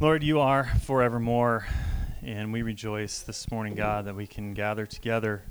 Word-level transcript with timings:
Lord, 0.00 0.22
you 0.22 0.38
are 0.38 0.70
forevermore, 0.82 1.66
and 2.22 2.52
we 2.52 2.62
rejoice 2.62 3.22
this 3.22 3.50
morning, 3.50 3.74
God, 3.74 4.04
that 4.04 4.14
we 4.14 4.28
can 4.28 4.54
gather 4.54 4.86
together 4.86 5.42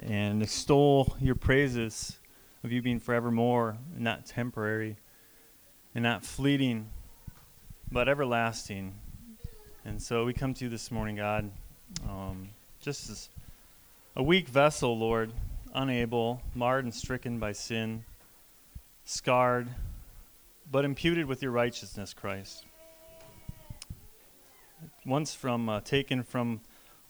and 0.00 0.42
extol 0.42 1.16
your 1.20 1.36
praises 1.36 2.18
of 2.64 2.72
you 2.72 2.82
being 2.82 2.98
forevermore, 2.98 3.78
and 3.94 4.02
not 4.02 4.26
temporary, 4.26 4.96
and 5.94 6.02
not 6.02 6.24
fleeting, 6.24 6.90
but 7.92 8.08
everlasting. 8.08 8.96
And 9.84 10.02
so 10.02 10.24
we 10.24 10.32
come 10.32 10.54
to 10.54 10.64
you 10.64 10.70
this 10.70 10.90
morning, 10.90 11.14
God, 11.14 11.52
um, 12.08 12.48
just 12.80 13.08
as 13.10 13.28
a 14.16 14.24
weak 14.24 14.48
vessel, 14.48 14.98
Lord, 14.98 15.30
unable, 15.72 16.42
marred 16.52 16.82
and 16.82 16.92
stricken 16.92 17.38
by 17.38 17.52
sin, 17.52 18.04
scarred, 19.04 19.68
but 20.68 20.84
imputed 20.84 21.26
with 21.26 21.44
your 21.44 21.52
righteousness, 21.52 22.12
Christ. 22.12 22.64
Once 25.06 25.34
from 25.34 25.68
uh, 25.68 25.80
taken 25.80 26.22
from 26.22 26.60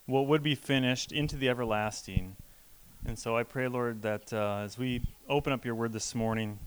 what 0.06 0.27
would 0.27 0.42
be 0.42 0.55
finished 0.55 1.12
into 1.12 1.37
the 1.37 1.48
everlasting. 1.48 2.37
And 3.06 3.18
so 3.18 3.37
I 3.37 3.42
pray, 3.42 3.68
Lord, 3.68 4.02
that 4.02 4.32
uh, 4.32 4.62
as 4.64 4.77
we 4.77 5.02
open 5.28 5.52
up 5.52 5.64
your 5.64 5.74
word 5.74 5.92
this 5.92 6.15
morning, 6.15 6.59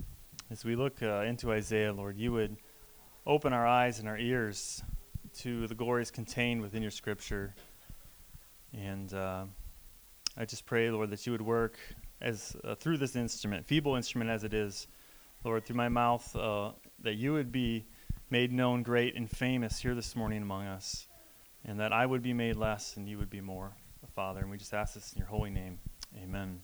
as 0.50 0.64
we 0.64 0.76
look 0.76 1.04
uh, 1.04 1.22
into 1.22 1.52
Isaiah, 1.52 1.92
Lord, 1.92 2.18
you 2.18 2.32
would 2.32 2.56
open 3.26 3.52
our 3.52 3.68
eyes 3.68 4.00
and 4.00 4.08
our 4.08 4.18
ears 4.18 4.82
to 5.40 5.68
the 5.68 5.76
glories 5.76 6.12
contained 6.12 6.62
within 6.62 6.82
your 6.82 6.92
scripture. 6.92 7.54
And 8.74 9.14
uh, 9.14 9.44
I 10.38 10.46
just 10.46 10.66
pray, 10.66 10.90
Lord, 10.90 11.10
that 11.10 11.26
you 11.26 11.34
would 11.34 11.42
work 11.42 11.78
as 12.22 12.56
uh, 12.64 12.76
through 12.76 12.98
this 12.98 13.16
instrument, 13.16 13.66
feeble 13.66 13.96
instrument 13.96 14.30
as 14.30 14.44
it 14.44 14.54
is, 14.54 14.88
Lord, 15.44 15.66
through 15.66 15.76
my 15.76 15.90
mouth, 15.90 16.36
uh, 16.36 16.72
that 17.02 17.16
you 17.16 17.34
would 17.34 17.52
be 17.52 17.86
made 18.30 18.52
known, 18.52 18.84
great, 18.84 19.16
and 19.16 19.30
famous 19.30 19.80
here 19.80 19.96
this 19.96 20.16
morning 20.16 20.42
among 20.42 20.66
us, 20.66 21.07
and 21.66 21.80
that 21.80 21.94
I 21.94 22.06
would 22.06 22.22
be 22.22 22.34
made 22.34 22.56
less 22.56 22.98
and 22.98 23.08
you 23.08 23.18
would 23.18 23.30
be 23.30 23.42
more, 23.42 23.74
Father. 24.16 24.42
And 24.42 24.50
we 24.50 24.58
just 24.58 24.74
ask 24.74 24.94
this 24.94 25.14
in 25.14 25.20
your 25.20 25.28
holy 25.28 25.50
name. 25.50 25.80
Amen. 26.22 26.60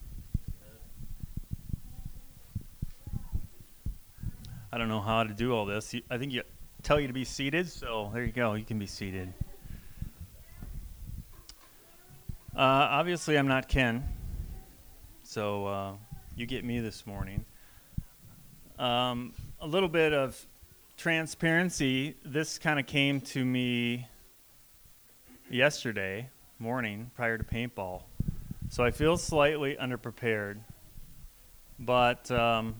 I 4.72 4.78
don't 4.78 4.88
know 4.88 5.00
how 5.00 5.22
to 5.22 5.32
do 5.32 5.54
all 5.54 5.66
this. 5.66 5.94
I 6.10 6.18
think 6.18 6.32
you 6.32 6.42
tell 6.82 6.98
you 6.98 7.06
to 7.06 7.12
be 7.12 7.24
seated, 7.24 7.68
so 7.68 8.10
there 8.12 8.24
you 8.24 8.32
go. 8.32 8.54
You 8.54 8.64
can 8.64 8.78
be 8.78 8.86
seated. 8.86 9.32
Uh, 12.56 12.88
obviously, 12.90 13.36
I'm 13.36 13.46
not 13.46 13.68
Ken, 13.68 14.04
so 15.22 15.66
uh, 15.66 15.92
you 16.36 16.46
get 16.46 16.64
me 16.64 16.80
this 16.80 17.06
morning. 17.06 17.44
Um, 18.78 19.32
a 19.60 19.66
little 19.66 19.88
bit 19.88 20.12
of 20.12 20.44
transparency. 20.96 22.16
This 22.24 22.58
kind 22.58 22.80
of 22.80 22.86
came 22.86 23.20
to 23.20 23.44
me 23.44 24.08
yesterday 25.50 26.30
morning 26.58 27.10
prior 27.14 27.38
to 27.38 27.44
paintball, 27.44 28.02
so 28.68 28.84
I 28.84 28.90
feel 28.90 29.16
slightly 29.16 29.76
underprepared, 29.80 30.58
but. 31.78 32.30
Um, 32.30 32.76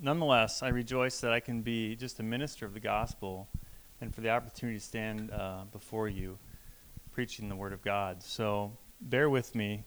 nonetheless, 0.00 0.62
I 0.62 0.68
rejoice 0.68 1.20
that 1.20 1.32
I 1.32 1.40
can 1.40 1.62
be 1.62 1.94
just 1.96 2.20
a 2.20 2.22
minister 2.22 2.66
of 2.66 2.74
the 2.74 2.80
gospel 2.80 3.48
and 4.00 4.14
for 4.14 4.22
the 4.22 4.30
opportunity 4.30 4.78
to 4.78 4.84
stand 4.84 5.30
uh, 5.30 5.64
before 5.70 6.08
you 6.08 6.38
preaching 7.12 7.48
the 7.48 7.56
word 7.56 7.72
of 7.72 7.82
God. 7.82 8.22
So 8.22 8.72
bear 9.00 9.28
with 9.28 9.54
me. 9.54 9.84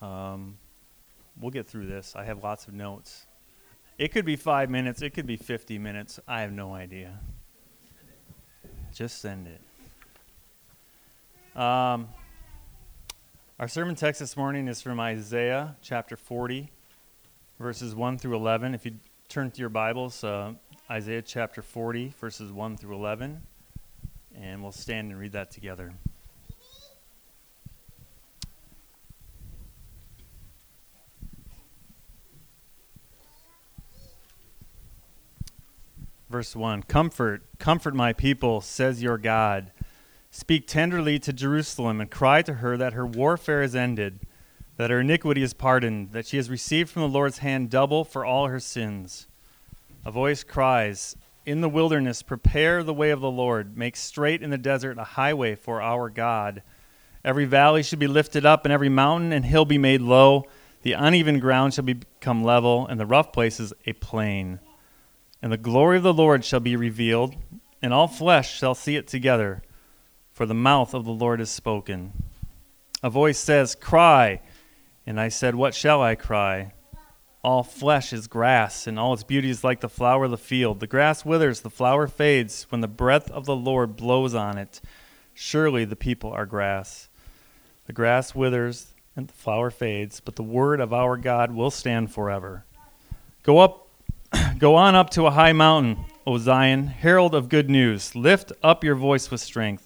Um, 0.00 0.58
we'll 1.40 1.50
get 1.50 1.66
through 1.66 1.86
this. 1.86 2.14
I 2.14 2.24
have 2.24 2.44
lots 2.44 2.68
of 2.68 2.74
notes. 2.74 3.26
It 3.98 4.12
could 4.12 4.24
be 4.24 4.36
five 4.36 4.70
minutes, 4.70 5.00
it 5.02 5.10
could 5.10 5.26
be 5.26 5.36
50 5.36 5.78
minutes. 5.78 6.20
I 6.28 6.42
have 6.42 6.52
no 6.52 6.74
idea. 6.74 7.18
Just 8.94 9.20
send 9.20 9.46
it. 9.46 9.60
Um, 11.56 12.08
our 13.58 13.66
sermon 13.66 13.94
text 13.94 14.20
this 14.20 14.36
morning 14.36 14.68
is 14.68 14.82
from 14.82 15.00
Isaiah 15.00 15.74
chapter 15.80 16.14
40, 16.14 16.70
verses 17.58 17.94
1 17.94 18.18
through 18.18 18.36
11. 18.36 18.74
If 18.74 18.84
you 18.84 18.96
turn 19.30 19.50
to 19.50 19.60
your 19.60 19.70
Bibles, 19.70 20.22
uh, 20.22 20.52
Isaiah 20.90 21.22
chapter 21.22 21.62
40, 21.62 22.12
verses 22.20 22.52
1 22.52 22.76
through 22.76 22.94
11, 22.96 23.40
and 24.38 24.62
we'll 24.62 24.70
stand 24.70 25.10
and 25.10 25.18
read 25.18 25.32
that 25.32 25.50
together. 25.50 25.94
Verse 36.28 36.54
1 36.54 36.82
Comfort, 36.82 37.44
comfort 37.58 37.94
my 37.94 38.12
people, 38.12 38.60
says 38.60 39.02
your 39.02 39.16
God. 39.16 39.70
Speak 40.38 40.66
tenderly 40.66 41.18
to 41.20 41.32
Jerusalem 41.32 41.98
and 41.98 42.10
cry 42.10 42.42
to 42.42 42.52
her 42.56 42.76
that 42.76 42.92
her 42.92 43.06
warfare 43.06 43.62
is 43.62 43.74
ended 43.74 44.20
that 44.76 44.90
her 44.90 45.00
iniquity 45.00 45.42
is 45.42 45.54
pardoned, 45.54 46.12
that 46.12 46.26
she 46.26 46.36
has 46.36 46.50
received 46.50 46.90
from 46.90 47.00
the 47.00 47.08
Lord's 47.08 47.38
hand 47.38 47.70
double 47.70 48.04
for 48.04 48.22
all 48.22 48.48
her 48.48 48.60
sins. 48.60 49.28
A 50.04 50.10
voice 50.10 50.44
cries, 50.44 51.16
In 51.46 51.62
the 51.62 51.70
wilderness, 51.70 52.20
prepare 52.20 52.82
the 52.82 52.92
way 52.92 53.12
of 53.12 53.22
the 53.22 53.30
Lord, 53.30 53.78
make 53.78 53.96
straight 53.96 54.42
in 54.42 54.50
the 54.50 54.58
desert 54.58 54.98
a 54.98 55.04
highway 55.04 55.54
for 55.54 55.80
our 55.80 56.10
God. 56.10 56.62
Every 57.24 57.46
valley 57.46 57.82
should 57.82 57.98
be 57.98 58.06
lifted 58.06 58.44
up, 58.44 58.66
and 58.66 58.72
every 58.74 58.90
mountain 58.90 59.32
and 59.32 59.46
hill 59.46 59.64
be 59.64 59.78
made 59.78 60.02
low. 60.02 60.44
The 60.82 60.92
uneven 60.92 61.40
ground 61.40 61.72
shall 61.72 61.84
become 61.84 62.44
level, 62.44 62.86
and 62.86 63.00
the 63.00 63.06
rough 63.06 63.32
places 63.32 63.72
a 63.86 63.94
plain. 63.94 64.60
And 65.40 65.50
the 65.50 65.56
glory 65.56 65.96
of 65.96 66.02
the 66.02 66.12
Lord 66.12 66.44
shall 66.44 66.60
be 66.60 66.76
revealed, 66.76 67.34
and 67.80 67.94
all 67.94 68.06
flesh 68.06 68.54
shall 68.58 68.74
see 68.74 68.96
it 68.96 69.08
together, 69.08 69.62
for 70.36 70.44
the 70.44 70.52
mouth 70.52 70.92
of 70.92 71.06
the 71.06 71.12
Lord 71.12 71.40
is 71.40 71.48
spoken. 71.48 72.12
A 73.02 73.08
voice 73.08 73.38
says, 73.38 73.74
Cry. 73.74 74.42
And 75.06 75.18
I 75.18 75.30
said, 75.30 75.54
What 75.54 75.74
shall 75.74 76.02
I 76.02 76.14
cry? 76.14 76.74
All 77.42 77.62
flesh 77.62 78.12
is 78.12 78.26
grass, 78.26 78.86
and 78.86 78.98
all 78.98 79.14
its 79.14 79.22
beauty 79.22 79.48
is 79.48 79.64
like 79.64 79.80
the 79.80 79.88
flower 79.88 80.26
of 80.26 80.30
the 80.30 80.36
field. 80.36 80.80
The 80.80 80.86
grass 80.86 81.24
withers, 81.24 81.62
the 81.62 81.70
flower 81.70 82.06
fades, 82.06 82.66
when 82.68 82.82
the 82.82 82.86
breath 82.86 83.30
of 83.30 83.46
the 83.46 83.56
Lord 83.56 83.96
blows 83.96 84.34
on 84.34 84.58
it. 84.58 84.82
Surely 85.32 85.86
the 85.86 85.96
people 85.96 86.32
are 86.32 86.44
grass. 86.44 87.08
The 87.86 87.94
grass 87.94 88.34
withers, 88.34 88.92
and 89.16 89.28
the 89.28 89.32
flower 89.32 89.70
fades, 89.70 90.20
but 90.20 90.36
the 90.36 90.42
word 90.42 90.80
of 90.82 90.92
our 90.92 91.16
God 91.16 91.50
will 91.50 91.70
stand 91.70 92.12
forever. 92.12 92.66
Go 93.42 93.60
up, 93.60 93.88
go 94.58 94.74
on 94.74 94.94
up 94.94 95.08
to 95.10 95.24
a 95.24 95.30
high 95.30 95.54
mountain, 95.54 96.04
O 96.26 96.36
Zion, 96.36 96.88
herald 96.88 97.34
of 97.34 97.48
good 97.48 97.70
news. 97.70 98.14
Lift 98.14 98.52
up 98.62 98.84
your 98.84 98.96
voice 98.96 99.30
with 99.30 99.40
strength, 99.40 99.85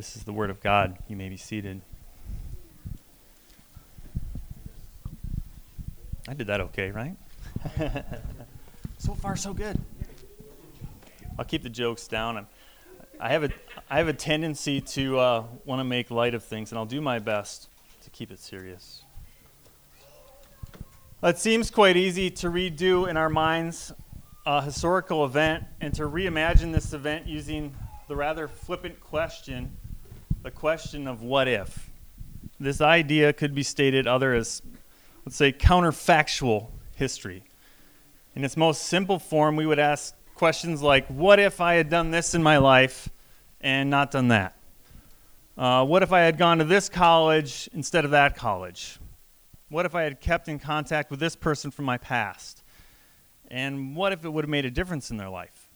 This 0.00 0.16
is 0.16 0.24
the 0.24 0.32
word 0.32 0.48
of 0.48 0.62
God. 0.62 0.96
You 1.08 1.16
may 1.16 1.28
be 1.28 1.36
seated. 1.36 1.82
I 6.26 6.32
did 6.32 6.46
that 6.46 6.62
okay, 6.62 6.90
right? 6.90 7.14
so 8.96 9.12
far, 9.12 9.36
so 9.36 9.52
good. 9.52 9.78
I'll 11.38 11.44
keep 11.44 11.62
the 11.62 11.68
jokes 11.68 12.08
down. 12.08 12.46
I 13.20 13.28
have 13.28 13.44
a, 13.44 13.50
I 13.90 13.98
have 13.98 14.08
a 14.08 14.14
tendency 14.14 14.80
to 14.80 15.18
uh, 15.18 15.44
want 15.66 15.80
to 15.80 15.84
make 15.84 16.10
light 16.10 16.32
of 16.32 16.42
things, 16.44 16.72
and 16.72 16.78
I'll 16.78 16.86
do 16.86 17.02
my 17.02 17.18
best 17.18 17.68
to 18.02 18.08
keep 18.08 18.30
it 18.30 18.38
serious. 18.38 19.02
It 21.22 21.36
seems 21.36 21.70
quite 21.70 21.98
easy 21.98 22.30
to 22.30 22.46
redo 22.46 23.06
in 23.06 23.18
our 23.18 23.28
minds 23.28 23.92
a 24.46 24.62
historical 24.62 25.26
event 25.26 25.64
and 25.82 25.92
to 25.96 26.04
reimagine 26.04 26.72
this 26.72 26.94
event 26.94 27.26
using 27.26 27.76
the 28.08 28.16
rather 28.16 28.48
flippant 28.48 28.98
question, 28.98 29.76
the 30.42 30.50
question 30.50 31.06
of 31.06 31.22
what 31.22 31.48
if. 31.48 31.90
This 32.58 32.80
idea 32.80 33.32
could 33.32 33.54
be 33.54 33.62
stated 33.62 34.06
other 34.06 34.34
as 34.34 34.62
let's 35.24 35.36
say, 35.36 35.52
counterfactual 35.52 36.70
history. 36.94 37.44
In 38.34 38.44
its 38.44 38.56
most 38.56 38.84
simple 38.84 39.18
form, 39.18 39.56
we 39.56 39.66
would 39.66 39.78
ask 39.78 40.14
questions 40.34 40.82
like 40.82 41.06
What 41.08 41.38
if 41.38 41.60
I 41.60 41.74
had 41.74 41.88
done 41.88 42.10
this 42.10 42.34
in 42.34 42.42
my 42.42 42.56
life 42.56 43.08
and 43.60 43.90
not 43.90 44.10
done 44.10 44.28
that? 44.28 44.56
Uh, 45.58 45.84
what 45.84 46.02
if 46.02 46.12
I 46.12 46.20
had 46.20 46.38
gone 46.38 46.58
to 46.58 46.64
this 46.64 46.88
college 46.88 47.68
instead 47.74 48.04
of 48.04 48.12
that 48.12 48.36
college? 48.36 48.98
What 49.68 49.84
if 49.84 49.94
I 49.94 50.02
had 50.02 50.20
kept 50.20 50.48
in 50.48 50.58
contact 50.58 51.10
with 51.10 51.20
this 51.20 51.36
person 51.36 51.70
from 51.70 51.84
my 51.84 51.98
past? 51.98 52.62
And 53.48 53.94
what 53.94 54.12
if 54.12 54.24
it 54.24 54.30
would 54.30 54.44
have 54.44 54.50
made 54.50 54.64
a 54.64 54.70
difference 54.70 55.10
in 55.10 55.16
their 55.16 55.28
life? 55.28 55.68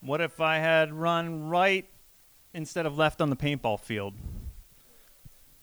What 0.00 0.20
if 0.20 0.40
I 0.40 0.56
had 0.56 0.92
run 0.92 1.48
right 1.48 1.86
instead 2.52 2.86
of 2.86 2.98
left 2.98 3.20
on 3.20 3.30
the 3.30 3.36
paintball 3.36 3.80
field? 3.80 4.14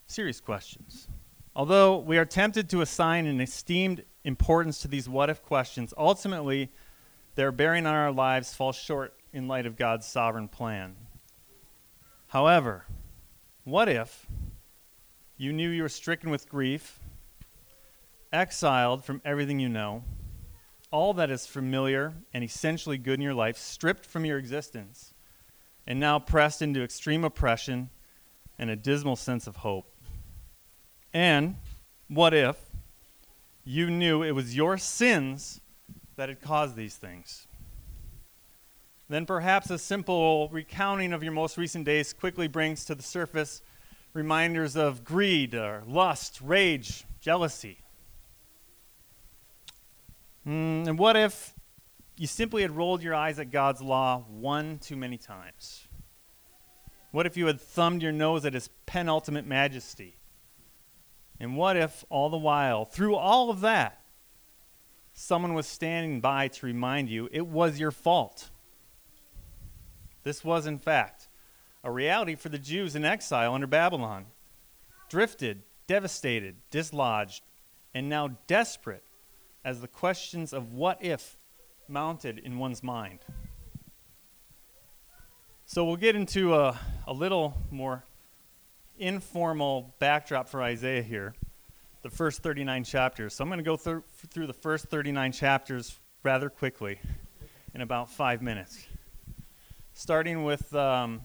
Serious 0.06 0.40
questions. 0.40 1.08
Although 1.56 1.98
we 1.98 2.18
are 2.18 2.26
tempted 2.26 2.70
to 2.70 2.82
assign 2.82 3.26
an 3.26 3.42
esteemed 3.42 4.06
importance 4.24 4.80
to 4.80 4.88
these 4.88 5.10
what 5.10 5.30
if 5.30 5.42
questions, 5.42 5.94
ultimately, 5.98 6.72
their 7.36 7.52
bearing 7.52 7.86
on 7.86 7.96
our 7.96 8.12
lives 8.12 8.54
falls 8.54 8.76
short 8.76 9.14
in 9.34 9.48
light 9.48 9.66
of 9.66 9.76
God's 9.76 10.06
sovereign 10.06 10.48
plan. 10.48 10.96
However, 12.28 12.86
what 13.64 13.90
if 13.90 14.28
you 15.38 15.54
knew 15.54 15.70
you 15.70 15.84
were 15.84 15.90
stricken 15.90 16.30
with 16.30 16.50
grief, 16.50 17.00
exiled 18.32 19.04
from 19.04 19.22
everything 19.24 19.60
you 19.60 19.70
know, 19.70 20.04
all 20.92 21.14
that 21.14 21.30
is 21.30 21.46
familiar 21.46 22.14
and 22.34 22.44
essentially 22.44 22.98
good 22.98 23.16
in 23.16 23.22
your 23.22 23.34
life 23.34 23.58
stripped 23.58 24.06
from 24.06 24.26
your 24.26 24.38
existence, 24.38 25.14
and 25.88 26.00
now 26.00 26.20
pressed 26.20 26.62
into 26.62 26.84
extreme 26.84 27.24
oppression 27.24 27.90
and 28.60 28.70
a 28.70 28.76
dismal 28.76 29.16
sense 29.16 29.48
of 29.48 29.58
hope? 29.58 29.90
And 31.14 31.56
what 32.10 32.34
if 32.34 32.58
you 33.64 33.90
knew 33.90 34.22
it 34.22 34.32
was 34.32 34.56
your 34.56 34.78
sins 34.78 35.62
that 36.18 36.30
had 36.30 36.42
caused 36.42 36.76
these 36.76 36.96
things? 36.96 37.48
Then 39.10 39.26
perhaps 39.26 39.70
a 39.70 39.78
simple 39.78 40.50
recounting 40.52 41.14
of 41.14 41.24
your 41.24 41.32
most 41.32 41.58
recent 41.58 41.86
days 41.86 42.12
quickly 42.12 42.48
brings 42.48 42.84
to 42.86 42.96
the 42.96 43.04
surface 43.04 43.62
reminders 44.14 44.76
of 44.76 45.06
greed 45.06 45.56
or 45.56 45.84
lust, 45.88 46.42
rage, 46.42 47.06
jealousy. 47.22 47.80
Mm, 50.46 50.88
and 50.88 51.00
what 51.00 51.16
if 51.16 51.54
you 52.18 52.28
simply 52.28 52.64
had 52.64 52.76
rolled 52.76 53.04
your 53.04 53.16
eyes 53.16 53.40
at 53.40 53.52
God's 53.52 53.82
law 53.82 54.26
one 54.30 54.80
too 54.80 54.96
many 54.96 55.18
times? 55.18 55.88
What 57.12 57.26
if 57.26 57.38
you 57.38 57.48
had 57.48 57.62
thumbed 57.62 58.02
your 58.02 58.12
nose 58.12 58.46
at 58.46 58.54
his 58.54 58.70
penultimate 58.86 59.46
majesty? 59.46 60.18
And 61.40 61.56
what 61.56 61.78
if, 61.78 62.04
all 62.10 62.30
the 62.30 62.38
while, 62.38 62.86
through 62.86 63.16
all 63.16 63.50
of 63.50 63.62
that, 63.62 64.02
someone 65.14 65.54
was 65.54 65.68
standing 65.68 66.20
by 66.20 66.48
to 66.48 66.66
remind 66.66 67.10
you 67.10 67.30
it 67.32 67.46
was 67.46 67.80
your 67.80 67.92
fault? 67.92 68.50
This 70.24 70.44
was, 70.44 70.66
in 70.66 70.80
fact, 70.80 71.30
a 71.84 71.92
reality 71.92 72.36
for 72.36 72.50
the 72.50 72.58
Jews 72.58 72.96
in 72.96 73.06
exile 73.06 73.54
under 73.54 73.68
Babylon. 73.68 74.26
Drifted, 75.10 75.62
devastated, 75.86 76.56
dislodged, 76.70 77.44
and 77.94 78.10
now 78.10 78.38
desperate 78.48 79.04
as 79.64 79.80
the 79.82 79.88
questions 79.88 80.52
of 80.54 80.74
what 80.74 81.04
if 81.04 81.37
mounted 81.90 82.40
in 82.40 82.58
one's 82.58 82.84
mind. 82.84 83.20
So 85.66 85.84
we'll 85.84 85.98
get 85.98 86.16
into 86.16 86.56
a, 86.56 86.80
a 87.06 87.14
little 87.14 87.54
more 87.72 88.04
informal 88.98 89.94
backdrop 90.00 90.48
for 90.48 90.62
Isaiah 90.62 91.02
here, 91.02 91.36
the 92.04 92.10
first 92.10 92.42
39 92.42 92.84
chapters. 92.84 93.34
So 93.36 93.44
I'm 93.44 93.50
going 93.50 93.60
to 93.60 93.64
go 93.64 93.78
through, 93.78 94.04
through 94.30 94.48
the 94.48 94.54
first 94.54 94.86
39 94.86 95.32
chapters 95.32 96.00
rather 96.24 96.50
quickly 96.50 97.00
in 97.74 97.82
about 97.82 98.10
five 98.10 98.42
minutes. 98.42 98.88
Starting 99.94 100.44
with 100.44 100.74
um, 100.74 101.22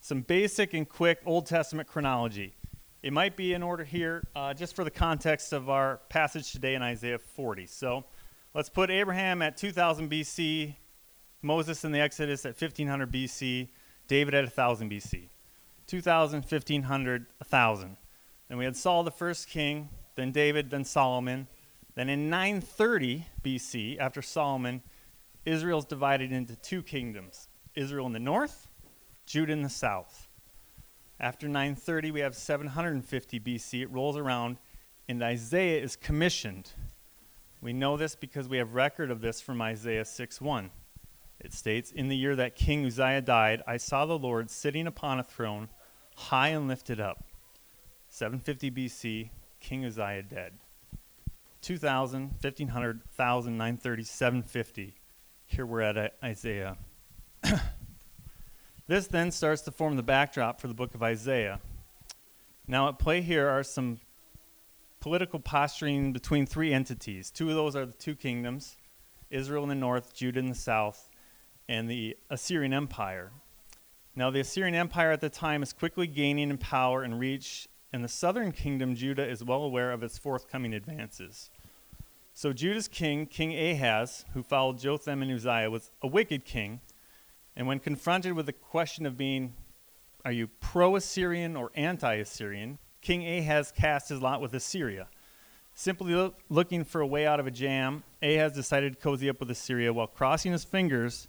some 0.00 0.20
basic 0.20 0.74
and 0.74 0.88
quick 0.88 1.20
Old 1.26 1.46
Testament 1.46 1.88
chronology. 1.88 2.54
It 3.02 3.12
might 3.12 3.36
be 3.36 3.52
in 3.52 3.62
order 3.62 3.84
here, 3.84 4.22
uh, 4.34 4.54
just 4.54 4.76
for 4.76 4.84
the 4.84 4.90
context 4.90 5.52
of 5.52 5.68
our 5.68 5.98
passage 6.08 6.52
today 6.52 6.74
in 6.74 6.82
Isaiah 6.82 7.18
40. 7.18 7.66
So 7.66 8.04
let's 8.56 8.70
put 8.70 8.90
Abraham 8.90 9.42
at 9.42 9.58
2000 9.58 10.10
BC, 10.10 10.74
Moses 11.42 11.84
in 11.84 11.92
the 11.92 12.00
Exodus 12.00 12.46
at 12.46 12.58
1500 12.58 13.12
BC, 13.12 13.68
David 14.08 14.34
at 14.34 14.44
1000 14.44 14.90
BC. 14.90 15.28
2,000, 15.86 16.40
1,500, 16.40 17.26
1,000. 17.36 17.96
Then 18.48 18.58
we 18.58 18.64
had 18.64 18.74
Saul, 18.74 19.04
the 19.04 19.10
first 19.10 19.50
king, 19.50 19.90
then 20.14 20.32
David, 20.32 20.70
then 20.70 20.84
Solomon. 20.84 21.48
Then 21.96 22.08
in 22.08 22.30
930 22.30 23.26
BC, 23.44 23.98
after 23.98 24.22
Solomon, 24.22 24.82
Israel 25.44 25.78
is 25.78 25.84
divided 25.84 26.32
into 26.32 26.56
two 26.56 26.82
kingdoms 26.82 27.48
Israel 27.74 28.06
in 28.06 28.14
the 28.14 28.18
north, 28.18 28.68
Judah 29.26 29.52
in 29.52 29.62
the 29.62 29.68
south. 29.68 30.28
After 31.20 31.46
930, 31.46 32.10
we 32.10 32.20
have 32.20 32.34
750 32.34 33.38
BC. 33.38 33.82
It 33.82 33.90
rolls 33.90 34.16
around, 34.16 34.56
and 35.08 35.22
Isaiah 35.22 35.82
is 35.82 35.94
commissioned. 35.94 36.72
We 37.66 37.72
know 37.72 37.96
this 37.96 38.14
because 38.14 38.48
we 38.48 38.58
have 38.58 38.74
record 38.74 39.10
of 39.10 39.20
this 39.20 39.40
from 39.40 39.60
Isaiah 39.60 40.04
6 40.04 40.40
1. 40.40 40.70
It 41.40 41.52
states, 41.52 41.90
In 41.90 42.06
the 42.06 42.16
year 42.16 42.36
that 42.36 42.54
King 42.54 42.86
Uzziah 42.86 43.22
died, 43.22 43.60
I 43.66 43.76
saw 43.76 44.06
the 44.06 44.16
Lord 44.16 44.52
sitting 44.52 44.86
upon 44.86 45.18
a 45.18 45.24
throne, 45.24 45.68
high 46.14 46.50
and 46.50 46.68
lifted 46.68 47.00
up. 47.00 47.24
750 48.08 48.70
BC, 48.70 49.30
King 49.58 49.84
Uzziah 49.84 50.22
dead. 50.22 50.52
2000, 51.60 52.34
1500, 52.40 52.98
1000, 52.98 53.58
930, 53.58 54.04
750. 54.04 54.94
Here 55.46 55.66
we're 55.66 55.80
at 55.80 56.14
Isaiah. 56.22 56.76
this 58.86 59.08
then 59.08 59.32
starts 59.32 59.62
to 59.62 59.72
form 59.72 59.96
the 59.96 60.04
backdrop 60.04 60.60
for 60.60 60.68
the 60.68 60.74
book 60.74 60.94
of 60.94 61.02
Isaiah. 61.02 61.58
Now, 62.68 62.88
at 62.88 63.00
play 63.00 63.22
here 63.22 63.48
are 63.48 63.64
some 63.64 63.98
political 65.00 65.38
posturing 65.38 66.12
between 66.12 66.46
three 66.46 66.72
entities. 66.72 67.30
Two 67.30 67.48
of 67.48 67.54
those 67.54 67.76
are 67.76 67.86
the 67.86 67.92
two 67.92 68.14
kingdoms 68.14 68.76
Israel 69.30 69.64
in 69.64 69.68
the 69.68 69.74
north, 69.74 70.14
Judah 70.14 70.38
in 70.38 70.46
the 70.46 70.54
south, 70.54 71.08
and 71.68 71.90
the 71.90 72.16
Assyrian 72.30 72.72
Empire. 72.72 73.32
Now, 74.14 74.30
the 74.30 74.40
Assyrian 74.40 74.74
Empire 74.74 75.10
at 75.10 75.20
the 75.20 75.28
time 75.28 75.62
is 75.62 75.72
quickly 75.72 76.06
gaining 76.06 76.50
in 76.50 76.58
power 76.58 77.02
and 77.02 77.18
reach, 77.18 77.68
and 77.92 78.02
the 78.02 78.08
southern 78.08 78.52
kingdom, 78.52 78.94
Judah, 78.94 79.28
is 79.28 79.44
well 79.44 79.62
aware 79.62 79.92
of 79.92 80.02
its 80.02 80.16
forthcoming 80.16 80.72
advances. 80.72 81.50
So, 82.32 82.52
Judah's 82.52 82.88
king, 82.88 83.26
King 83.26 83.52
Ahaz, 83.52 84.24
who 84.32 84.42
followed 84.42 84.78
Jotham 84.78 85.22
and 85.22 85.30
Uzziah, 85.30 85.70
was 85.70 85.90
a 86.02 86.06
wicked 86.06 86.44
king. 86.44 86.80
And 87.56 87.66
when 87.66 87.78
confronted 87.78 88.34
with 88.34 88.46
the 88.46 88.52
question 88.52 89.06
of 89.06 89.16
being, 89.16 89.54
are 90.24 90.32
you 90.32 90.46
pro 90.46 90.96
Assyrian 90.96 91.56
or 91.56 91.70
anti 91.74 92.14
Assyrian, 92.14 92.78
King 93.00 93.26
Ahaz 93.26 93.72
cast 93.72 94.08
his 94.08 94.20
lot 94.20 94.40
with 94.40 94.54
Assyria. 94.54 95.08
Simply 95.74 96.14
lo- 96.14 96.34
looking 96.48 96.84
for 96.84 97.00
a 97.00 97.06
way 97.06 97.26
out 97.26 97.38
of 97.38 97.46
a 97.46 97.50
jam, 97.50 98.02
Ahaz 98.22 98.52
decided 98.52 98.94
to 98.94 98.98
cozy 98.98 99.28
up 99.28 99.40
with 99.40 99.50
Assyria 99.50 99.92
while 99.92 100.06
crossing 100.06 100.52
his 100.52 100.64
fingers 100.64 101.28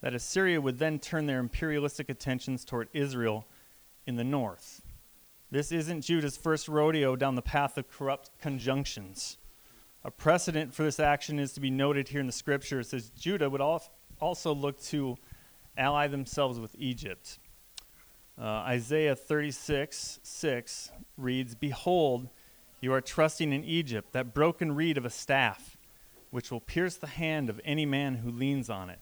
that 0.00 0.14
Assyria 0.14 0.60
would 0.60 0.78
then 0.78 0.98
turn 0.98 1.26
their 1.26 1.38
imperialistic 1.38 2.08
attentions 2.08 2.64
toward 2.64 2.88
Israel 2.92 3.46
in 4.06 4.16
the 4.16 4.24
north. 4.24 4.82
This 5.50 5.70
isn't 5.70 6.02
Judah's 6.02 6.36
first 6.36 6.68
rodeo 6.68 7.14
down 7.16 7.36
the 7.36 7.42
path 7.42 7.78
of 7.78 7.88
corrupt 7.88 8.30
conjunctions. 8.40 9.38
A 10.04 10.10
precedent 10.10 10.74
for 10.74 10.82
this 10.82 11.00
action 11.00 11.38
is 11.38 11.52
to 11.52 11.60
be 11.60 11.70
noted 11.70 12.08
here 12.08 12.20
in 12.20 12.26
the 12.26 12.32
scripture. 12.32 12.80
It 12.80 12.86
says 12.86 13.10
Judah 13.10 13.48
would 13.48 13.60
also 14.20 14.54
look 14.54 14.82
to 14.82 15.16
ally 15.78 16.08
themselves 16.08 16.58
with 16.58 16.74
Egypt. 16.78 17.38
Uh, 18.36 18.44
Isaiah 18.44 19.14
36, 19.14 20.18
6 20.22 20.90
reads, 21.16 21.54
Behold, 21.54 22.28
you 22.80 22.92
are 22.92 23.00
trusting 23.00 23.52
in 23.52 23.64
Egypt, 23.64 24.12
that 24.12 24.34
broken 24.34 24.74
reed 24.74 24.98
of 24.98 25.04
a 25.04 25.10
staff, 25.10 25.76
which 26.30 26.50
will 26.50 26.60
pierce 26.60 26.96
the 26.96 27.06
hand 27.06 27.48
of 27.48 27.60
any 27.64 27.86
man 27.86 28.16
who 28.16 28.30
leans 28.30 28.68
on 28.68 28.90
it. 28.90 28.98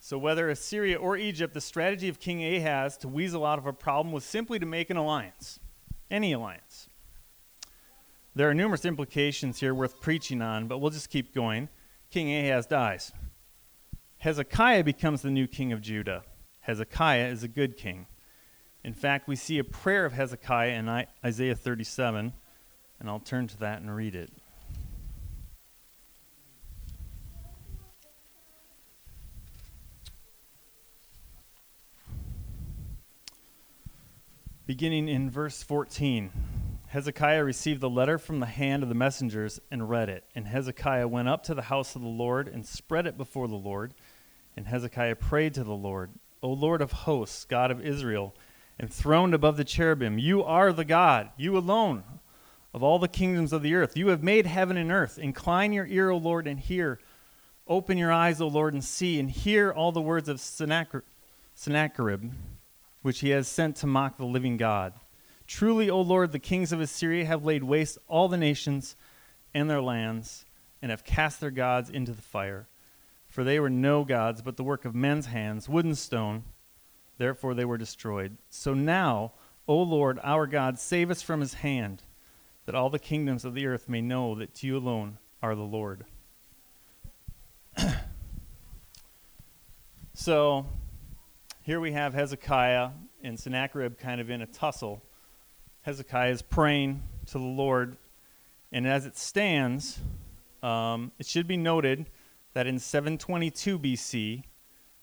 So, 0.00 0.18
whether 0.18 0.50
Assyria 0.50 0.96
or 0.96 1.16
Egypt, 1.16 1.54
the 1.54 1.60
strategy 1.60 2.08
of 2.08 2.20
King 2.20 2.44
Ahaz 2.44 2.98
to 2.98 3.08
weasel 3.08 3.46
out 3.46 3.58
of 3.58 3.66
a 3.66 3.72
problem 3.72 4.12
was 4.12 4.24
simply 4.24 4.58
to 4.58 4.66
make 4.66 4.90
an 4.90 4.98
alliance, 4.98 5.60
any 6.10 6.32
alliance. 6.32 6.88
There 8.34 8.50
are 8.50 8.54
numerous 8.54 8.84
implications 8.84 9.60
here 9.60 9.72
worth 9.72 10.00
preaching 10.00 10.42
on, 10.42 10.66
but 10.66 10.78
we'll 10.78 10.90
just 10.90 11.08
keep 11.08 11.32
going. 11.32 11.68
King 12.10 12.34
Ahaz 12.34 12.66
dies. 12.66 13.12
Hezekiah 14.18 14.84
becomes 14.84 15.22
the 15.22 15.30
new 15.30 15.46
king 15.46 15.72
of 15.72 15.80
Judah. 15.80 16.24
Hezekiah 16.64 17.28
is 17.28 17.42
a 17.42 17.48
good 17.48 17.76
king. 17.76 18.06
In 18.82 18.92
fact, 18.92 19.28
we 19.28 19.36
see 19.36 19.58
a 19.58 19.64
prayer 19.64 20.04
of 20.04 20.12
Hezekiah 20.12 20.72
in 20.72 21.06
Isaiah 21.24 21.54
37, 21.54 22.32
and 23.00 23.08
I'll 23.08 23.20
turn 23.20 23.46
to 23.48 23.58
that 23.58 23.80
and 23.80 23.94
read 23.94 24.14
it. 24.14 24.30
beginning 34.66 35.08
in 35.08 35.30
verse 35.30 35.62
14. 35.62 36.30
Hezekiah 36.86 37.44
received 37.44 37.80
the 37.80 37.90
letter 37.90 38.18
from 38.18 38.40
the 38.40 38.46
hand 38.46 38.82
of 38.82 38.88
the 38.88 38.94
messengers 38.94 39.60
and 39.70 39.90
read 39.90 40.08
it. 40.08 40.24
And 40.34 40.46
Hezekiah 40.46 41.08
went 41.08 41.28
up 41.28 41.42
to 41.44 41.54
the 41.54 41.62
house 41.62 41.94
of 41.94 42.02
the 42.02 42.08
Lord 42.08 42.48
and 42.48 42.64
spread 42.64 43.06
it 43.06 43.18
before 43.18 43.46
the 43.46 43.56
Lord. 43.56 43.94
And 44.56 44.66
Hezekiah 44.66 45.16
prayed 45.16 45.54
to 45.54 45.64
the 45.64 45.74
Lord, 45.74 46.12
O 46.44 46.52
Lord 46.52 46.82
of 46.82 46.92
hosts, 46.92 47.46
God 47.46 47.70
of 47.70 47.80
Israel, 47.80 48.34
enthroned 48.78 49.32
above 49.32 49.56
the 49.56 49.64
cherubim, 49.64 50.18
you 50.18 50.44
are 50.44 50.74
the 50.74 50.84
God, 50.84 51.30
you 51.38 51.56
alone, 51.56 52.04
of 52.74 52.82
all 52.82 52.98
the 52.98 53.08
kingdoms 53.08 53.52
of 53.52 53.62
the 53.62 53.74
earth. 53.74 53.96
You 53.96 54.08
have 54.08 54.22
made 54.22 54.44
heaven 54.44 54.76
and 54.76 54.92
earth. 54.92 55.18
Incline 55.18 55.72
your 55.72 55.86
ear, 55.86 56.10
O 56.10 56.18
Lord, 56.18 56.46
and 56.46 56.60
hear. 56.60 57.00
Open 57.66 57.96
your 57.96 58.12
eyes, 58.12 58.42
O 58.42 58.46
Lord, 58.46 58.74
and 58.74 58.84
see, 58.84 59.18
and 59.18 59.30
hear 59.30 59.72
all 59.72 59.90
the 59.90 60.02
words 60.02 60.28
of 60.28 60.38
Sennacherib 60.38 61.02
which 63.00 63.20
he 63.20 63.30
has 63.30 63.48
sent 63.48 63.76
to 63.76 63.86
mock 63.86 64.18
the 64.18 64.26
living 64.26 64.56
God. 64.56 64.92
Truly, 65.46 65.88
O 65.88 66.00
Lord, 66.00 66.32
the 66.32 66.38
kings 66.38 66.72
of 66.72 66.80
Assyria 66.80 67.24
have 67.24 67.44
laid 67.44 67.62
waste 67.62 67.98
all 68.06 68.28
the 68.28 68.36
nations 68.36 68.96
and 69.54 69.70
their 69.70 69.82
lands, 69.82 70.44
and 70.82 70.90
have 70.90 71.04
cast 71.04 71.40
their 71.40 71.50
gods 71.50 71.88
into 71.88 72.12
the 72.12 72.22
fire. 72.22 72.66
For 73.34 73.42
they 73.42 73.58
were 73.58 73.68
no 73.68 74.04
gods, 74.04 74.42
but 74.42 74.56
the 74.56 74.62
work 74.62 74.84
of 74.84 74.94
men's 74.94 75.26
hands, 75.26 75.68
wood 75.68 75.84
and 75.84 75.98
stone. 75.98 76.44
Therefore 77.18 77.52
they 77.52 77.64
were 77.64 77.76
destroyed. 77.76 78.36
So 78.48 78.74
now, 78.74 79.32
O 79.66 79.82
Lord, 79.82 80.20
our 80.22 80.46
God, 80.46 80.78
save 80.78 81.10
us 81.10 81.20
from 81.20 81.40
his 81.40 81.54
hand, 81.54 82.04
that 82.64 82.76
all 82.76 82.90
the 82.90 83.00
kingdoms 83.00 83.44
of 83.44 83.54
the 83.54 83.66
earth 83.66 83.88
may 83.88 84.00
know 84.00 84.36
that 84.36 84.54
to 84.54 84.68
you 84.68 84.76
alone 84.76 85.18
are 85.42 85.56
the 85.56 85.62
Lord. 85.62 86.04
so, 90.14 90.66
here 91.62 91.80
we 91.80 91.90
have 91.90 92.14
Hezekiah 92.14 92.90
and 93.24 93.36
Sennacherib 93.36 93.98
kind 93.98 94.20
of 94.20 94.30
in 94.30 94.42
a 94.42 94.46
tussle. 94.46 95.02
Hezekiah 95.82 96.30
is 96.30 96.42
praying 96.42 97.02
to 97.26 97.38
the 97.38 97.44
Lord, 97.44 97.96
and 98.70 98.86
as 98.86 99.06
it 99.06 99.18
stands, 99.18 99.98
um, 100.62 101.10
it 101.18 101.26
should 101.26 101.48
be 101.48 101.56
noted 101.56 102.06
that 102.54 102.66
in 102.66 102.78
722 102.78 103.78
BC, 103.78 104.42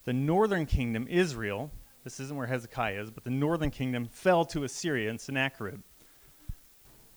the 0.05 0.13
northern 0.13 0.65
kingdom, 0.65 1.05
Israel, 1.09 1.69
this 2.03 2.19
isn't 2.19 2.35
where 2.35 2.47
Hezekiah 2.47 2.99
is, 2.99 3.11
but 3.11 3.23
the 3.23 3.29
northern 3.29 3.69
kingdom 3.69 4.07
fell 4.07 4.45
to 4.45 4.63
Assyria 4.63 5.09
and 5.09 5.21
Sennacherib. 5.21 5.81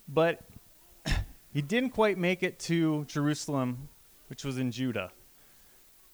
But 0.07 0.41
he 1.53 1.63
didn't 1.63 1.91
quite 1.91 2.19
make 2.19 2.43
it 2.43 2.59
to 2.61 3.05
Jerusalem, 3.07 3.89
which 4.29 4.45
was 4.45 4.59
in 4.59 4.71
Judah. 4.71 5.11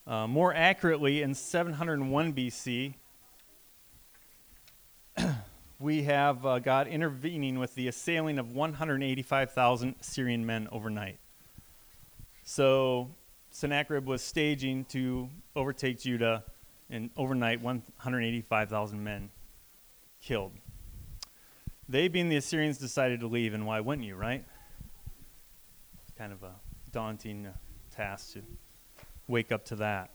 Uh, 0.07 0.27
more 0.27 0.55
accurately, 0.55 1.23
in 1.23 1.35
701 1.35 2.33
BC, 2.33 2.95
we 5.81 6.03
have 6.03 6.47
uh, 6.47 6.59
God 6.59 6.87
intervening 6.87 7.59
with 7.59 7.75
the 7.75 7.89
assailing 7.89 8.39
of 8.39 8.53
185,000 8.53 9.97
Syrian 10.01 10.47
men 10.47 10.69
overnight. 10.71 11.19
So 12.45 13.11
Sennacherib 13.61 14.07
was 14.07 14.23
staging 14.23 14.87
to 14.87 15.29
overtake 15.55 16.01
Judah, 16.01 16.45
and 16.89 17.11
overnight, 17.15 17.61
185,000 17.61 19.05
men 19.05 19.29
killed. 20.23 20.53
They, 21.87 22.09
being 22.09 22.31
the 22.31 22.37
Assyrians, 22.37 22.79
decided 22.79 23.21
to 23.21 23.27
leave, 23.27 23.53
and 23.53 23.67
why 23.67 23.81
wouldn't 23.81 24.07
you, 24.07 24.17
right? 24.17 24.43
It's 26.01 26.17
Kind 26.17 26.33
of 26.33 26.43
a 26.43 26.53
daunting 26.91 27.49
uh, 27.49 27.53
task 27.95 28.33
to 28.33 28.41
wake 29.29 29.53
up 29.53 29.67
to 29.67 29.77
that. 29.77 30.09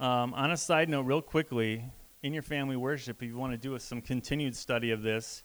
Um, 0.00 0.34
on 0.34 0.50
a 0.50 0.56
side 0.56 0.88
note, 0.88 1.02
real 1.02 1.22
quickly, 1.22 1.84
in 2.24 2.32
your 2.32 2.42
family 2.42 2.74
worship, 2.74 3.22
if 3.22 3.28
you 3.28 3.36
want 3.36 3.52
to 3.52 3.56
do 3.56 3.78
some 3.78 4.02
continued 4.02 4.56
study 4.56 4.90
of 4.90 5.00
this, 5.00 5.44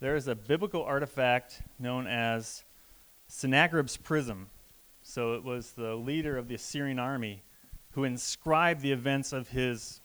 there 0.00 0.16
is 0.16 0.26
a 0.26 0.34
biblical 0.34 0.82
artifact 0.82 1.62
known 1.78 2.08
as 2.08 2.64
Sennacherib's 3.28 3.96
prism. 3.96 4.48
So 5.08 5.34
it 5.34 5.44
was 5.44 5.70
the 5.70 5.94
leader 5.94 6.36
of 6.36 6.48
the 6.48 6.56
Assyrian 6.56 6.98
army 6.98 7.44
who 7.92 8.02
inscribed 8.02 8.80
the 8.80 8.90
events 8.90 9.32
of 9.32 9.48
his 9.48 10.00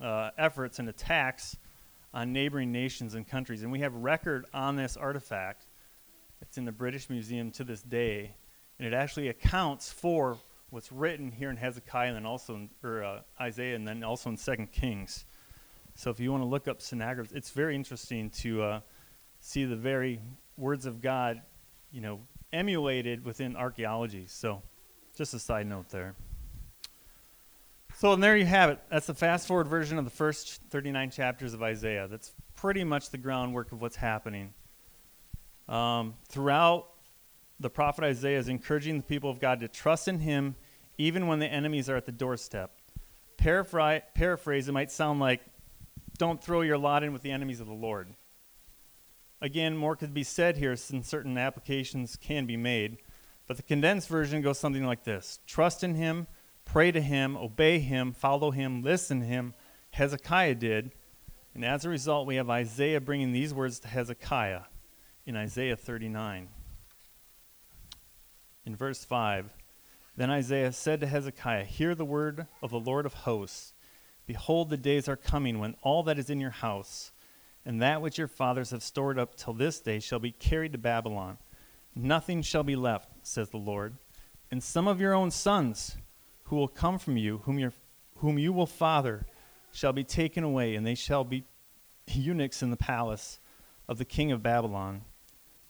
uh, 0.00 0.30
efforts 0.38 0.78
and 0.78 0.88
attacks 0.88 1.56
on 2.14 2.32
neighboring 2.32 2.70
nations 2.70 3.16
and 3.16 3.26
countries. 3.26 3.64
And 3.64 3.72
we 3.72 3.80
have 3.80 3.92
record 3.96 4.46
on 4.54 4.76
this 4.76 4.96
artifact. 4.96 5.66
It's 6.40 6.56
in 6.56 6.64
the 6.64 6.72
British 6.72 7.10
Museum 7.10 7.50
to 7.50 7.64
this 7.64 7.82
day. 7.82 8.36
And 8.78 8.86
it 8.86 8.94
actually 8.94 9.26
accounts 9.26 9.92
for 9.92 10.38
what's 10.70 10.92
written 10.92 11.32
here 11.32 11.50
in 11.50 11.56
Hezekiah 11.56 12.06
and 12.06 12.16
then 12.16 12.24
also 12.24 12.54
in 12.54 12.70
or, 12.84 13.02
uh, 13.02 13.20
Isaiah 13.40 13.74
and 13.74 13.86
then 13.86 14.04
also 14.04 14.30
in 14.30 14.36
Second 14.36 14.70
Kings. 14.70 15.26
So 15.96 16.10
if 16.10 16.20
you 16.20 16.30
want 16.30 16.44
to 16.44 16.48
look 16.48 16.68
up 16.68 16.80
Sennacherib, 16.80 17.26
it's 17.34 17.50
very 17.50 17.74
interesting 17.74 18.30
to 18.30 18.62
uh, 18.62 18.80
see 19.40 19.64
the 19.64 19.76
very 19.76 20.20
words 20.56 20.86
of 20.86 21.02
God, 21.02 21.42
you 21.90 22.00
know, 22.00 22.20
emulated 22.54 23.24
within 23.24 23.56
archaeology. 23.56 24.24
So 24.28 24.62
just 25.16 25.34
a 25.34 25.38
side 25.38 25.66
note 25.66 25.90
there. 25.90 26.14
So 27.96 28.12
and 28.12 28.22
there 28.22 28.36
you 28.36 28.46
have 28.46 28.70
it. 28.70 28.80
That's 28.90 29.06
the 29.06 29.14
fast 29.14 29.46
forward 29.46 29.68
version 29.68 29.98
of 29.98 30.04
the 30.04 30.10
first 30.10 30.62
39 30.70 31.10
chapters 31.10 31.54
of 31.54 31.62
Isaiah. 31.62 32.08
That's 32.08 32.32
pretty 32.56 32.84
much 32.84 33.10
the 33.10 33.18
groundwork 33.18 33.72
of 33.72 33.80
what's 33.80 33.96
happening. 33.96 34.52
Um, 35.68 36.14
throughout, 36.28 36.88
the 37.60 37.70
prophet 37.70 38.04
Isaiah 38.04 38.38
is 38.38 38.48
encouraging 38.48 38.96
the 38.96 39.04
people 39.04 39.30
of 39.30 39.40
God 39.40 39.60
to 39.60 39.68
trust 39.68 40.08
in 40.08 40.18
him 40.20 40.56
even 40.98 41.26
when 41.26 41.38
the 41.38 41.46
enemies 41.46 41.88
are 41.88 41.96
at 41.96 42.06
the 42.06 42.12
doorstep. 42.12 42.72
Paraphrase, 43.36 44.02
paraphrase 44.14 44.68
it 44.68 44.72
might 44.72 44.90
sound 44.90 45.20
like 45.20 45.40
don't 46.18 46.42
throw 46.42 46.60
your 46.60 46.78
lot 46.78 47.02
in 47.02 47.12
with 47.12 47.22
the 47.22 47.30
enemies 47.30 47.60
of 47.60 47.66
the 47.66 47.72
Lord. 47.72 48.08
Again, 49.44 49.76
more 49.76 49.94
could 49.94 50.14
be 50.14 50.22
said 50.22 50.56
here 50.56 50.74
since 50.74 51.06
certain 51.06 51.36
applications 51.36 52.16
can 52.16 52.46
be 52.46 52.56
made, 52.56 52.96
but 53.46 53.58
the 53.58 53.62
condensed 53.62 54.08
version 54.08 54.40
goes 54.40 54.58
something 54.58 54.86
like 54.86 55.04
this 55.04 55.38
Trust 55.46 55.84
in 55.84 55.96
Him, 55.96 56.28
pray 56.64 56.90
to 56.90 57.02
Him, 57.02 57.36
obey 57.36 57.78
Him, 57.78 58.14
follow 58.14 58.52
Him, 58.52 58.82
listen 58.82 59.20
to 59.20 59.26
Him. 59.26 59.52
Hezekiah 59.90 60.54
did. 60.54 60.92
And 61.54 61.62
as 61.62 61.84
a 61.84 61.90
result, 61.90 62.26
we 62.26 62.36
have 62.36 62.48
Isaiah 62.48 63.02
bringing 63.02 63.32
these 63.32 63.52
words 63.52 63.80
to 63.80 63.88
Hezekiah 63.88 64.62
in 65.26 65.36
Isaiah 65.36 65.76
39. 65.76 66.48
In 68.64 68.74
verse 68.74 69.04
5, 69.04 69.52
then 70.16 70.30
Isaiah 70.30 70.72
said 70.72 71.00
to 71.00 71.06
Hezekiah, 71.06 71.64
Hear 71.64 71.94
the 71.94 72.06
word 72.06 72.46
of 72.62 72.70
the 72.70 72.80
Lord 72.80 73.04
of 73.04 73.12
hosts. 73.12 73.74
Behold, 74.24 74.70
the 74.70 74.78
days 74.78 75.06
are 75.06 75.16
coming 75.16 75.58
when 75.58 75.76
all 75.82 76.02
that 76.04 76.18
is 76.18 76.30
in 76.30 76.40
your 76.40 76.48
house 76.48 77.12
and 77.66 77.80
that 77.80 78.02
which 78.02 78.18
your 78.18 78.28
fathers 78.28 78.70
have 78.70 78.82
stored 78.82 79.18
up 79.18 79.34
till 79.34 79.54
this 79.54 79.80
day 79.80 80.00
shall 80.00 80.18
be 80.18 80.32
carried 80.32 80.72
to 80.72 80.78
Babylon. 80.78 81.38
Nothing 81.94 82.42
shall 82.42 82.62
be 82.62 82.76
left, 82.76 83.08
says 83.22 83.50
the 83.50 83.56
Lord. 83.56 83.96
And 84.50 84.62
some 84.62 84.86
of 84.86 85.00
your 85.00 85.14
own 85.14 85.30
sons 85.30 85.96
who 86.44 86.56
will 86.56 86.68
come 86.68 86.98
from 86.98 87.16
you, 87.16 87.38
whom, 87.44 87.58
your, 87.58 87.72
whom 88.18 88.38
you 88.38 88.52
will 88.52 88.66
father, 88.66 89.26
shall 89.72 89.92
be 89.92 90.04
taken 90.04 90.44
away, 90.44 90.74
and 90.74 90.86
they 90.86 90.94
shall 90.94 91.24
be 91.24 91.44
eunuchs 92.06 92.62
in 92.62 92.70
the 92.70 92.76
palace 92.76 93.38
of 93.88 93.98
the 93.98 94.04
king 94.04 94.30
of 94.30 94.42
Babylon. 94.42 95.02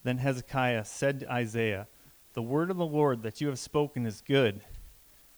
Then 0.03 0.19
Hezekiah 0.19 0.85
said 0.85 1.21
to 1.21 1.33
Isaiah, 1.33 1.89
The 2.35 2.43
word 2.43 2.71
of 2.71 2.77
the 2.77 2.87
Lord 2.87 3.23
that 3.23 3.41
you 3.41 3.49
have 3.49 3.59
spoken 3.59 4.05
is 4.05 4.21
good, 4.21 4.63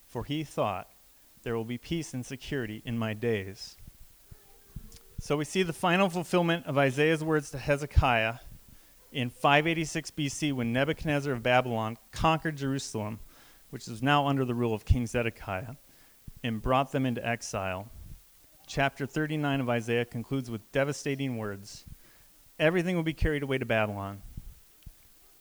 for 0.07 0.25
he 0.25 0.43
thought, 0.43 0.91
there 1.43 1.57
will 1.57 1.65
be 1.65 1.79
peace 1.79 2.13
and 2.13 2.27
security 2.27 2.83
in 2.85 2.99
my 2.99 3.15
days. 3.15 3.77
So 5.19 5.39
we 5.39 5.45
see 5.47 5.63
the 5.63 5.73
final 5.73 6.11
fulfillment 6.11 6.67
of 6.67 6.77
Isaiah's 6.77 7.25
words 7.25 7.51
to 7.51 7.59
Hezekiah 7.59 8.35
in 9.11 9.31
586 9.31 10.11
BC 10.11 10.53
when 10.53 10.75
Nebuchadnezzar 10.75 11.33
of 11.33 11.43
Babylon 11.43 11.97
conquered 12.13 12.57
Jerusalem, 12.57 13.21
which 13.71 13.89
is 13.89 14.03
now 14.03 14.27
under 14.27 14.45
the 14.45 14.55
rule 14.55 14.75
of 14.75 14.85
King 14.85 15.07
Zedekiah, 15.07 15.77
and 16.45 16.61
brought 16.61 16.93
them 16.93 17.07
into 17.07 17.27
exile. 17.27 17.89
Chapter 18.67 19.07
39 19.07 19.63
of 19.63 19.71
Isaiah 19.71 20.05
concludes 20.05 20.51
with 20.51 20.71
devastating 20.71 21.39
words 21.39 21.87
Everything 22.59 22.95
will 22.95 23.03
be 23.03 23.15
carried 23.15 23.43
away 23.43 23.57
to 23.57 23.67
Babylon. 23.67 24.21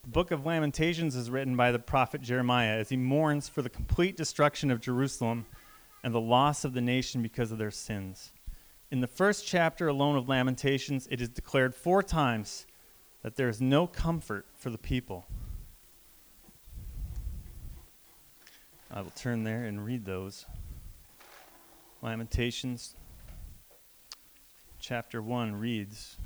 The 0.04 0.10
book 0.10 0.30
of 0.30 0.46
Lamentations 0.46 1.14
is 1.14 1.30
written 1.30 1.54
by 1.54 1.70
the 1.70 1.78
prophet 1.78 2.22
Jeremiah 2.22 2.78
as 2.78 2.88
he 2.88 2.96
mourns 2.96 3.48
for 3.48 3.60
the 3.60 3.70
complete 3.70 4.16
destruction 4.16 4.70
of 4.70 4.80
Jerusalem 4.80 5.44
and 6.02 6.14
the 6.14 6.20
loss 6.20 6.64
of 6.64 6.72
the 6.72 6.80
nation 6.80 7.22
because 7.22 7.52
of 7.52 7.58
their 7.58 7.70
sins. 7.70 8.32
In 8.90 9.00
the 9.00 9.08
first 9.08 9.46
chapter 9.46 9.88
alone 9.88 10.16
of 10.16 10.28
Lamentations, 10.28 11.08
it 11.10 11.20
is 11.20 11.28
declared 11.28 11.74
four 11.74 12.02
times 12.02 12.66
that 13.22 13.34
there 13.34 13.48
is 13.48 13.60
no 13.60 13.86
comfort 13.88 14.46
for 14.54 14.70
the 14.70 14.78
people. 14.78 15.26
I 18.88 19.00
will 19.00 19.10
turn 19.10 19.42
there 19.42 19.64
and 19.64 19.84
read 19.84 20.04
those. 20.04 20.46
Lamentations 22.00 22.94
chapter 24.78 25.20
1 25.20 25.56
reads 25.56 26.16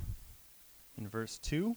in 0.97 1.07
verse 1.07 1.39
2 1.39 1.75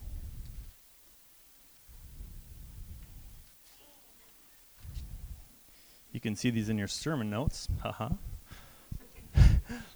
You 6.12 6.20
can 6.20 6.36
see 6.36 6.50
these 6.50 6.68
in 6.68 6.78
your 6.78 6.86
sermon 6.86 7.28
notes. 7.28 7.66
Haha. 7.82 8.10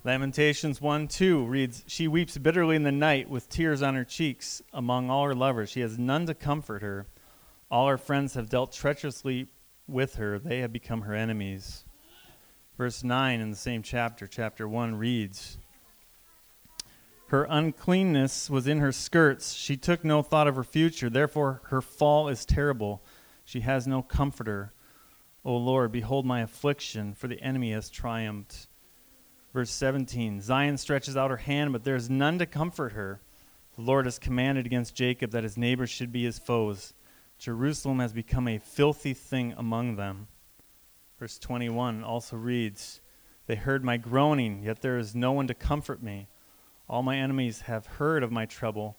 Lamentations 0.04 0.80
1 0.80 1.08
2 1.08 1.44
reads, 1.44 1.84
She 1.86 2.08
weeps 2.08 2.38
bitterly 2.38 2.76
in 2.76 2.82
the 2.82 2.92
night 2.92 3.28
with 3.28 3.48
tears 3.48 3.82
on 3.82 3.94
her 3.94 4.04
cheeks 4.04 4.62
among 4.72 5.10
all 5.10 5.24
her 5.24 5.34
lovers. 5.34 5.70
She 5.70 5.80
has 5.80 5.98
none 5.98 6.26
to 6.26 6.34
comfort 6.34 6.82
her. 6.82 7.06
All 7.70 7.88
her 7.88 7.98
friends 7.98 8.34
have 8.34 8.48
dealt 8.48 8.72
treacherously 8.72 9.48
with 9.86 10.16
her, 10.16 10.38
they 10.38 10.60
have 10.60 10.72
become 10.72 11.02
her 11.02 11.14
enemies. 11.14 11.84
Verse 12.76 13.02
9 13.02 13.40
in 13.40 13.50
the 13.50 13.56
same 13.56 13.82
chapter, 13.82 14.26
chapter 14.26 14.68
1, 14.68 14.94
reads, 14.94 15.58
Her 17.26 17.44
uncleanness 17.50 18.48
was 18.48 18.68
in 18.68 18.78
her 18.78 18.92
skirts. 18.92 19.54
She 19.54 19.76
took 19.76 20.04
no 20.04 20.22
thought 20.22 20.46
of 20.46 20.54
her 20.54 20.62
future. 20.62 21.10
Therefore, 21.10 21.60
her 21.64 21.82
fall 21.82 22.28
is 22.28 22.44
terrible. 22.44 23.02
She 23.44 23.60
has 23.60 23.88
no 23.88 24.02
comforter. 24.02 24.72
O 25.44 25.56
Lord, 25.56 25.90
behold 25.90 26.24
my 26.24 26.40
affliction, 26.40 27.14
for 27.14 27.26
the 27.26 27.42
enemy 27.42 27.72
has 27.72 27.90
triumphed. 27.90 28.67
Verse 29.52 29.70
17 29.70 30.40
Zion 30.40 30.76
stretches 30.76 31.16
out 31.16 31.30
her 31.30 31.38
hand, 31.38 31.72
but 31.72 31.84
there 31.84 31.96
is 31.96 32.10
none 32.10 32.38
to 32.38 32.46
comfort 32.46 32.92
her. 32.92 33.20
The 33.76 33.82
Lord 33.82 34.06
has 34.06 34.18
commanded 34.18 34.66
against 34.66 34.94
Jacob 34.94 35.30
that 35.30 35.44
his 35.44 35.56
neighbors 35.56 35.90
should 35.90 36.12
be 36.12 36.24
his 36.24 36.38
foes. 36.38 36.94
Jerusalem 37.38 38.00
has 38.00 38.12
become 38.12 38.48
a 38.48 38.58
filthy 38.58 39.14
thing 39.14 39.54
among 39.56 39.96
them. 39.96 40.26
Verse 41.18 41.38
21 41.38 42.02
also 42.02 42.36
reads 42.36 43.00
They 43.46 43.54
heard 43.54 43.84
my 43.84 43.96
groaning, 43.96 44.62
yet 44.64 44.82
there 44.82 44.98
is 44.98 45.14
no 45.14 45.32
one 45.32 45.46
to 45.46 45.54
comfort 45.54 46.02
me. 46.02 46.28
All 46.88 47.02
my 47.02 47.16
enemies 47.16 47.62
have 47.62 47.86
heard 47.86 48.22
of 48.22 48.32
my 48.32 48.46
trouble. 48.46 48.96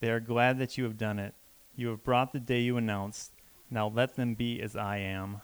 They 0.00 0.10
are 0.10 0.20
glad 0.20 0.58
that 0.58 0.78
you 0.78 0.84
have 0.84 0.96
done 0.96 1.18
it. 1.18 1.34
You 1.74 1.88
have 1.88 2.04
brought 2.04 2.32
the 2.32 2.40
day 2.40 2.60
you 2.60 2.76
announced. 2.76 3.32
Now 3.70 3.88
let 3.88 4.16
them 4.16 4.34
be 4.34 4.60
as 4.60 4.76
I 4.76 4.98
am. 4.98 5.40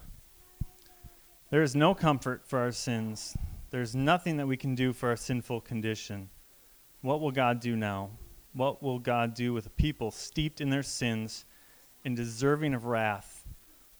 There 1.51 1.63
is 1.63 1.77
no 1.77 1.95
comfort 1.95 2.43
for 2.45 2.59
our 2.59 2.73
sins. 2.73 3.37
There's 3.76 3.95
nothing 3.95 4.38
that 4.38 4.47
we 4.47 4.56
can 4.56 4.75
do 4.75 4.95
for 4.95 5.11
our 5.11 5.16
sinful 5.16 5.61
condition. 5.61 6.30
What 7.02 7.21
will 7.21 7.30
God 7.30 7.61
do 7.61 7.76
now? 7.76 8.09
What 8.54 8.83
will 8.83 8.99
God 8.99 9.35
do 9.35 9.52
with 9.52 9.66
a 9.66 9.71
people 9.71 10.11
steeped 10.11 10.62
in 10.62 10.71
their 10.71 10.83
sins 10.83 11.45
and 12.02 12.16
deserving 12.16 12.73
of 12.73 12.87
wrath? 12.87 13.45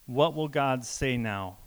What 0.07 0.33
will 0.33 0.47
God 0.47 0.83
say 0.83 1.15
now? 1.15 1.57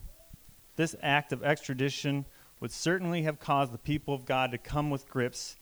This 0.74 0.96
act 1.00 1.32
of 1.32 1.44
extradition 1.44 2.24
would 2.58 2.72
certainly 2.72 3.22
have 3.22 3.38
caused 3.38 3.72
the 3.72 3.78
people 3.78 4.12
of 4.12 4.24
God 4.24 4.50
to 4.50 4.58
come 4.58 4.90
with 4.90 5.08
grips 5.08 5.54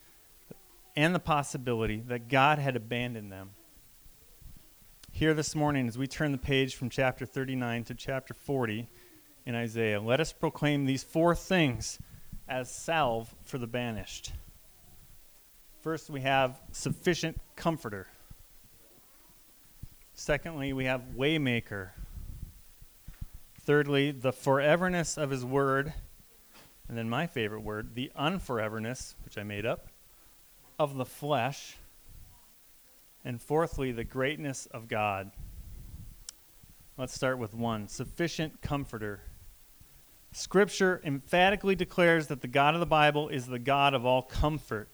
and 0.96 1.14
the 1.14 1.20
possibility 1.20 2.02
that 2.06 2.28
God 2.28 2.58
had 2.58 2.76
abandoned 2.76 3.30
them. 3.30 3.50
Here 5.12 5.34
this 5.34 5.54
morning, 5.54 5.86
as 5.86 5.98
we 5.98 6.06
turn 6.06 6.32
the 6.32 6.38
page 6.38 6.76
from 6.76 6.88
chapter 6.88 7.26
39 7.26 7.84
to 7.84 7.94
chapter 7.94 8.32
40 8.32 8.88
in 9.44 9.54
Isaiah, 9.54 10.00
let 10.00 10.18
us 10.18 10.32
proclaim 10.32 10.86
these 10.86 11.04
four 11.04 11.34
things 11.34 11.98
as 12.48 12.70
salve 12.70 13.34
for 13.44 13.58
the 13.58 13.66
banished. 13.66 14.32
First, 15.80 16.10
we 16.10 16.22
have 16.22 16.60
sufficient 16.72 17.38
comforter. 17.56 18.08
Secondly, 20.14 20.72
we 20.72 20.86
have 20.86 21.02
waymaker. 21.16 21.90
Thirdly, 23.60 24.10
the 24.10 24.32
foreverness 24.32 25.16
of 25.16 25.30
his 25.30 25.44
word. 25.44 25.92
And 26.88 26.96
then 26.96 27.08
my 27.08 27.26
favorite 27.26 27.60
word, 27.60 27.94
the 27.94 28.10
unforeverness, 28.16 29.14
which 29.24 29.38
I 29.38 29.42
made 29.42 29.66
up, 29.66 29.88
of 30.78 30.96
the 30.96 31.04
flesh. 31.04 31.76
And 33.24 33.40
fourthly, 33.40 33.92
the 33.92 34.04
greatness 34.04 34.66
of 34.66 34.88
God. 34.88 35.30
Let's 36.96 37.14
start 37.14 37.38
with 37.38 37.54
one 37.54 37.86
sufficient 37.86 38.60
comforter. 38.60 39.20
Scripture 40.32 41.00
emphatically 41.04 41.75
declares 41.75 42.26
that 42.28 42.42
the 42.42 42.49
God 42.49 42.75
of 42.75 42.80
the 42.80 42.87
Bible 42.87 43.28
is 43.28 43.47
the 43.47 43.58
God 43.58 43.94
of 43.94 44.04
all 44.04 44.23
comfort. 44.23 44.88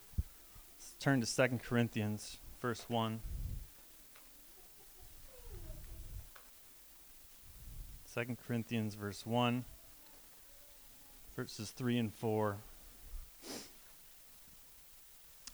Let's 0.77 0.95
turn 1.01 1.21
to 1.21 1.27
2 1.27 1.59
Corinthians, 1.63 2.39
verse 2.61 2.85
1. 2.89 3.21
2 8.15 8.37
Corinthians, 8.47 8.95
verse 8.95 9.27
1, 9.27 9.65
verses 11.35 11.71
3 11.71 11.99
and 11.99 12.15
4. 12.15 12.59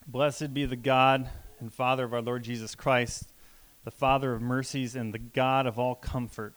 Blessed 0.07 0.53
be 0.53 0.67
the 0.67 0.77
God 0.77 1.31
and 1.59 1.73
Father 1.73 2.05
of 2.05 2.13
our 2.13 2.21
Lord 2.21 2.43
Jesus 2.43 2.75
Christ, 2.75 3.33
the 3.85 3.91
Father 3.91 4.35
of 4.35 4.43
mercies 4.43 4.95
and 4.95 5.15
the 5.15 5.19
God 5.19 5.67
of 5.67 5.79
all 5.79 5.95
comfort 5.95 6.55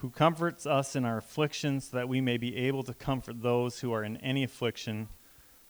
who 0.00 0.08
comforts 0.08 0.64
us 0.64 0.96
in 0.96 1.04
our 1.04 1.18
afflictions, 1.18 1.88
so 1.90 1.96
that 1.98 2.08
we 2.08 2.22
may 2.22 2.38
be 2.38 2.56
able 2.56 2.82
to 2.82 2.94
comfort 2.94 3.42
those 3.42 3.80
who 3.80 3.92
are 3.92 4.02
in 4.02 4.16
any 4.18 4.42
affliction 4.42 5.08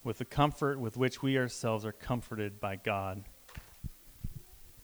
with 0.05 0.19
the 0.19 0.25
comfort 0.25 0.79
with 0.79 0.97
which 0.97 1.21
we 1.21 1.37
ourselves 1.37 1.85
are 1.85 1.93
comforted 1.93 2.61
by 2.61 2.77
God. 2.77 3.25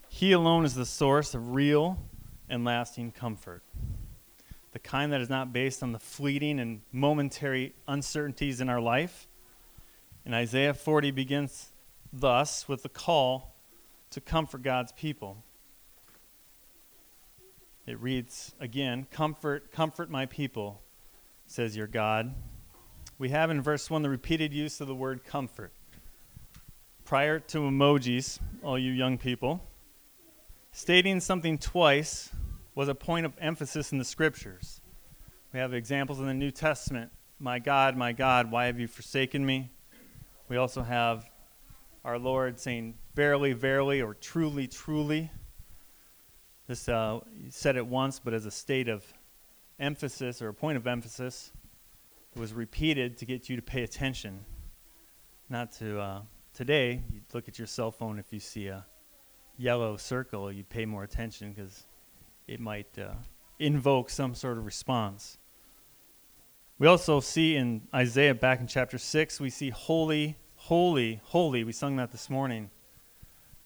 He 0.08 0.32
alone 0.32 0.64
is 0.64 0.74
the 0.74 0.84
source 0.84 1.32
of 1.32 1.54
real 1.54 1.96
and 2.48 2.64
lasting 2.64 3.12
comfort, 3.12 3.62
the 4.72 4.80
kind 4.80 5.12
that 5.12 5.20
is 5.20 5.30
not 5.30 5.52
based 5.52 5.80
on 5.80 5.92
the 5.92 6.00
fleeting 6.00 6.58
and 6.58 6.80
momentary 6.90 7.72
uncertainties 7.86 8.60
in 8.60 8.68
our 8.68 8.80
life. 8.80 9.28
And 10.24 10.34
Isaiah 10.34 10.74
40 10.74 11.12
begins 11.12 11.70
thus 12.12 12.66
with 12.66 12.82
the 12.82 12.88
call 12.88 13.54
to 14.10 14.20
comfort 14.20 14.62
God's 14.62 14.90
people. 14.90 15.44
It 17.86 18.00
reads 18.00 18.52
again, 18.58 19.06
Comfort, 19.12 19.70
comfort 19.70 20.10
my 20.10 20.26
people, 20.26 20.82
says 21.46 21.76
your 21.76 21.86
God. 21.86 22.34
We 23.16 23.28
have 23.28 23.48
in 23.48 23.62
verse 23.62 23.88
1 23.88 24.02
the 24.02 24.10
repeated 24.10 24.52
use 24.52 24.80
of 24.80 24.88
the 24.88 24.94
word 24.94 25.24
comfort. 25.24 25.72
Prior 27.04 27.38
to 27.38 27.58
emojis, 27.58 28.40
all 28.64 28.76
you 28.76 28.90
young 28.90 29.18
people, 29.18 29.62
stating 30.72 31.20
something 31.20 31.58
twice 31.58 32.30
was 32.74 32.88
a 32.88 32.94
point 32.94 33.24
of 33.24 33.34
emphasis 33.40 33.92
in 33.92 33.98
the 33.98 34.04
scriptures. 34.04 34.80
We 35.52 35.60
have 35.60 35.72
examples 35.72 36.18
in 36.18 36.26
the 36.26 36.34
New 36.34 36.50
Testament 36.50 37.12
My 37.38 37.60
God, 37.60 37.96
my 37.96 38.12
God, 38.12 38.50
why 38.50 38.66
have 38.66 38.80
you 38.80 38.88
forsaken 38.88 39.46
me? 39.46 39.70
We 40.48 40.56
also 40.56 40.82
have 40.82 41.24
our 42.04 42.18
Lord 42.18 42.58
saying, 42.58 42.94
Verily, 43.14 43.52
verily, 43.52 44.02
or 44.02 44.14
truly, 44.14 44.66
truly. 44.66 45.30
This 46.66 46.88
uh, 46.88 47.20
said 47.48 47.76
it 47.76 47.86
once, 47.86 48.18
but 48.18 48.34
as 48.34 48.44
a 48.44 48.50
state 48.50 48.88
of 48.88 49.04
emphasis 49.78 50.42
or 50.42 50.48
a 50.48 50.54
point 50.54 50.76
of 50.76 50.86
emphasis, 50.86 51.52
it 52.34 52.40
was 52.40 52.52
repeated 52.52 53.16
to 53.18 53.24
get 53.24 53.48
you 53.48 53.56
to 53.56 53.62
pay 53.62 53.82
attention. 53.84 54.44
Not 55.48 55.70
to 55.72 56.00
uh, 56.00 56.20
today. 56.52 57.02
You 57.12 57.20
look 57.32 57.48
at 57.48 57.58
your 57.58 57.68
cell 57.68 57.92
phone 57.92 58.18
if 58.18 58.32
you 58.32 58.40
see 58.40 58.66
a 58.66 58.84
yellow 59.58 59.96
circle, 59.96 60.50
you 60.50 60.64
pay 60.64 60.86
more 60.86 61.04
attention 61.04 61.52
because 61.52 61.84
it 62.48 62.58
might 62.58 62.98
uh, 62.98 63.12
invoke 63.58 64.10
some 64.10 64.34
sort 64.34 64.58
of 64.58 64.64
response. 64.64 65.38
We 66.78 66.86
also 66.86 67.20
see 67.20 67.56
in 67.56 67.82
Isaiah 67.94 68.34
back 68.34 68.60
in 68.60 68.66
chapter 68.66 68.98
6, 68.98 69.40
we 69.40 69.50
see 69.50 69.70
holy, 69.70 70.36
holy, 70.56 71.20
holy. 71.24 71.64
We 71.64 71.72
sung 71.72 71.96
that 71.96 72.12
this 72.12 72.28
morning. 72.28 72.70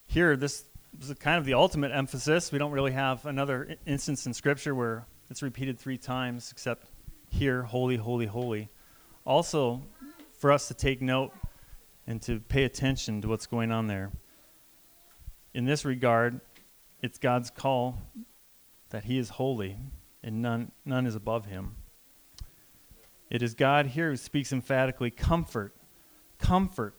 Here, 0.07 0.37
this 0.37 0.65
is 0.99 1.13
kind 1.15 1.39
of 1.39 1.45
the 1.45 1.55
ultimate 1.55 1.93
emphasis. 1.93 2.53
We 2.53 2.59
don't 2.59 2.73
really 2.73 2.93
have 2.93 3.27
another 3.27 3.77
instance 3.87 4.27
in 4.27 4.35
Scripture 4.35 4.75
where 4.75 5.07
it's 5.31 5.43
repeated 5.43 5.79
three 5.79 5.99
times, 5.99 6.51
except 6.51 6.91
here, 7.29 7.63
holy, 7.63 7.97
holy, 7.97 8.27
holy. 8.27 8.69
Also, 9.25 9.83
for 10.39 10.53
us 10.53 10.69
to 10.69 10.75
take 10.75 11.01
note 11.01 11.33
and 12.07 12.21
to 12.23 12.41
pay 12.41 12.65
attention 12.65 13.23
to 13.23 13.29
what's 13.29 13.47
going 13.47 13.71
on 13.71 13.87
there. 13.87 14.11
In 15.55 15.65
this 15.65 15.85
regard, 15.85 16.41
it's 17.03 17.19
God's 17.19 17.51
call 17.51 18.03
that 18.91 19.05
He 19.05 19.19
is 19.19 19.31
holy 19.31 19.77
and 20.23 20.43
none, 20.43 20.73
none 20.85 21.07
is 21.07 21.15
above 21.15 21.47
Him. 21.47 21.77
It 23.31 23.43
is 23.43 23.55
God 23.55 23.87
here 23.87 24.11
who 24.11 24.17
speaks 24.17 24.53
emphatically 24.53 25.11
comfort, 25.11 25.75
comfort, 26.39 26.95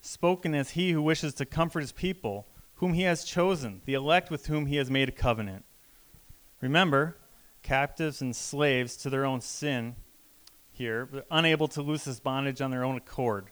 spoken 0.00 0.54
as 0.54 0.70
He 0.70 0.92
who 0.92 1.02
wishes 1.02 1.34
to 1.34 1.44
comfort 1.44 1.80
His 1.80 1.92
people 1.92 2.46
whom 2.76 2.94
he 2.94 3.02
has 3.02 3.24
chosen, 3.24 3.82
the 3.84 3.94
elect 3.94 4.30
with 4.30 4.46
whom 4.46 4.66
he 4.66 4.76
has 4.76 4.90
made 4.90 5.08
a 5.08 5.12
covenant. 5.12 5.64
Remember, 6.60 7.16
captives 7.62 8.20
and 8.20 8.34
slaves 8.34 8.96
to 8.96 9.10
their 9.10 9.24
own 9.24 9.40
sin 9.40 9.96
here, 10.72 11.08
unable 11.30 11.68
to 11.68 11.82
loose 11.82 12.04
this 12.04 12.20
bondage 12.20 12.60
on 12.60 12.70
their 12.70 12.84
own 12.84 12.96
accord. 12.96 13.50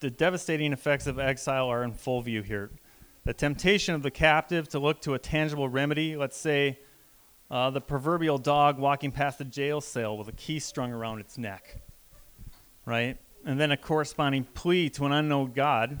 The 0.00 0.10
devastating 0.10 0.72
effects 0.72 1.08
of 1.08 1.18
exile 1.18 1.66
are 1.66 1.82
in 1.82 1.92
full 1.92 2.22
view 2.22 2.42
here. 2.42 2.70
The 3.24 3.34
temptation 3.34 3.96
of 3.96 4.04
the 4.04 4.12
captive 4.12 4.68
to 4.68 4.78
look 4.78 5.02
to 5.02 5.14
a 5.14 5.18
tangible 5.18 5.68
remedy, 5.68 6.16
let's 6.16 6.36
say 6.36 6.78
uh, 7.50 7.70
the 7.70 7.80
proverbial 7.80 8.38
dog 8.38 8.78
walking 8.78 9.10
past 9.10 9.40
a 9.40 9.44
jail 9.44 9.80
cell 9.80 10.16
with 10.16 10.28
a 10.28 10.32
key 10.32 10.60
strung 10.60 10.92
around 10.92 11.18
its 11.18 11.36
neck, 11.36 11.82
right? 12.86 13.18
And 13.44 13.58
then 13.58 13.72
a 13.72 13.76
corresponding 13.76 14.44
plea 14.44 14.88
to 14.90 15.04
an 15.04 15.12
unknown 15.12 15.52
God, 15.52 15.98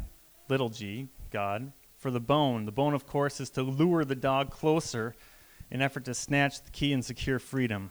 little 0.48 0.68
g, 0.68 1.08
God, 1.30 1.72
for 1.98 2.10
the 2.10 2.20
bone. 2.20 2.64
The 2.64 2.72
bone, 2.72 2.94
of 2.94 3.06
course, 3.06 3.40
is 3.40 3.50
to 3.50 3.62
lure 3.62 4.04
the 4.04 4.14
dog 4.14 4.50
closer 4.50 5.14
in 5.70 5.82
effort 5.82 6.04
to 6.06 6.14
snatch 6.14 6.62
the 6.62 6.70
key 6.70 6.92
and 6.92 7.04
secure 7.04 7.38
freedom. 7.38 7.90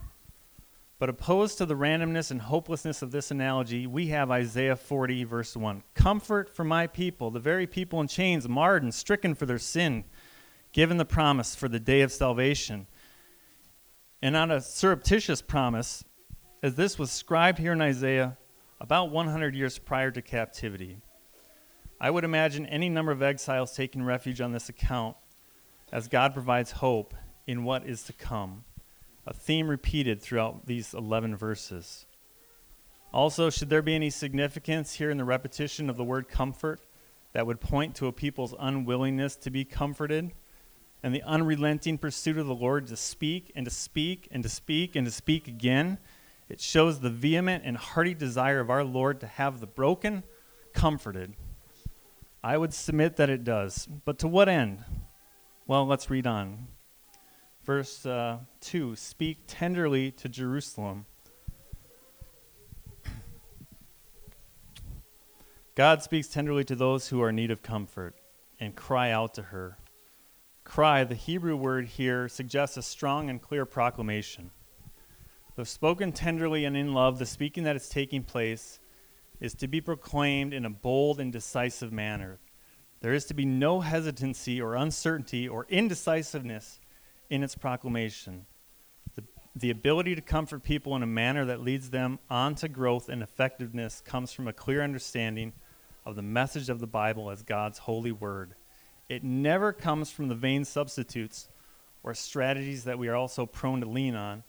But 1.00 1.10
opposed 1.10 1.60
to 1.60 1.66
the 1.66 1.76
randomness 1.76 2.32
and 2.32 2.42
hopelessness 2.42 3.04
of 3.04 3.12
this 3.12 3.30
analogy, 3.30 3.86
we 3.86 4.08
have 4.08 4.32
Isaiah 4.32 4.76
40, 4.76 5.26
verse 5.26 5.56
1. 5.56 5.84
Comfort 5.94 6.50
for 6.50 6.64
my 6.64 6.88
people, 6.88 7.30
the 7.30 7.40
very 7.40 7.68
people 7.68 8.02
in 8.02 8.08
chains, 8.08 8.50
marred 8.50 8.82
and 8.82 8.94
stricken 8.94 9.36
for 9.36 9.46
their 9.46 9.60
sin, 9.60 10.06
given 10.72 10.98
the 10.98 11.06
promise 11.06 11.54
for 11.54 11.68
the 11.68 11.80
day 11.80 12.02
of 12.02 12.12
salvation. 12.12 12.88
And 14.24 14.34
not 14.34 14.50
a 14.50 14.60
surreptitious 14.60 15.44
promise, 15.44 16.04
as 16.64 16.74
this 16.74 16.98
was 16.98 17.12
scribed 17.12 17.60
here 17.60 17.74
in 17.74 17.82
Isaiah 17.82 18.38
about 18.82 19.12
100 19.12 19.54
years 19.54 19.78
prior 19.78 20.10
to 20.10 20.22
captivity. 20.24 20.98
I 22.00 22.12
would 22.12 22.24
imagine 22.24 22.66
any 22.68 22.90
number 22.90 23.12
of 23.12 23.24
exiles 23.24 23.74
taking 23.74 24.04
refuge 24.04 24.40
on 24.40 24.52
this 24.52 24.70
account 24.70 25.18
as 25.92 26.08
God 26.08 26.34
provides 26.34 26.72
hope 26.72 27.16
in 27.48 27.64
what 27.64 27.88
is 27.88 28.04
to 28.04 28.14
come, 28.14 28.66
a 29.26 29.34
theme 29.34 29.68
repeated 29.68 30.22
throughout 30.22 30.68
these 30.68 30.94
11 30.94 31.36
verses. 31.36 32.06
Also, 33.14 33.50
should 33.50 33.70
there 33.70 33.82
be 33.82 33.96
any 33.96 34.10
significance 34.10 34.94
here 34.94 35.10
in 35.10 35.18
the 35.18 35.24
repetition 35.24 35.90
of 35.90 35.98
the 35.98 36.04
word 36.04 36.28
comfort 36.28 36.82
that 37.34 37.48
would 37.48 37.60
point 37.60 37.96
to 37.96 38.08
a 38.08 38.12
people's 38.12 38.54
unwillingness 38.60 39.36
to 39.38 39.50
be 39.50 39.66
comforted 39.66 40.32
and 41.02 41.16
the 41.16 41.24
unrelenting 41.24 41.98
pursuit 41.98 42.38
of 42.38 42.46
the 42.46 42.54
Lord 42.54 42.86
to 42.88 42.96
speak 42.96 43.52
and 43.56 43.66
to 43.66 43.72
speak 43.72 44.28
and 44.30 44.44
to 44.44 44.50
speak 44.50 44.96
and 44.96 45.08
to 45.08 45.12
speak 45.12 45.48
again? 45.48 45.98
It 46.48 46.62
shows 46.62 47.00
the 47.00 47.10
vehement 47.10 47.64
and 47.66 47.76
hearty 47.76 48.14
desire 48.14 48.60
of 48.60 48.70
our 48.70 48.84
Lord 48.84 49.20
to 49.22 49.28
have 49.28 49.62
the 49.62 49.68
broken 49.68 50.24
comforted. 50.74 51.34
I 52.44 52.58
would 52.58 52.74
submit 52.74 53.16
that 53.18 53.30
it 53.30 53.44
does. 53.44 53.88
But 54.06 54.20
to 54.20 54.28
what 54.28 54.50
end? 54.50 54.84
Well, 55.66 55.86
let's 55.86 56.10
read 56.10 56.28
on. 56.28 56.68
Verse 57.64 58.06
uh, 58.06 58.40
2 58.62 58.96
Speak 58.96 59.40
tenderly 59.48 60.12
to 60.12 60.30
Jerusalem 60.30 61.06
God 65.78 66.02
speaks 66.02 66.28
tenderly 66.28 66.64
to 66.64 66.76
those 66.76 67.10
who 67.10 67.22
are 67.22 67.30
in 67.30 67.36
need 67.36 67.52
of 67.52 67.62
comfort 67.62 68.16
and 68.60 68.76
cry 68.76 69.12
out 69.12 69.36
to 69.36 69.44
her. 69.44 69.78
Cry, 70.64 71.04
the 71.04 71.14
Hebrew 71.14 71.56
word 71.56 71.86
here, 71.86 72.28
suggests 72.28 72.78
a 72.78 72.82
strong 72.82 73.30
and 73.30 73.40
clear 73.40 73.64
proclamation. 73.64 74.50
Though 75.56 75.66
spoken 75.66 76.14
tenderly 76.14 76.66
and 76.66 76.76
in 76.76 76.96
love, 76.96 77.20
the 77.20 77.28
speaking 77.28 77.64
that 77.66 77.76
is 77.76 77.90
taking 77.90 78.24
place 78.24 78.80
is 79.40 79.54
to 79.56 79.68
be 79.68 79.82
proclaimed 79.82 80.54
in 80.54 80.66
a 80.66 80.70
bold 80.70 81.20
and 81.20 81.32
decisive 81.32 81.92
manner. 81.92 82.40
There 83.02 83.14
is 83.14 83.26
to 83.26 83.34
be 83.34 83.46
no 83.46 83.82
hesitancy 83.82 84.60
or 84.60 84.76
uncertainty 84.76 85.48
or 85.48 85.66
indecisiveness 85.70 86.80
in 87.30 87.44
its 87.44 87.56
proclamation. 87.56 88.46
The, 89.16 89.24
the 89.56 89.70
ability 89.70 90.16
to 90.16 90.22
comfort 90.22 90.64
people 90.64 90.96
in 90.96 91.04
a 91.04 91.08
manner 91.08 91.46
that 91.46 91.62
leads 91.62 91.92
them 91.92 92.20
on 92.30 92.56
to 92.56 92.68
growth 92.68 93.10
and 93.10 93.22
effectiveness 93.22 94.02
comes 94.02 94.32
from 94.32 94.48
a 94.48 94.54
clear 94.54 94.82
understanding 94.82 95.54
of 96.06 96.16
the 96.16 96.22
message 96.22 96.70
of 96.70 96.80
the 96.80 96.88
Bible 96.88 97.30
as 97.30 97.44
God's 97.44 97.80
holy 97.80 98.12
word. 98.12 98.56
It 99.10 99.24
never 99.24 99.72
comes 99.72 100.10
from 100.10 100.28
the 100.28 100.36
vain 100.36 100.66
substitutes 100.66 101.50
or 102.02 102.14
strategies 102.14 102.86
that 102.86 102.98
we 102.98 103.10
are 103.10 103.16
also 103.16 103.46
prone 103.46 103.82
to 103.82 103.88
lean 103.88 104.16
on 104.16 104.44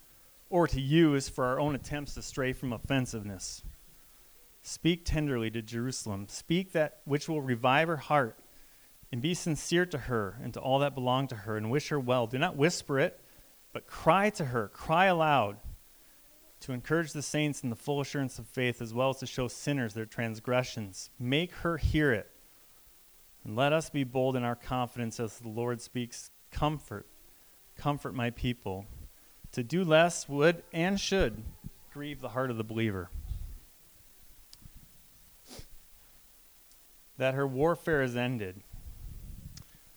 or 0.51 0.66
to 0.68 0.81
use 0.81 1.29
for 1.29 1.44
our 1.44 1.61
own 1.61 1.74
attempts 1.74 2.14
to 2.14 2.22
stray 2.22 2.53
from 2.53 2.72
offensiveness. 2.72 3.62
Speak 4.62 5.05
tenderly 5.05 5.51
to 5.51 5.62
Jerusalem. 5.62 6.27
Speak 6.29 6.73
that 6.73 7.01
which 7.05 7.29
will 7.29 7.40
revive 7.40 7.88
her 7.88 7.97
heart 7.97 8.38
and 9.11 9.23
be 9.23 9.35
sincere 9.35 9.87
to 9.87 9.99
her 9.99 10.38
and 10.42 10.53
to 10.55 10.61
all 10.61 10.79
that 10.81 10.94
belong 10.94 11.29
to 11.29 11.35
her 11.37 11.57
and 11.57 11.71
wish 11.71 11.88
her 11.88 12.01
well. 12.01 12.27
Do 12.27 12.38
not 12.38 12.57
whisper 12.57 12.99
it, 12.99 13.21
but 13.73 13.87
cry 13.87 14.31
to 14.31 14.47
her. 14.47 14.68
Cry 14.68 15.07
aloud 15.07 15.59
to 16.61 16.73
encourage 16.73 17.12
the 17.12 17.23
saints 17.23 17.62
in 17.62 17.71
the 17.71 17.77
full 17.77 18.01
assurance 18.01 18.38
of 18.38 18.47
faith, 18.47 18.83
as 18.83 18.92
well 18.92 19.11
as 19.11 19.18
to 19.18 19.27
show 19.27 19.49
sinners 19.49 19.94
their 19.94 20.07
transgressions. 20.07 21.11
Make 21.18 21.53
her 21.53 21.77
hear 21.77 22.12
it. 22.12 22.31
And 23.44 23.55
let 23.57 23.73
us 23.73 23.90
be 23.90 24.05
bold 24.05 24.37
in 24.37 24.42
our 24.42 24.57
confidence 24.57 25.21
as 25.21 25.38
the 25.38 25.49
Lord 25.49 25.81
speaks 25.81 26.31
comfort. 26.51 27.07
Comfort 27.77 28.14
my 28.14 28.31
people. 28.31 28.87
To 29.53 29.62
do 29.62 29.85
less 29.85 30.29
would 30.29 30.62
and 30.73 31.01
should 31.01 31.44
grieve 31.92 32.21
the 32.21 32.31
heart 32.31 32.51
of 32.51 32.57
the 32.57 32.64
believer. 32.64 33.09
That 37.19 37.35
her 37.35 37.47
warfare 37.47 38.03
is 38.03 38.17
ended. 38.17 38.63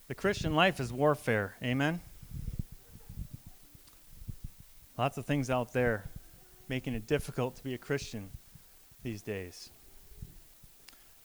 The 0.08 0.16
Christian 0.16 0.56
life 0.56 0.80
is 0.80 0.92
warfare. 0.92 1.56
Amen? 1.64 2.02
Lots 4.98 5.18
of 5.18 5.26
things 5.26 5.50
out 5.50 5.72
there 5.72 6.10
making 6.68 6.94
it 6.94 7.08
difficult 7.08 7.56
to 7.56 7.64
be 7.64 7.74
a 7.74 7.78
Christian 7.78 8.30
these 9.04 9.22
days. 9.22 9.70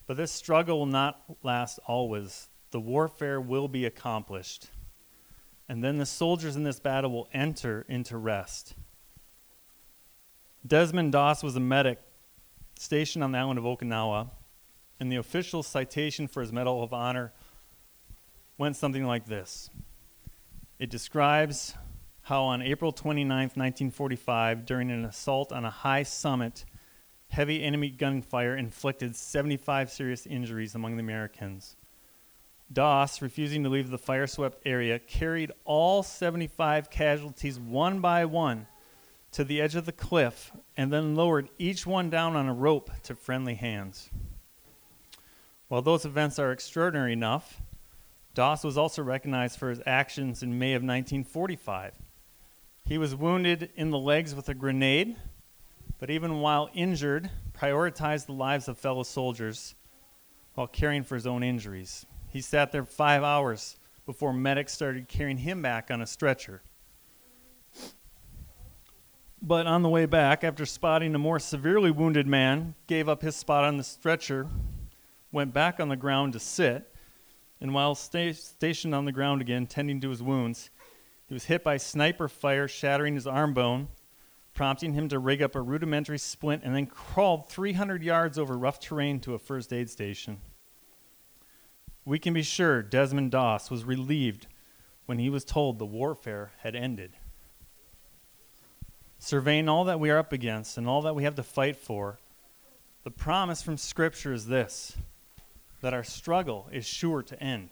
But 0.06 0.16
this 0.16 0.32
struggle 0.32 0.78
will 0.78 0.86
not 0.86 1.20
last 1.42 1.78
always. 1.86 2.48
The 2.70 2.80
warfare 2.80 3.40
will 3.40 3.68
be 3.68 3.84
accomplished. 3.84 4.68
And 5.68 5.82
then 5.82 5.98
the 5.98 6.06
soldiers 6.06 6.56
in 6.56 6.62
this 6.62 6.78
battle 6.78 7.10
will 7.10 7.28
enter 7.32 7.84
into 7.88 8.16
rest. 8.16 8.74
Desmond 10.66 11.12
Doss 11.12 11.42
was 11.42 11.56
a 11.56 11.60
medic 11.60 12.00
stationed 12.78 13.24
on 13.24 13.32
the 13.32 13.38
island 13.38 13.58
of 13.58 13.64
Okinawa, 13.64 14.30
and 14.98 15.10
the 15.10 15.16
official 15.16 15.62
citation 15.62 16.26
for 16.26 16.40
his 16.40 16.52
Medal 16.52 16.82
of 16.82 16.92
Honor 16.92 17.32
went 18.58 18.76
something 18.76 19.04
like 19.04 19.26
this 19.26 19.70
It 20.78 20.90
describes 20.90 21.74
how 22.22 22.42
on 22.44 22.60
April 22.60 22.90
29, 22.90 23.28
1945, 23.28 24.66
during 24.66 24.90
an 24.90 25.04
assault 25.04 25.52
on 25.52 25.64
a 25.64 25.70
high 25.70 26.02
summit, 26.02 26.64
heavy 27.28 27.62
enemy 27.62 27.88
gunfire 27.88 28.56
inflicted 28.56 29.14
75 29.14 29.90
serious 29.90 30.26
injuries 30.26 30.74
among 30.74 30.96
the 30.96 31.02
Americans. 31.02 31.76
Doss, 32.72 33.22
refusing 33.22 33.62
to 33.62 33.68
leave 33.68 33.90
the 33.90 33.98
fire 33.98 34.26
swept 34.26 34.60
area, 34.66 34.98
carried 34.98 35.52
all 35.64 36.02
75 36.02 36.90
casualties 36.90 37.60
one 37.60 38.00
by 38.00 38.24
one 38.24 38.66
to 39.30 39.44
the 39.44 39.60
edge 39.60 39.76
of 39.76 39.86
the 39.86 39.92
cliff 39.92 40.50
and 40.76 40.92
then 40.92 41.14
lowered 41.14 41.48
each 41.58 41.86
one 41.86 42.10
down 42.10 42.34
on 42.34 42.48
a 42.48 42.54
rope 42.54 42.90
to 43.04 43.14
friendly 43.14 43.54
hands. 43.54 44.10
While 45.68 45.82
those 45.82 46.04
events 46.04 46.38
are 46.38 46.52
extraordinary 46.52 47.12
enough, 47.12 47.60
Doss 48.34 48.62
was 48.62 48.78
also 48.78 49.02
recognized 49.02 49.58
for 49.58 49.70
his 49.70 49.82
actions 49.86 50.42
in 50.42 50.58
May 50.58 50.74
of 50.74 50.82
1945 50.82 51.94
he 52.86 52.98
was 52.98 53.16
wounded 53.16 53.70
in 53.74 53.90
the 53.90 53.98
legs 53.98 54.34
with 54.34 54.48
a 54.48 54.54
grenade, 54.54 55.16
but 55.98 56.08
even 56.08 56.40
while 56.40 56.70
injured, 56.72 57.30
prioritized 57.52 58.26
the 58.26 58.32
lives 58.32 58.68
of 58.68 58.78
fellow 58.78 59.02
soldiers 59.02 59.74
while 60.54 60.68
caring 60.68 61.02
for 61.02 61.16
his 61.16 61.26
own 61.26 61.42
injuries. 61.42 62.06
He 62.28 62.40
sat 62.40 62.70
there 62.70 62.84
five 62.84 63.24
hours 63.24 63.76
before 64.06 64.32
medics 64.32 64.72
started 64.72 65.08
carrying 65.08 65.38
him 65.38 65.62
back 65.62 65.90
on 65.90 66.00
a 66.00 66.06
stretcher. 66.06 66.62
But 69.42 69.66
on 69.66 69.82
the 69.82 69.88
way 69.88 70.06
back, 70.06 70.44
after 70.44 70.64
spotting 70.64 71.14
a 71.14 71.18
more 71.18 71.40
severely 71.40 71.90
wounded 71.90 72.28
man, 72.28 72.76
gave 72.86 73.08
up 73.08 73.22
his 73.22 73.34
spot 73.34 73.64
on 73.64 73.78
the 73.78 73.84
stretcher, 73.84 74.46
went 75.32 75.52
back 75.52 75.80
on 75.80 75.88
the 75.88 75.96
ground 75.96 76.32
to 76.32 76.40
sit, 76.40 76.94
and 77.60 77.74
while 77.74 77.94
sta- 77.94 78.32
stationed 78.32 78.94
on 78.94 79.04
the 79.04 79.12
ground 79.12 79.40
again, 79.40 79.66
tending 79.66 80.00
to 80.00 80.10
his 80.10 80.22
wounds, 80.22 80.70
he 81.26 81.34
was 81.34 81.44
hit 81.44 81.64
by 81.64 81.76
sniper 81.76 82.28
fire, 82.28 82.68
shattering 82.68 83.14
his 83.14 83.26
arm 83.26 83.52
bone, 83.52 83.88
prompting 84.54 84.94
him 84.94 85.08
to 85.08 85.18
rig 85.18 85.42
up 85.42 85.54
a 85.54 85.60
rudimentary 85.60 86.18
splint 86.18 86.62
and 86.64 86.74
then 86.74 86.86
crawled 86.86 87.48
300 87.48 88.02
yards 88.02 88.38
over 88.38 88.56
rough 88.56 88.80
terrain 88.80 89.20
to 89.20 89.34
a 89.34 89.38
first 89.38 89.72
aid 89.72 89.90
station. 89.90 90.40
We 92.04 92.18
can 92.18 92.32
be 92.32 92.42
sure 92.42 92.82
Desmond 92.82 93.32
Doss 93.32 93.70
was 93.70 93.84
relieved 93.84 94.46
when 95.06 95.18
he 95.18 95.28
was 95.28 95.44
told 95.44 95.78
the 95.78 95.86
warfare 95.86 96.52
had 96.60 96.76
ended. 96.76 97.12
Surveying 99.18 99.68
all 99.68 99.84
that 99.84 99.98
we 99.98 100.10
are 100.10 100.18
up 100.18 100.32
against 100.32 100.78
and 100.78 100.88
all 100.88 101.02
that 101.02 101.14
we 101.14 101.24
have 101.24 101.34
to 101.34 101.42
fight 101.42 101.76
for, 101.76 102.18
the 103.02 103.10
promise 103.10 103.62
from 103.62 103.76
Scripture 103.76 104.32
is 104.32 104.46
this 104.46 104.96
that 105.80 105.94
our 105.94 106.04
struggle 106.04 106.68
is 106.72 106.86
sure 106.86 107.22
to 107.22 107.42
end 107.42 107.70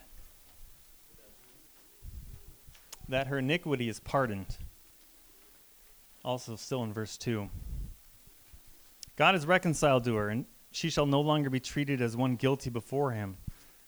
that 3.08 3.26
her 3.26 3.38
iniquity 3.38 3.88
is 3.88 4.00
pardoned. 4.00 4.58
Also, 6.24 6.56
still 6.56 6.82
in 6.82 6.92
verse 6.92 7.16
2. 7.18 7.50
God 9.16 9.34
is 9.34 9.46
reconciled 9.46 10.04
to 10.04 10.14
her, 10.16 10.28
and 10.28 10.46
she 10.70 10.90
shall 10.90 11.06
no 11.06 11.20
longer 11.20 11.50
be 11.50 11.60
treated 11.60 12.00
as 12.00 12.16
one 12.16 12.36
guilty 12.36 12.70
before 12.70 13.12
him, 13.12 13.36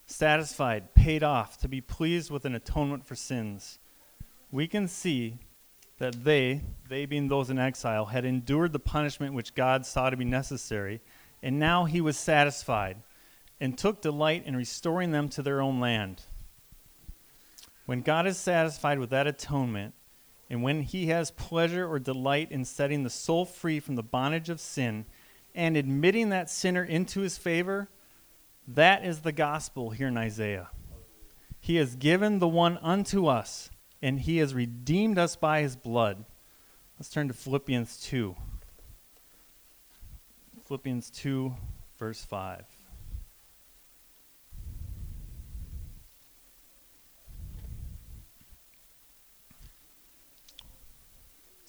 satisfied, 0.06 0.94
paid 0.94 1.22
off, 1.22 1.58
to 1.58 1.68
be 1.68 1.80
pleased 1.80 2.30
with 2.30 2.44
an 2.44 2.54
atonement 2.54 3.04
for 3.04 3.16
sins. 3.16 3.78
We 4.52 4.68
can 4.68 4.86
see 4.86 5.38
that 5.98 6.24
they, 6.24 6.60
they 6.88 7.06
being 7.06 7.28
those 7.28 7.48
in 7.48 7.58
exile, 7.58 8.06
had 8.06 8.24
endured 8.24 8.72
the 8.72 8.78
punishment 8.78 9.34
which 9.34 9.54
God 9.54 9.86
saw 9.86 10.10
to 10.10 10.16
be 10.16 10.26
necessary, 10.26 11.00
and 11.42 11.58
now 11.58 11.86
he 11.86 12.00
was 12.00 12.18
satisfied 12.18 12.98
and 13.60 13.76
took 13.76 14.02
delight 14.02 14.44
in 14.46 14.56
restoring 14.56 15.12
them 15.12 15.28
to 15.30 15.42
their 15.42 15.60
own 15.60 15.80
land. 15.80 16.22
When 17.86 18.02
God 18.02 18.26
is 18.26 18.36
satisfied 18.36 18.98
with 18.98 19.10
that 19.10 19.26
atonement, 19.26 19.94
and 20.50 20.62
when 20.62 20.82
he 20.82 21.06
has 21.06 21.30
pleasure 21.30 21.86
or 21.86 21.98
delight 21.98 22.52
in 22.52 22.64
setting 22.64 23.02
the 23.02 23.10
soul 23.10 23.44
free 23.44 23.80
from 23.80 23.96
the 23.96 24.02
bondage 24.02 24.48
of 24.48 24.60
sin 24.60 25.06
and 25.54 25.76
admitting 25.76 26.28
that 26.28 26.50
sinner 26.50 26.84
into 26.84 27.20
his 27.20 27.38
favor, 27.38 27.88
that 28.68 29.04
is 29.04 29.20
the 29.20 29.32
gospel 29.32 29.90
here 29.90 30.08
in 30.08 30.16
Isaiah. 30.16 30.68
He 31.60 31.76
has 31.76 31.96
given 31.96 32.38
the 32.38 32.48
one 32.48 32.78
unto 32.78 33.26
us, 33.26 33.70
and 34.02 34.20
he 34.20 34.38
has 34.38 34.54
redeemed 34.54 35.18
us 35.18 35.34
by 35.34 35.62
his 35.62 35.74
blood. 35.74 36.24
Let's 36.98 37.10
turn 37.10 37.28
to 37.28 37.34
Philippians 37.34 38.00
2. 38.02 38.36
Philippians 40.66 41.10
2, 41.10 41.54
verse 41.98 42.24
5. 42.24 42.75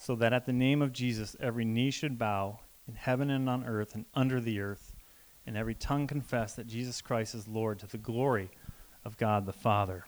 so 0.00 0.14
that 0.14 0.32
at 0.32 0.46
the 0.46 0.52
name 0.52 0.80
of 0.80 0.94
Jesus 0.94 1.36
every 1.40 1.66
knee 1.66 1.90
should 1.90 2.18
bow 2.18 2.60
in 2.88 2.94
heaven 2.94 3.28
and 3.28 3.50
on 3.50 3.66
earth 3.66 3.94
and 3.94 4.06
under 4.14 4.40
the 4.40 4.58
earth, 4.58 4.96
and 5.46 5.58
every 5.58 5.74
tongue 5.74 6.06
confess 6.06 6.54
that 6.54 6.66
Jesus 6.66 7.02
Christ 7.02 7.34
is 7.34 7.46
Lord 7.46 7.78
to 7.80 7.86
the 7.86 7.98
glory 7.98 8.50
of 9.04 9.18
God 9.18 9.44
the 9.44 9.52
Father. 9.52 10.06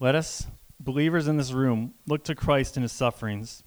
Let 0.00 0.16
us, 0.16 0.48
believers 0.80 1.28
in 1.28 1.36
this 1.36 1.52
room, 1.52 1.94
look 2.04 2.24
to 2.24 2.34
Christ 2.34 2.76
in 2.76 2.82
his 2.82 2.90
sufferings, 2.90 3.62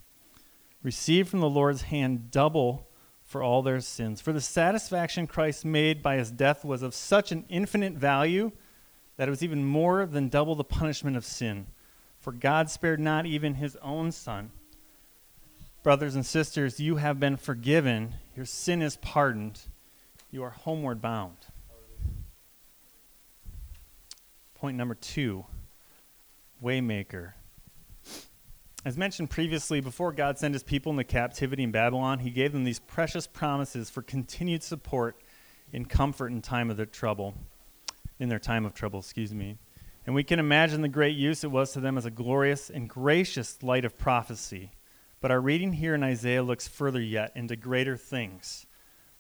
receive 0.83 1.29
from 1.29 1.39
the 1.39 1.49
Lord's 1.49 1.83
hand 1.83 2.29
double 2.29 2.89
for 3.23 3.41
all 3.41 3.61
their 3.61 3.79
sins. 3.79 4.19
For 4.19 4.33
the 4.33 4.41
satisfaction 4.41 5.25
Christ 5.25 5.63
made 5.63 6.03
by 6.03 6.17
his 6.17 6.31
death 6.31 6.65
was 6.65 6.81
of 6.81 6.93
such 6.93 7.31
an 7.31 7.45
infinite 7.47 7.93
value 7.93 8.51
that 9.15 9.29
it 9.29 9.31
was 9.31 9.41
even 9.41 9.63
more 9.63 10.05
than 10.05 10.27
double 10.27 10.55
the 10.55 10.65
punishment 10.65 11.15
of 11.15 11.23
sin. 11.23 11.67
For 12.29 12.33
God 12.33 12.69
spared 12.69 12.99
not 12.99 13.25
even 13.25 13.55
his 13.55 13.75
own 13.77 14.11
Son 14.11 14.51
Brothers 15.81 16.13
and 16.13 16.23
sisters, 16.23 16.79
you 16.79 16.97
have 16.97 17.19
been 17.19 17.37
forgiven. 17.37 18.13
Your 18.35 18.45
sin 18.45 18.83
is 18.83 18.97
pardoned. 18.97 19.61
You 20.29 20.43
are 20.43 20.51
homeward 20.51 21.01
bound. 21.01 21.37
Point 24.53 24.77
number 24.77 24.93
two 24.93 25.47
Waymaker. 26.63 27.33
As 28.85 28.95
mentioned 28.95 29.31
previously, 29.31 29.81
before 29.81 30.11
God 30.11 30.37
sent 30.37 30.53
his 30.53 30.61
people 30.61 30.91
into 30.91 31.05
captivity 31.05 31.63
in 31.63 31.71
Babylon, 31.71 32.19
he 32.19 32.29
gave 32.29 32.51
them 32.53 32.63
these 32.63 32.77
precious 32.77 33.25
promises 33.25 33.89
for 33.89 34.03
continued 34.03 34.61
support 34.61 35.19
and 35.73 35.89
comfort 35.89 36.27
in 36.27 36.43
time 36.43 36.69
of 36.69 36.77
their 36.77 36.85
trouble, 36.85 37.33
in 38.19 38.29
their 38.29 38.37
time 38.37 38.67
of 38.67 38.75
trouble, 38.75 38.99
excuse 38.99 39.33
me. 39.33 39.57
And 40.09 40.15
we 40.15 40.23
can 40.23 40.39
imagine 40.39 40.81
the 40.81 40.87
great 40.87 41.15
use 41.15 41.43
it 41.43 41.51
was 41.51 41.73
to 41.73 41.79
them 41.79 41.95
as 41.95 42.03
a 42.03 42.09
glorious 42.09 42.71
and 42.71 42.89
gracious 42.89 43.61
light 43.61 43.85
of 43.85 43.95
prophecy. 43.95 44.71
But 45.21 45.29
our 45.29 45.39
reading 45.39 45.73
here 45.73 45.93
in 45.93 46.01
Isaiah 46.01 46.41
looks 46.41 46.67
further 46.67 46.99
yet 46.99 47.31
into 47.35 47.55
greater 47.55 47.95
things 47.95 48.65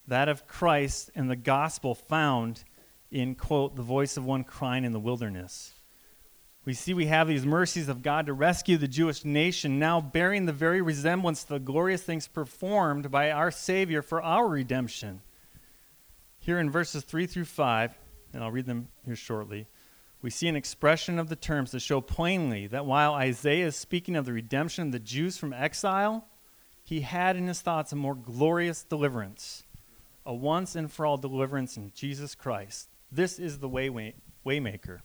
that 0.07 0.27
of 0.27 0.47
Christ 0.47 1.11
and 1.13 1.29
the 1.29 1.35
gospel 1.35 1.93
found 1.93 2.63
in, 3.11 3.35
quote, 3.35 3.75
the 3.75 3.83
voice 3.83 4.17
of 4.17 4.25
one 4.25 4.43
crying 4.43 4.83
in 4.83 4.91
the 4.91 4.99
wilderness. 4.99 5.73
We 6.65 6.73
see 6.73 6.95
we 6.95 7.05
have 7.05 7.27
these 7.27 7.45
mercies 7.45 7.87
of 7.87 8.01
God 8.01 8.25
to 8.25 8.33
rescue 8.33 8.77
the 8.77 8.87
Jewish 8.87 9.23
nation, 9.23 9.77
now 9.77 10.01
bearing 10.01 10.47
the 10.47 10.53
very 10.53 10.81
resemblance 10.81 11.43
to 11.43 11.53
the 11.53 11.59
glorious 11.59 12.01
things 12.01 12.27
performed 12.27 13.11
by 13.11 13.29
our 13.29 13.51
Savior 13.51 14.01
for 14.01 14.23
our 14.23 14.47
redemption. 14.47 15.21
Here 16.39 16.57
in 16.57 16.71
verses 16.71 17.03
3 17.03 17.27
through 17.27 17.45
5, 17.45 17.95
and 18.33 18.43
I'll 18.43 18.49
read 18.49 18.65
them 18.65 18.87
here 19.05 19.15
shortly 19.15 19.67
we 20.21 20.29
see 20.29 20.47
an 20.47 20.55
expression 20.55 21.17
of 21.17 21.29
the 21.29 21.35
terms 21.35 21.71
to 21.71 21.79
show 21.79 22.01
plainly 22.01 22.67
that 22.67 22.85
while 22.85 23.13
Isaiah 23.13 23.67
is 23.67 23.75
speaking 23.75 24.15
of 24.15 24.25
the 24.25 24.33
redemption 24.33 24.87
of 24.87 24.91
the 24.91 24.99
Jews 24.99 25.37
from 25.37 25.53
exile, 25.53 26.27
he 26.83 27.01
had 27.01 27.37
in 27.37 27.47
his 27.47 27.61
thoughts 27.61 27.91
a 27.93 27.95
more 27.95 28.15
glorious 28.15 28.83
deliverance, 28.83 29.63
a 30.25 30.33
once 30.33 30.75
and 30.75 30.91
for 30.91 31.05
all 31.05 31.17
deliverance 31.17 31.77
in 31.77 31.91
Jesus 31.95 32.35
Christ. 32.35 32.89
This 33.11 33.39
is 33.39 33.59
the 33.59 33.69
way, 33.69 33.89
way 33.89 34.15
waymaker. 34.45 34.99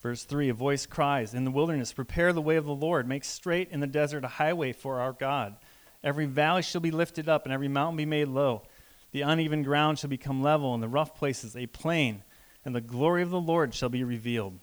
Verse 0.00 0.24
3 0.24 0.50
A 0.50 0.54
voice 0.54 0.84
cries, 0.84 1.34
In 1.34 1.44
the 1.44 1.50
wilderness, 1.50 1.92
prepare 1.92 2.32
the 2.32 2.42
way 2.42 2.56
of 2.56 2.66
the 2.66 2.74
Lord, 2.74 3.08
make 3.08 3.24
straight 3.24 3.70
in 3.70 3.80
the 3.80 3.86
desert 3.86 4.24
a 4.24 4.28
highway 4.28 4.72
for 4.72 5.00
our 5.00 5.12
God. 5.12 5.56
Every 6.04 6.26
valley 6.26 6.62
shall 6.62 6.80
be 6.80 6.90
lifted 6.90 7.28
up, 7.28 7.44
and 7.44 7.52
every 7.52 7.68
mountain 7.68 7.96
be 7.96 8.06
made 8.06 8.28
low. 8.28 8.62
The 9.10 9.22
uneven 9.22 9.62
ground 9.62 9.98
shall 9.98 10.10
become 10.10 10.42
level, 10.42 10.74
and 10.74 10.82
the 10.82 10.88
rough 10.88 11.14
places 11.14 11.56
a 11.56 11.66
plain 11.66 12.22
and 12.68 12.76
the 12.76 12.82
glory 12.82 13.22
of 13.22 13.30
the 13.30 13.40
Lord 13.40 13.72
shall 13.72 13.88
be 13.88 14.04
revealed. 14.04 14.58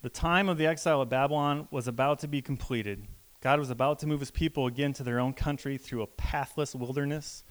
The 0.00 0.08
time 0.08 0.48
of 0.48 0.56
the 0.56 0.64
exile 0.64 1.02
of 1.02 1.10
Babylon 1.10 1.68
was 1.70 1.86
about 1.86 2.20
to 2.20 2.26
be 2.26 2.40
completed. 2.40 3.06
God 3.42 3.58
was 3.58 3.68
about 3.68 3.98
to 3.98 4.06
move 4.06 4.20
his 4.20 4.30
people 4.30 4.66
again 4.66 4.94
to 4.94 5.02
their 5.02 5.20
own 5.20 5.34
country 5.34 5.76
through 5.76 6.00
a 6.00 6.06
pathless 6.06 6.74
wilderness, 6.74 7.44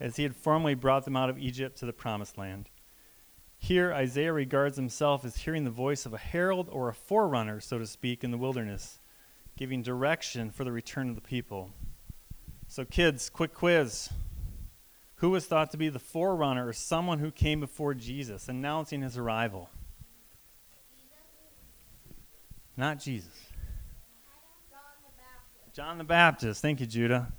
as 0.00 0.16
he 0.16 0.24
had 0.24 0.34
formerly 0.34 0.74
brought 0.74 1.04
them 1.04 1.14
out 1.14 1.30
of 1.30 1.38
Egypt 1.38 1.78
to 1.78 1.86
the 1.86 1.92
promised 1.92 2.36
land. 2.36 2.70
Here, 3.56 3.92
Isaiah 3.92 4.32
regards 4.32 4.76
himself 4.76 5.24
as 5.24 5.36
hearing 5.36 5.62
the 5.62 5.70
voice 5.70 6.06
of 6.06 6.12
a 6.12 6.18
herald 6.18 6.68
or 6.72 6.88
a 6.88 6.92
forerunner, 6.92 7.60
so 7.60 7.78
to 7.78 7.86
speak, 7.86 8.24
in 8.24 8.32
the 8.32 8.36
wilderness, 8.36 8.98
giving 9.56 9.80
direction 9.80 10.50
for 10.50 10.64
the 10.64 10.72
return 10.72 11.08
of 11.08 11.14
the 11.14 11.20
people. 11.20 11.70
So, 12.66 12.84
kids, 12.84 13.30
quick 13.30 13.54
quiz. 13.54 14.10
Who 15.16 15.30
was 15.30 15.46
thought 15.46 15.70
to 15.70 15.76
be 15.76 15.88
the 15.88 15.98
forerunner 15.98 16.68
or 16.68 16.72
someone 16.72 17.18
who 17.18 17.30
came 17.30 17.60
before 17.60 17.94
Jesus, 17.94 18.48
announcing 18.48 19.00
his 19.02 19.16
arrival? 19.16 19.70
Not 22.76 22.98
Jesus. 22.98 23.32
John 25.72 25.98
the 25.98 26.04
Baptist. 26.04 26.60
Thank 26.60 26.80
you, 26.80 26.86
Judah. 26.86 27.32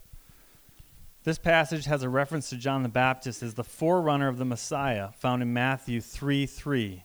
This 1.24 1.38
passage 1.38 1.86
has 1.86 2.04
a 2.04 2.10
reference 2.10 2.50
to 2.50 2.56
John 2.56 2.84
the 2.84 2.90
Baptist 2.90 3.44
as 3.44 3.54
the 3.54 3.64
forerunner 3.64 4.28
of 4.28 4.38
the 4.38 4.46
Messiah, 4.46 5.10
found 5.12 5.42
in 5.42 5.54
Matthew 5.54 6.02
3 6.02 6.46
3. 6.46 7.04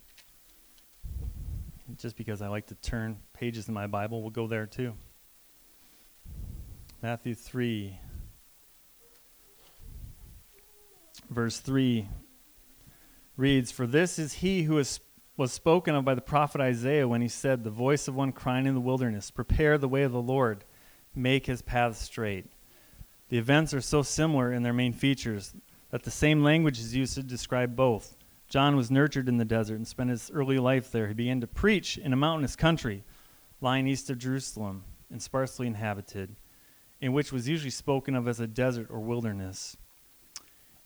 Just 1.96 2.16
because 2.16 2.40
I 2.40 2.48
like 2.48 2.66
to 2.68 2.74
turn 2.76 3.18
pages 3.32 3.68
in 3.68 3.74
my 3.74 3.86
Bible, 3.86 4.22
we'll 4.22 4.30
go 4.30 4.46
there 4.46 4.66
too. 4.66 4.94
Matthew 7.02 7.34
3 7.34 7.98
verse 11.32 11.58
3 11.58 12.08
reads, 13.36 13.72
For 13.72 13.86
this 13.86 14.18
is 14.18 14.34
he 14.34 14.64
who 14.64 14.78
is, 14.78 15.00
was 15.36 15.52
spoken 15.52 15.94
of 15.94 16.04
by 16.04 16.14
the 16.14 16.20
prophet 16.20 16.60
Isaiah 16.60 17.08
when 17.08 17.22
he 17.22 17.28
said, 17.28 17.64
The 17.64 17.70
voice 17.70 18.08
of 18.08 18.14
one 18.14 18.32
crying 18.32 18.66
in 18.66 18.74
the 18.74 18.80
wilderness, 18.80 19.30
Prepare 19.30 19.78
the 19.78 19.88
way 19.88 20.02
of 20.02 20.12
the 20.12 20.22
Lord, 20.22 20.64
make 21.14 21.46
his 21.46 21.62
path 21.62 21.96
straight. 21.96 22.46
The 23.28 23.38
events 23.38 23.72
are 23.72 23.80
so 23.80 24.02
similar 24.02 24.52
in 24.52 24.62
their 24.62 24.72
main 24.72 24.92
features 24.92 25.54
that 25.90 26.02
the 26.02 26.10
same 26.10 26.42
language 26.42 26.78
is 26.78 26.94
used 26.94 27.14
to 27.14 27.22
describe 27.22 27.74
both. 27.74 28.16
John 28.48 28.76
was 28.76 28.90
nurtured 28.90 29.28
in 29.28 29.38
the 29.38 29.44
desert 29.44 29.76
and 29.76 29.88
spent 29.88 30.10
his 30.10 30.30
early 30.34 30.58
life 30.58 30.90
there. 30.90 31.08
He 31.08 31.14
began 31.14 31.40
to 31.40 31.46
preach 31.46 31.96
in 31.96 32.12
a 32.12 32.16
mountainous 32.16 32.56
country 32.56 33.04
lying 33.62 33.86
east 33.86 34.10
of 34.10 34.18
Jerusalem 34.18 34.84
and 35.10 35.22
sparsely 35.22 35.66
inhabited, 35.66 36.36
in 37.00 37.12
which 37.12 37.32
was 37.32 37.48
usually 37.48 37.70
spoken 37.70 38.14
of 38.14 38.28
as 38.28 38.40
a 38.40 38.46
desert 38.46 38.88
or 38.90 39.00
wilderness. 39.00 39.76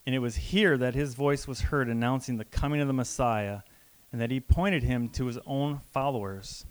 And 0.07 0.15
it 0.15 0.21
was 0.21 0.37
here 0.37 0.79
that 0.79 0.95
his 0.95 1.15
voice 1.15 1.49
was 1.49 1.63
heard 1.63 1.89
announcing 1.89 2.37
the 2.37 2.45
coming 2.45 2.81
of 2.81 2.87
the 2.87 2.93
Messiah 2.93 3.61
and 4.13 4.21
that 4.21 4.31
he 4.31 4.39
pointed 4.39 4.85
him 4.85 5.09
to 5.11 5.27
his 5.27 5.39
own 5.47 5.81
followers. 5.93 6.65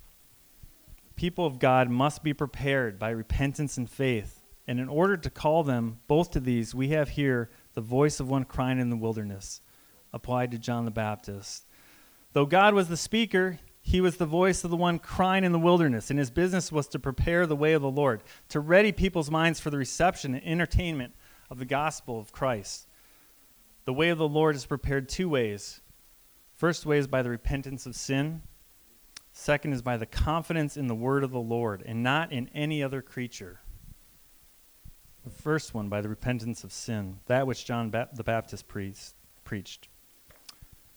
People 1.18 1.46
of 1.46 1.60
God 1.60 1.90
must 1.90 2.24
be 2.24 2.34
prepared 2.34 2.98
by 2.98 3.10
repentance 3.10 3.78
and 3.78 3.90
faith. 3.90 4.42
And 4.68 4.80
in 4.80 4.90
order 4.90 5.18
to 5.18 5.30
call 5.30 5.64
them 5.64 6.00
both 6.08 6.32
to 6.32 6.40
these, 6.40 6.74
we 6.74 6.90
have 6.90 7.10
here 7.10 7.50
the 7.74 7.82
voice 7.82 8.20
of 8.20 8.30
one 8.30 8.46
crying 8.46 8.80
in 8.80 8.90
the 8.90 8.96
wilderness, 8.96 9.62
applied 10.12 10.52
to 10.52 10.58
John 10.58 10.86
the 10.86 10.92
Baptist. 10.92 11.68
Though 12.34 12.46
God 12.46 12.74
was 12.74 12.88
the 12.88 12.98
speaker, 12.98 13.60
he 13.82 14.02
was 14.02 14.18
the 14.18 14.26
voice 14.26 14.64
of 14.64 14.72
the 14.72 14.78
one 14.78 14.98
crying 14.98 15.44
in 15.44 15.52
the 15.52 15.60
wilderness, 15.60 16.10
and 16.10 16.18
his 16.18 16.32
business 16.32 16.72
was 16.72 16.88
to 16.88 17.00
prepare 17.00 17.46
the 17.46 17.56
way 17.56 17.74
of 17.74 17.84
the 17.84 17.92
Lord, 17.92 18.24
to 18.50 18.60
ready 18.60 18.92
people's 18.92 19.30
minds 19.30 19.60
for 19.60 19.70
the 19.70 19.78
reception 19.78 20.34
and 20.34 20.44
entertainment 20.44 21.14
of 21.52 21.60
the 21.60 21.66
gospel 21.66 22.20
of 22.20 22.32
Christ. 22.32 22.88
The 23.86 23.94
way 23.94 24.10
of 24.10 24.18
the 24.18 24.28
Lord 24.28 24.56
is 24.56 24.66
prepared 24.66 25.08
two 25.08 25.30
ways. 25.30 25.82
First 26.54 26.86
way 26.86 26.98
is 26.98 27.08
by 27.08 27.22
the 27.22 27.30
repentance 27.30 27.86
of 27.86 27.96
sin. 27.96 28.42
Second 29.32 29.74
is 29.74 29.82
by 29.82 29.98
the 29.98 30.06
confidence 30.06 30.76
in 30.78 30.88
the 30.88 30.96
word 30.96 31.24
of 31.24 31.32
the 31.32 31.40
Lord 31.40 31.84
and 31.86 32.02
not 32.02 32.32
in 32.32 32.50
any 32.54 32.82
other 32.82 33.02
creature. 33.02 33.60
The 35.24 35.30
first 35.30 35.74
one 35.74 35.90
by 35.90 36.02
the 36.02 36.10
repentance 36.10 36.64
of 36.64 36.72
sin, 36.72 37.20
that 37.26 37.46
which 37.46 37.66
John 37.66 37.90
ba- 37.90 38.10
the 38.14 38.24
Baptist 38.24 38.68
priest, 38.68 39.16
preached. 39.44 39.90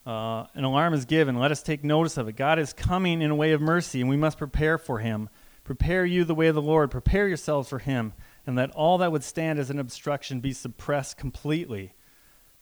Uh, 0.06 0.46
an 0.54 0.64
alarm 0.64 0.94
is 0.94 1.04
given. 1.04 1.38
Let 1.38 1.50
us 1.50 1.62
take 1.62 1.84
notice 1.84 2.16
of 2.16 2.28
it. 2.28 2.36
God 2.36 2.58
is 2.58 2.72
coming 2.72 3.20
in 3.20 3.30
a 3.30 3.34
way 3.34 3.52
of 3.52 3.60
mercy, 3.60 4.00
and 4.00 4.08
we 4.08 4.16
must 4.16 4.38
prepare 4.38 4.78
for 4.78 5.00
him. 5.00 5.28
Prepare 5.64 6.06
you 6.06 6.24
the 6.24 6.34
way 6.34 6.46
of 6.46 6.54
the 6.54 6.62
Lord. 6.62 6.90
Prepare 6.90 7.28
yourselves 7.28 7.68
for 7.68 7.78
him, 7.78 8.14
and 8.46 8.56
let 8.56 8.70
all 8.70 8.98
that 8.98 9.12
would 9.12 9.24
stand 9.24 9.58
as 9.58 9.68
an 9.68 9.78
obstruction 9.78 10.40
be 10.40 10.52
suppressed 10.52 11.18
completely. 11.18 11.92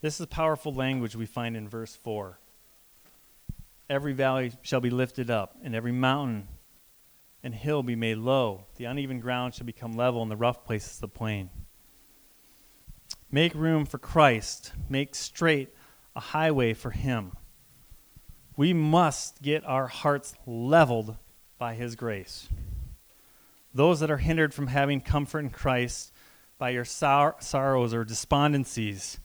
This 0.00 0.20
is 0.20 0.26
powerful 0.26 0.74
language 0.74 1.16
we 1.16 1.26
find 1.26 1.56
in 1.56 1.68
verse 1.68 1.96
4. 1.96 2.38
Every 3.88 4.12
valley 4.12 4.52
shall 4.62 4.80
be 4.80 4.90
lifted 4.90 5.30
up, 5.30 5.56
and 5.62 5.74
every 5.74 5.92
mountain 5.92 6.48
and 7.42 7.54
hill 7.54 7.82
be 7.82 7.96
made 7.96 8.18
low. 8.18 8.66
The 8.76 8.84
uneven 8.84 9.20
ground 9.20 9.54
shall 9.54 9.66
become 9.66 9.92
level, 9.92 10.22
and 10.22 10.30
the 10.30 10.36
rough 10.36 10.64
places 10.64 10.98
the 10.98 11.08
plain. 11.08 11.48
Make 13.30 13.54
room 13.54 13.86
for 13.86 13.98
Christ. 13.98 14.72
Make 14.88 15.14
straight 15.14 15.72
a 16.14 16.20
highway 16.20 16.74
for 16.74 16.90
Him. 16.90 17.32
We 18.56 18.72
must 18.72 19.42
get 19.42 19.64
our 19.64 19.86
hearts 19.86 20.34
leveled 20.46 21.16
by 21.58 21.74
His 21.74 21.94
grace. 21.94 22.48
Those 23.72 24.00
that 24.00 24.10
are 24.10 24.16
hindered 24.16 24.52
from 24.52 24.68
having 24.68 25.00
comfort 25.00 25.40
in 25.40 25.50
Christ 25.50 26.12
by 26.58 26.70
your 26.70 26.84
sor- 26.84 27.36
sorrows 27.40 27.92
or 27.92 28.04
despondencies, 28.04 29.18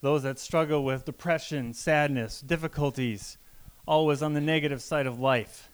those 0.00 0.22
that 0.22 0.38
struggle 0.38 0.84
with 0.84 1.04
depression, 1.04 1.72
sadness, 1.74 2.40
difficulties, 2.40 3.36
always 3.86 4.22
on 4.22 4.34
the 4.34 4.40
negative 4.40 4.80
side 4.80 5.06
of 5.06 5.20
life. 5.20 5.68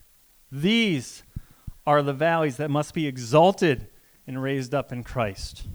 These 0.50 1.22
are 1.86 2.02
the 2.02 2.12
valleys 2.12 2.56
that 2.56 2.70
must 2.70 2.94
be 2.94 3.06
exalted 3.06 3.88
and 4.26 4.42
raised 4.42 4.74
up 4.74 4.92
in 4.92 5.04
Christ. 5.04 5.66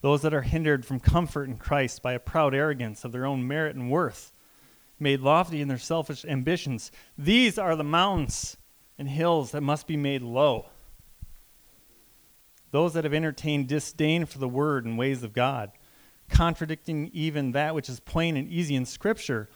Those 0.00 0.22
that 0.22 0.34
are 0.34 0.42
hindered 0.42 0.86
from 0.86 1.00
comfort 1.00 1.48
in 1.48 1.56
Christ 1.56 2.02
by 2.02 2.12
a 2.12 2.18
proud 2.18 2.54
arrogance 2.54 3.04
of 3.04 3.12
their 3.12 3.26
own 3.26 3.46
merit 3.46 3.76
and 3.76 3.90
worth, 3.90 4.32
made 4.98 5.20
lofty 5.20 5.60
in 5.60 5.68
their 5.68 5.78
selfish 5.78 6.24
ambitions, 6.24 6.90
these 7.18 7.58
are 7.58 7.76
the 7.76 7.84
mountains 7.84 8.56
and 8.98 9.08
hills 9.08 9.50
that 9.50 9.60
must 9.60 9.86
be 9.86 9.96
made 9.96 10.22
low. 10.22 10.66
Those 12.70 12.94
that 12.94 13.04
have 13.04 13.14
entertained 13.14 13.68
disdain 13.68 14.24
for 14.24 14.38
the 14.38 14.48
word 14.48 14.84
and 14.84 14.98
ways 14.98 15.22
of 15.22 15.32
God, 15.32 15.72
contradicting 16.28 17.10
even 17.12 17.52
that 17.52 17.74
which 17.74 17.88
is 17.88 18.00
plain 18.00 18.36
and 18.36 18.48
easy 18.48 18.74
in 18.74 18.86
Scripture, 18.86 19.48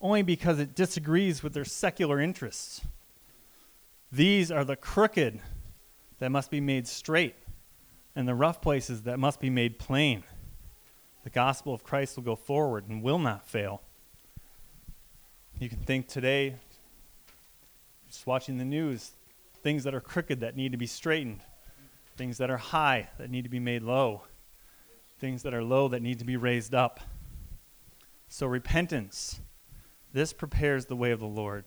only 0.00 0.22
because 0.22 0.58
it 0.58 0.74
disagrees 0.74 1.42
with 1.42 1.54
their 1.54 1.64
secular 1.64 2.20
interests. 2.20 2.82
These 4.12 4.50
are 4.50 4.64
the 4.64 4.76
crooked 4.76 5.40
that 6.18 6.30
must 6.30 6.50
be 6.50 6.60
made 6.60 6.86
straight, 6.86 7.34
and 8.14 8.26
the 8.26 8.34
rough 8.34 8.60
places 8.60 9.02
that 9.02 9.18
must 9.18 9.40
be 9.40 9.50
made 9.50 9.78
plain. 9.78 10.24
The 11.24 11.30
gospel 11.30 11.74
of 11.74 11.82
Christ 11.82 12.16
will 12.16 12.24
go 12.24 12.36
forward 12.36 12.88
and 12.88 13.02
will 13.02 13.18
not 13.18 13.46
fail. 13.46 13.82
You 15.58 15.68
can 15.68 15.78
think 15.78 16.06
today, 16.06 16.56
just 18.08 18.26
watching 18.26 18.58
the 18.58 18.64
news, 18.64 19.10
things 19.62 19.84
that 19.84 19.94
are 19.94 20.00
crooked 20.00 20.40
that 20.40 20.54
need 20.54 20.72
to 20.72 20.78
be 20.78 20.86
straightened, 20.86 21.40
things 22.16 22.38
that 22.38 22.50
are 22.50 22.56
high 22.56 23.08
that 23.18 23.30
need 23.30 23.42
to 23.42 23.50
be 23.50 23.58
made 23.58 23.82
low, 23.82 24.22
things 25.18 25.42
that 25.42 25.54
are 25.54 25.62
low 25.62 25.88
that 25.88 26.02
need 26.02 26.18
to 26.18 26.24
be 26.24 26.36
raised 26.36 26.74
up. 26.74 27.00
So, 28.28 28.46
repentance, 28.46 29.40
this 30.12 30.32
prepares 30.32 30.86
the 30.86 30.96
way 30.96 31.10
of 31.10 31.20
the 31.20 31.26
Lord. 31.26 31.64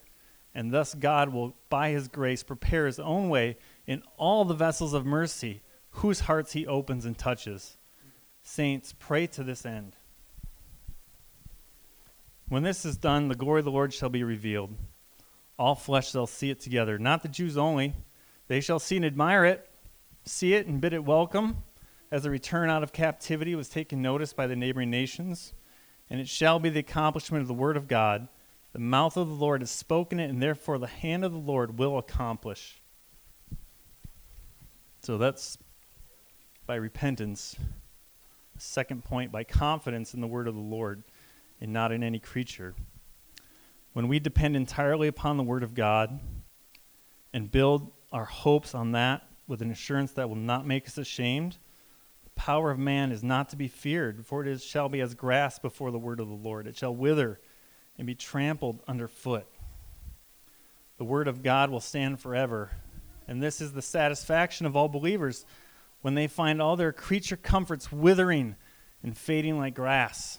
And 0.54 0.72
thus, 0.72 0.94
God 0.94 1.32
will, 1.32 1.56
by 1.68 1.90
His 1.90 2.08
grace, 2.08 2.42
prepare 2.42 2.86
His 2.86 2.98
own 2.98 3.28
way 3.28 3.56
in 3.86 4.02
all 4.16 4.44
the 4.44 4.54
vessels 4.54 4.94
of 4.94 5.06
mercy 5.06 5.62
whose 5.90 6.20
hearts 6.20 6.52
He 6.52 6.66
opens 6.66 7.04
and 7.04 7.16
touches. 7.16 7.76
Saints, 8.42 8.94
pray 8.98 9.26
to 9.28 9.44
this 9.44 9.64
end. 9.64 9.96
When 12.48 12.62
this 12.64 12.84
is 12.84 12.96
done, 12.96 13.28
the 13.28 13.36
glory 13.36 13.60
of 13.60 13.64
the 13.64 13.70
Lord 13.70 13.94
shall 13.94 14.08
be 14.08 14.24
revealed. 14.24 14.74
All 15.58 15.74
flesh 15.74 16.10
shall 16.10 16.26
see 16.26 16.50
it 16.50 16.58
together, 16.58 16.98
not 16.98 17.22
the 17.22 17.28
Jews 17.28 17.56
only. 17.56 17.94
They 18.48 18.60
shall 18.60 18.80
see 18.80 18.96
and 18.96 19.04
admire 19.04 19.44
it, 19.44 19.68
see 20.24 20.54
it 20.54 20.66
and 20.66 20.80
bid 20.80 20.92
it 20.92 21.04
welcome, 21.04 21.58
as 22.10 22.24
the 22.24 22.30
return 22.30 22.70
out 22.70 22.82
of 22.82 22.92
captivity 22.92 23.54
was 23.54 23.68
taken 23.68 24.02
notice 24.02 24.32
by 24.32 24.46
the 24.46 24.56
neighboring 24.56 24.90
nations. 24.90 25.52
And 26.08 26.20
it 26.20 26.28
shall 26.28 26.58
be 26.58 26.70
the 26.70 26.80
accomplishment 26.80 27.42
of 27.42 27.48
the 27.48 27.54
word 27.54 27.76
of 27.76 27.86
God 27.86 28.28
the 28.72 28.78
mouth 28.78 29.16
of 29.16 29.28
the 29.28 29.34
Lord 29.34 29.62
has 29.62 29.70
spoken 29.70 30.20
it, 30.20 30.30
and 30.30 30.40
therefore 30.40 30.78
the 30.78 30.86
hand 30.86 31.24
of 31.24 31.32
the 31.32 31.38
Lord 31.38 31.78
will 31.78 31.98
accomplish. 31.98 32.80
So 35.02 35.18
that's 35.18 35.58
by 36.66 36.76
repentance. 36.76 37.56
Second 38.58 39.04
point, 39.04 39.32
by 39.32 39.42
confidence 39.42 40.14
in 40.14 40.20
the 40.20 40.26
word 40.26 40.46
of 40.46 40.54
the 40.54 40.60
Lord 40.60 41.02
and 41.60 41.72
not 41.72 41.90
in 41.90 42.02
any 42.02 42.18
creature. 42.18 42.74
When 43.92 44.06
we 44.06 44.20
depend 44.20 44.54
entirely 44.54 45.08
upon 45.08 45.36
the 45.36 45.42
word 45.42 45.64
of 45.64 45.74
God 45.74 46.20
and 47.32 47.50
build 47.50 47.90
our 48.12 48.24
hopes 48.24 48.74
on 48.74 48.92
that 48.92 49.26
with 49.48 49.62
an 49.62 49.70
assurance 49.70 50.12
that 50.12 50.28
will 50.28 50.36
not 50.36 50.66
make 50.66 50.86
us 50.86 50.98
ashamed, 50.98 51.56
power 52.40 52.70
of 52.70 52.78
man 52.78 53.12
is 53.12 53.22
not 53.22 53.50
to 53.50 53.56
be 53.56 53.68
feared, 53.68 54.24
for 54.24 54.40
it 54.40 54.48
is, 54.48 54.64
shall 54.64 54.88
be 54.88 55.02
as 55.02 55.14
grass 55.14 55.58
before 55.58 55.90
the 55.90 55.98
word 55.98 56.20
of 56.20 56.28
the 56.28 56.32
Lord. 56.32 56.66
It 56.66 56.74
shall 56.74 56.94
wither 56.94 57.38
and 57.98 58.06
be 58.06 58.14
trampled 58.14 58.82
underfoot. 58.88 59.46
The 60.96 61.04
word 61.04 61.28
of 61.28 61.42
God 61.42 61.68
will 61.68 61.80
stand 61.80 62.18
forever. 62.18 62.70
And 63.28 63.42
this 63.42 63.60
is 63.60 63.74
the 63.74 63.82
satisfaction 63.82 64.64
of 64.64 64.74
all 64.74 64.88
believers 64.88 65.44
when 66.00 66.14
they 66.14 66.26
find 66.26 66.62
all 66.62 66.76
their 66.76 66.94
creature 66.94 67.36
comforts 67.36 67.92
withering 67.92 68.56
and 69.02 69.14
fading 69.14 69.58
like 69.58 69.74
grass. 69.74 70.38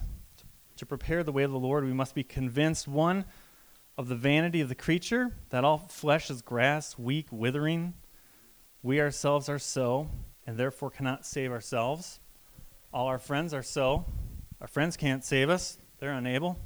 To 0.78 0.88
prepare 0.88 1.24
the 1.24 1.32
way 1.32 1.44
of 1.44 1.52
the 1.52 1.60
Lord, 1.60 1.86
we 1.86 1.94
must 1.94 2.16
be 2.16 2.24
convinced, 2.24 2.88
one, 2.88 3.26
of 3.96 4.08
the 4.08 4.16
vanity 4.16 4.60
of 4.60 4.70
the 4.70 4.76
creature, 4.76 5.36
that 5.52 5.64
all 5.64 5.78
flesh 5.78 6.32
is 6.32 6.42
grass, 6.42 6.98
weak, 6.98 7.28
withering. 7.30 7.94
We 8.82 9.00
ourselves 9.00 9.50
are 9.50 9.60
so, 9.60 10.10
and 10.46 10.58
therefore 10.58 10.90
cannot 10.90 11.26
save 11.26 11.52
ourselves. 11.52 12.20
All 12.94 13.08
our 13.08 13.20
friends 13.20 13.54
are 13.54 13.64
so. 13.64 14.06
Our 14.60 14.68
friends 14.68 14.98
can't 14.98 15.24
save 15.24 15.50
us, 15.50 15.78
they're 16.00 16.12
unable 16.12 16.60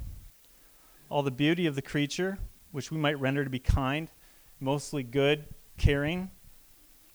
all 1.08 1.22
the 1.22 1.30
beauty 1.30 1.66
of 1.66 1.74
the 1.74 1.82
creature, 1.82 2.38
which 2.72 2.90
we 2.90 2.98
might 2.98 3.18
render 3.18 3.44
to 3.44 3.50
be 3.50 3.58
kind, 3.58 4.10
mostly 4.60 5.02
good, 5.02 5.44
caring, 5.78 6.30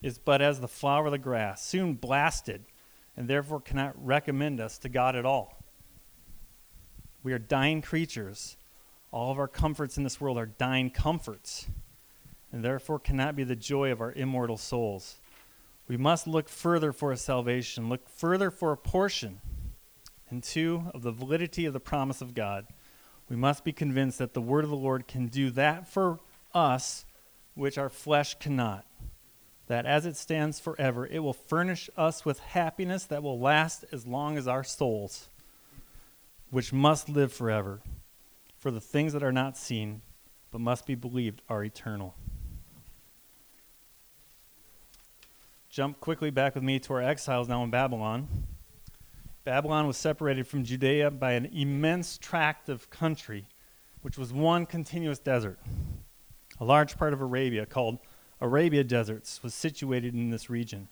is 0.01 0.17
but 0.17 0.41
as 0.41 0.59
the 0.59 0.67
flower 0.67 1.07
of 1.07 1.11
the 1.11 1.17
grass, 1.17 1.63
soon 1.63 1.93
blasted, 1.93 2.65
and 3.17 3.27
therefore 3.27 3.59
cannot 3.59 3.93
recommend 4.03 4.59
us 4.59 4.77
to 4.79 4.89
God 4.89 5.15
at 5.15 5.25
all. 5.25 5.63
We 7.23 7.33
are 7.33 7.39
dying 7.39 7.81
creatures. 7.81 8.57
All 9.11 9.31
of 9.31 9.37
our 9.37 9.47
comforts 9.47 9.97
in 9.97 10.03
this 10.03 10.19
world 10.19 10.37
are 10.37 10.45
dying 10.45 10.89
comforts, 10.89 11.67
and 12.51 12.63
therefore 12.63 12.99
cannot 12.99 13.35
be 13.35 13.43
the 13.43 13.55
joy 13.55 13.91
of 13.91 14.01
our 14.01 14.13
immortal 14.13 14.57
souls. 14.57 15.19
We 15.91 15.97
must 15.97 16.25
look 16.25 16.47
further 16.47 16.93
for 16.93 17.11
a 17.11 17.17
salvation, 17.17 17.89
look 17.89 18.07
further 18.07 18.49
for 18.49 18.71
a 18.71 18.77
portion, 18.77 19.41
and 20.29 20.41
two, 20.41 20.89
of 20.93 21.01
the 21.01 21.11
validity 21.11 21.65
of 21.65 21.73
the 21.73 21.81
promise 21.81 22.21
of 22.21 22.33
God. 22.33 22.67
We 23.27 23.35
must 23.35 23.65
be 23.65 23.73
convinced 23.73 24.17
that 24.19 24.33
the 24.33 24.39
word 24.39 24.63
of 24.63 24.69
the 24.69 24.77
Lord 24.77 25.05
can 25.05 25.27
do 25.27 25.49
that 25.51 25.89
for 25.89 26.21
us 26.53 27.03
which 27.55 27.77
our 27.77 27.89
flesh 27.89 28.39
cannot. 28.39 28.85
That 29.67 29.85
as 29.85 30.05
it 30.05 30.15
stands 30.15 30.61
forever, 30.61 31.05
it 31.05 31.19
will 31.19 31.33
furnish 31.33 31.89
us 31.97 32.23
with 32.23 32.39
happiness 32.39 33.03
that 33.03 33.21
will 33.21 33.37
last 33.37 33.83
as 33.91 34.07
long 34.07 34.37
as 34.37 34.47
our 34.47 34.63
souls, 34.63 35.27
which 36.51 36.71
must 36.71 37.09
live 37.09 37.33
forever. 37.33 37.81
For 38.57 38.71
the 38.71 38.79
things 38.79 39.11
that 39.11 39.23
are 39.23 39.33
not 39.33 39.57
seen, 39.57 40.03
but 40.51 40.61
must 40.61 40.85
be 40.85 40.95
believed, 40.95 41.41
are 41.49 41.65
eternal. 41.65 42.15
Jump 45.71 46.01
quickly 46.01 46.31
back 46.31 46.53
with 46.53 46.65
me 46.65 46.79
to 46.79 46.93
our 46.95 47.01
exiles 47.01 47.47
now 47.47 47.63
in 47.63 47.69
Babylon. 47.69 48.27
Babylon 49.45 49.87
was 49.87 49.95
separated 49.95 50.45
from 50.45 50.65
Judea 50.65 51.09
by 51.11 51.31
an 51.31 51.45
immense 51.45 52.17
tract 52.17 52.67
of 52.67 52.89
country, 52.89 53.47
which 54.01 54.17
was 54.17 54.33
one 54.33 54.65
continuous 54.65 55.17
desert. 55.17 55.59
A 56.59 56.65
large 56.65 56.97
part 56.97 57.13
of 57.13 57.21
Arabia, 57.21 57.65
called 57.65 57.99
Arabia 58.41 58.83
Deserta, 58.83 59.41
was 59.41 59.53
situated 59.53 60.13
in 60.13 60.29
this 60.29 60.49
region. 60.49 60.89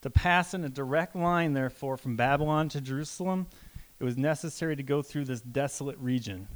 To 0.00 0.08
pass 0.08 0.54
in 0.54 0.64
a 0.64 0.70
direct 0.70 1.14
line, 1.14 1.52
therefore, 1.52 1.98
from 1.98 2.16
Babylon 2.16 2.70
to 2.70 2.80
Jerusalem, 2.80 3.46
it 4.00 4.04
was 4.04 4.16
necessary 4.16 4.74
to 4.74 4.82
go 4.82 5.02
through 5.02 5.26
this 5.26 5.42
desolate 5.42 5.98
region. 5.98 6.48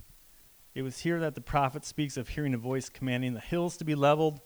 It 0.75 0.81
was 0.81 1.01
here 1.01 1.21
that 1.21 1.35
the 1.35 1.43
prophet 1.43 1.85
speaks 1.85 2.17
of 2.17 2.31
hearing 2.31 2.55
a 2.55 2.59
voice 2.59 2.89
commanding 2.89 3.35
the 3.35 3.41
hills 3.41 3.77
to 3.77 3.85
be 3.85 3.95
leveled 3.95 4.41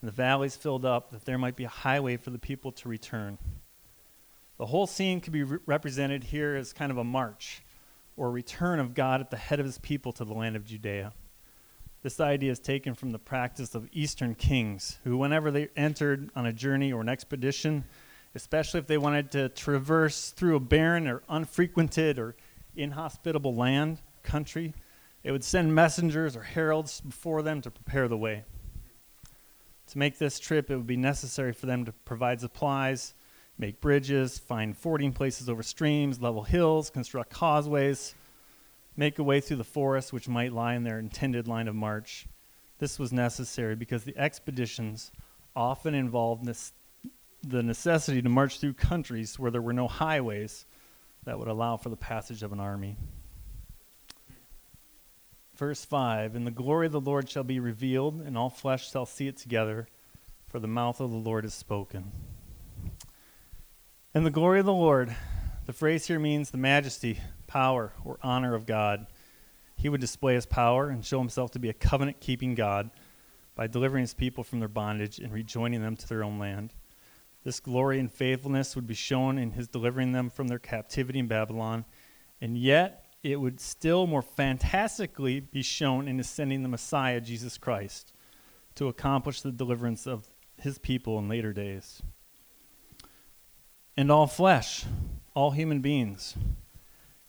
and 0.00 0.08
the 0.08 0.12
valleys 0.12 0.56
filled 0.56 0.84
up, 0.84 1.10
that 1.10 1.24
there 1.24 1.38
might 1.38 1.56
be 1.56 1.64
a 1.64 1.68
highway 1.68 2.16
for 2.16 2.30
the 2.30 2.38
people 2.38 2.72
to 2.72 2.88
return. 2.88 3.38
The 4.58 4.66
whole 4.66 4.86
scene 4.86 5.20
can 5.20 5.32
be 5.32 5.42
re- 5.42 5.58
represented 5.66 6.24
here 6.24 6.56
as 6.56 6.72
kind 6.72 6.90
of 6.90 6.98
a 6.98 7.04
march 7.04 7.62
or 8.16 8.30
return 8.30 8.80
of 8.80 8.94
God 8.94 9.20
at 9.20 9.30
the 9.30 9.36
head 9.36 9.60
of 9.60 9.66
his 9.66 9.78
people 9.78 10.12
to 10.12 10.24
the 10.24 10.34
land 10.34 10.56
of 10.56 10.64
Judea. 10.64 11.12
This 12.02 12.20
idea 12.20 12.52
is 12.52 12.60
taken 12.60 12.94
from 12.94 13.10
the 13.10 13.18
practice 13.18 13.74
of 13.74 13.88
Eastern 13.92 14.34
kings, 14.34 14.98
who, 15.04 15.16
whenever 15.16 15.50
they 15.50 15.68
entered 15.76 16.30
on 16.36 16.46
a 16.46 16.52
journey 16.52 16.92
or 16.92 17.00
an 17.00 17.08
expedition, 17.08 17.84
especially 18.34 18.78
if 18.78 18.86
they 18.86 18.98
wanted 18.98 19.32
to 19.32 19.48
traverse 19.48 20.30
through 20.30 20.56
a 20.56 20.60
barren 20.60 21.08
or 21.08 21.22
unfrequented 21.28 22.18
or 22.18 22.36
inhospitable 22.76 23.54
land, 23.54 24.00
country, 24.22 24.74
they 25.22 25.32
would 25.32 25.42
send 25.42 25.74
messengers 25.74 26.36
or 26.36 26.42
heralds 26.42 27.00
before 27.00 27.42
them 27.42 27.60
to 27.62 27.70
prepare 27.70 28.06
the 28.06 28.16
way. 28.16 28.44
To 29.88 29.98
make 29.98 30.18
this 30.18 30.38
trip, 30.38 30.70
it 30.70 30.76
would 30.76 30.86
be 30.86 30.96
necessary 30.96 31.52
for 31.52 31.66
them 31.66 31.84
to 31.86 31.92
provide 31.92 32.40
supplies 32.40 33.14
make 33.58 33.80
bridges, 33.80 34.38
find 34.38 34.76
fording 34.76 35.12
places 35.12 35.48
over 35.48 35.62
streams, 35.62 36.20
level 36.20 36.44
hills, 36.44 36.90
construct 36.90 37.30
causeways, 37.30 38.14
make 38.96 39.18
a 39.18 39.22
way 39.22 39.40
through 39.40 39.56
the 39.56 39.64
forest 39.64 40.12
which 40.12 40.28
might 40.28 40.52
lie 40.52 40.74
in 40.74 40.84
their 40.84 40.98
intended 40.98 41.48
line 41.48 41.66
of 41.66 41.74
march. 41.74 42.26
This 42.78 42.98
was 42.98 43.12
necessary 43.12 43.74
because 43.74 44.04
the 44.04 44.16
expeditions 44.16 45.10
often 45.56 45.94
involved 45.94 46.48
the 47.42 47.62
necessity 47.62 48.22
to 48.22 48.28
march 48.28 48.60
through 48.60 48.74
countries 48.74 49.38
where 49.38 49.50
there 49.50 49.62
were 49.62 49.72
no 49.72 49.88
highways 49.88 50.64
that 51.24 51.38
would 51.38 51.48
allow 51.48 51.76
for 51.76 51.88
the 51.88 51.96
passage 51.96 52.44
of 52.44 52.52
an 52.52 52.60
army. 52.60 52.96
Verse 55.58 55.84
5 55.84 56.36
And 56.36 56.46
the 56.46 56.52
glory 56.52 56.86
of 56.86 56.92
the 56.92 57.00
Lord 57.00 57.28
shall 57.28 57.42
be 57.42 57.58
revealed, 57.58 58.20
and 58.20 58.38
all 58.38 58.48
flesh 58.48 58.90
shall 58.92 59.04
see 59.04 59.26
it 59.26 59.36
together, 59.36 59.88
for 60.46 60.60
the 60.60 60.68
mouth 60.68 61.00
of 61.00 61.10
the 61.10 61.16
Lord 61.16 61.44
is 61.44 61.52
spoken. 61.52 62.12
And 64.14 64.24
the 64.24 64.30
glory 64.30 64.60
of 64.60 64.66
the 64.66 64.72
Lord, 64.72 65.14
the 65.66 65.72
phrase 65.72 66.06
here 66.06 66.20
means 66.20 66.50
the 66.50 66.58
majesty, 66.58 67.18
power, 67.48 67.92
or 68.04 68.18
honor 68.22 68.54
of 68.54 68.66
God. 68.66 69.08
He 69.76 69.88
would 69.88 70.00
display 70.00 70.34
his 70.34 70.46
power 70.46 70.90
and 70.90 71.04
show 71.04 71.18
himself 71.18 71.50
to 71.50 71.58
be 71.58 71.68
a 71.68 71.74
covenant 71.74 72.20
keeping 72.20 72.54
God 72.54 72.90
by 73.56 73.66
delivering 73.66 74.02
his 74.02 74.14
people 74.14 74.44
from 74.44 74.60
their 74.60 74.68
bondage 74.68 75.18
and 75.18 75.32
rejoining 75.32 75.82
them 75.82 75.96
to 75.96 76.08
their 76.08 76.22
own 76.22 76.38
land. 76.38 76.72
This 77.42 77.58
glory 77.58 77.98
and 77.98 78.12
faithfulness 78.12 78.76
would 78.76 78.86
be 78.86 78.94
shown 78.94 79.38
in 79.38 79.50
his 79.50 79.66
delivering 79.66 80.12
them 80.12 80.30
from 80.30 80.46
their 80.46 80.58
captivity 80.60 81.18
in 81.18 81.26
Babylon, 81.26 81.84
and 82.40 82.56
yet 82.56 83.07
it 83.22 83.40
would 83.40 83.60
still 83.60 84.06
more 84.06 84.22
fantastically 84.22 85.40
be 85.40 85.62
shown 85.62 86.06
in 86.06 86.18
his 86.18 86.28
sending 86.28 86.62
the 86.62 86.68
Messiah, 86.68 87.20
Jesus 87.20 87.58
Christ, 87.58 88.12
to 88.76 88.88
accomplish 88.88 89.40
the 89.40 89.52
deliverance 89.52 90.06
of 90.06 90.28
his 90.56 90.78
people 90.78 91.18
in 91.18 91.28
later 91.28 91.52
days. 91.52 92.02
And 93.96 94.12
all 94.12 94.28
flesh, 94.28 94.84
all 95.34 95.50
human 95.50 95.80
beings. 95.80 96.36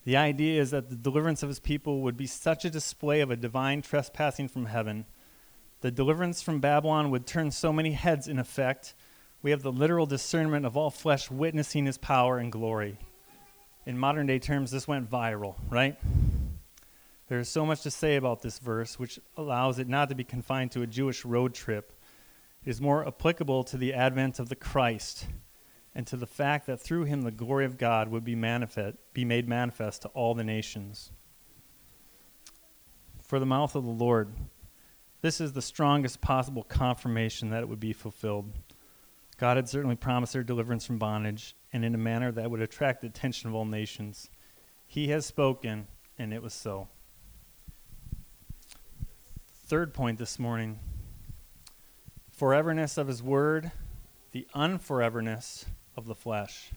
The 0.05 0.17
idea 0.17 0.61
is 0.61 0.71
that 0.71 0.89
the 0.89 0.95
deliverance 0.95 1.43
of 1.43 1.49
his 1.49 1.59
people 1.59 2.01
would 2.01 2.17
be 2.17 2.27
such 2.27 2.65
a 2.65 2.69
display 2.69 3.21
of 3.21 3.31
a 3.31 3.35
divine 3.35 3.81
trespassing 3.81 4.47
from 4.47 4.65
heaven. 4.65 5.05
The 5.81 5.91
deliverance 5.91 6.41
from 6.41 6.59
Babylon 6.59 7.09
would 7.09 7.25
turn 7.25 7.51
so 7.51 7.73
many 7.73 7.91
heads 7.91 8.27
in 8.27 8.37
effect. 8.37 8.93
We 9.41 9.51
have 9.51 9.63
the 9.63 9.71
literal 9.71 10.05
discernment 10.05 10.65
of 10.65 10.77
all 10.77 10.91
flesh 10.91 11.31
witnessing 11.31 11.85
his 11.85 11.97
power 11.97 12.37
and 12.37 12.51
glory. 12.51 12.97
In 13.89 13.97
modern 13.97 14.27
day 14.27 14.37
terms, 14.37 14.69
this 14.69 14.87
went 14.87 15.09
viral, 15.09 15.55
right? 15.67 15.97
There 17.27 17.39
is 17.39 17.49
so 17.49 17.65
much 17.65 17.81
to 17.81 17.89
say 17.89 18.17
about 18.17 18.43
this 18.43 18.59
verse, 18.59 18.99
which 18.99 19.19
allows 19.35 19.79
it 19.79 19.87
not 19.87 20.09
to 20.09 20.15
be 20.15 20.23
confined 20.23 20.69
to 20.73 20.83
a 20.83 20.85
Jewish 20.85 21.25
road 21.25 21.55
trip. 21.55 21.91
It 22.63 22.69
is 22.69 22.79
more 22.79 23.07
applicable 23.07 23.63
to 23.63 23.77
the 23.77 23.95
advent 23.95 24.37
of 24.37 24.47
the 24.47 24.55
Christ 24.55 25.25
and 25.95 26.05
to 26.05 26.17
the 26.17 26.27
fact 26.27 26.67
that 26.67 26.79
through 26.79 27.05
him 27.05 27.23
the 27.23 27.31
glory 27.31 27.65
of 27.65 27.79
God 27.79 28.09
would 28.09 28.23
be, 28.23 28.35
manifest, 28.35 28.95
be 29.11 29.25
made 29.25 29.49
manifest 29.49 30.03
to 30.03 30.09
all 30.09 30.35
the 30.35 30.43
nations. 30.43 31.11
For 33.23 33.39
the 33.39 33.47
mouth 33.47 33.73
of 33.73 33.85
the 33.85 33.89
Lord, 33.89 34.31
this 35.21 35.41
is 35.41 35.53
the 35.53 35.63
strongest 35.63 36.21
possible 36.21 36.61
confirmation 36.61 37.49
that 37.49 37.63
it 37.63 37.69
would 37.69 37.79
be 37.79 37.93
fulfilled. 37.93 38.53
God 39.39 39.55
had 39.55 39.69
certainly 39.69 39.95
promised 39.95 40.33
their 40.33 40.43
deliverance 40.43 40.85
from 40.85 40.97
bondage, 40.97 41.55
and 41.71 41.85
in 41.85 41.95
a 41.95 41.97
manner 41.97 42.29
that 42.33 42.51
would 42.51 42.61
attract 42.61 42.99
the 42.99 43.07
attention 43.07 43.47
of 43.47 43.55
all 43.55 43.63
nations. 43.63 44.29
He 44.85 45.07
has 45.07 45.25
spoken, 45.25 45.87
and 46.17 46.33
it 46.33 46.43
was 46.43 46.53
so. 46.53 46.89
Third 49.65 49.93
point 49.93 50.19
this 50.19 50.37
morning 50.37 50.79
foreverness 52.37 52.97
of 52.97 53.07
his 53.07 53.23
word, 53.23 53.71
the 54.31 54.45
unforeverness 54.53 55.65
of 55.95 56.05
the 56.05 56.15
flesh. 56.15 56.71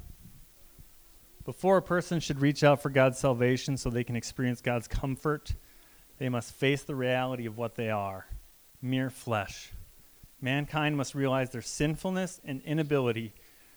Before 1.45 1.77
a 1.77 1.83
person 1.83 2.21
should 2.21 2.41
reach 2.41 2.63
out 2.63 2.81
for 2.81 2.91
God's 2.91 3.19
salvation 3.19 3.77
so 3.77 3.91
they 3.91 4.05
can 4.05 4.15
experience 4.15 4.61
God's 4.61 4.87
comfort, 4.87 5.55
they 6.19 6.29
must 6.29 6.53
face 6.53 6.83
the 6.83 6.95
reality 6.95 7.47
of 7.47 7.59
what 7.59 7.75
they 7.75 7.91
are 7.91 8.27
mere 8.81 9.11
flesh. 9.11 9.73
Mankind 10.43 10.97
must 10.97 11.15
realize 11.15 11.51
their 11.51 11.63
sinfulness 11.63 12.41
and 12.45 12.61
inability, 12.63 13.33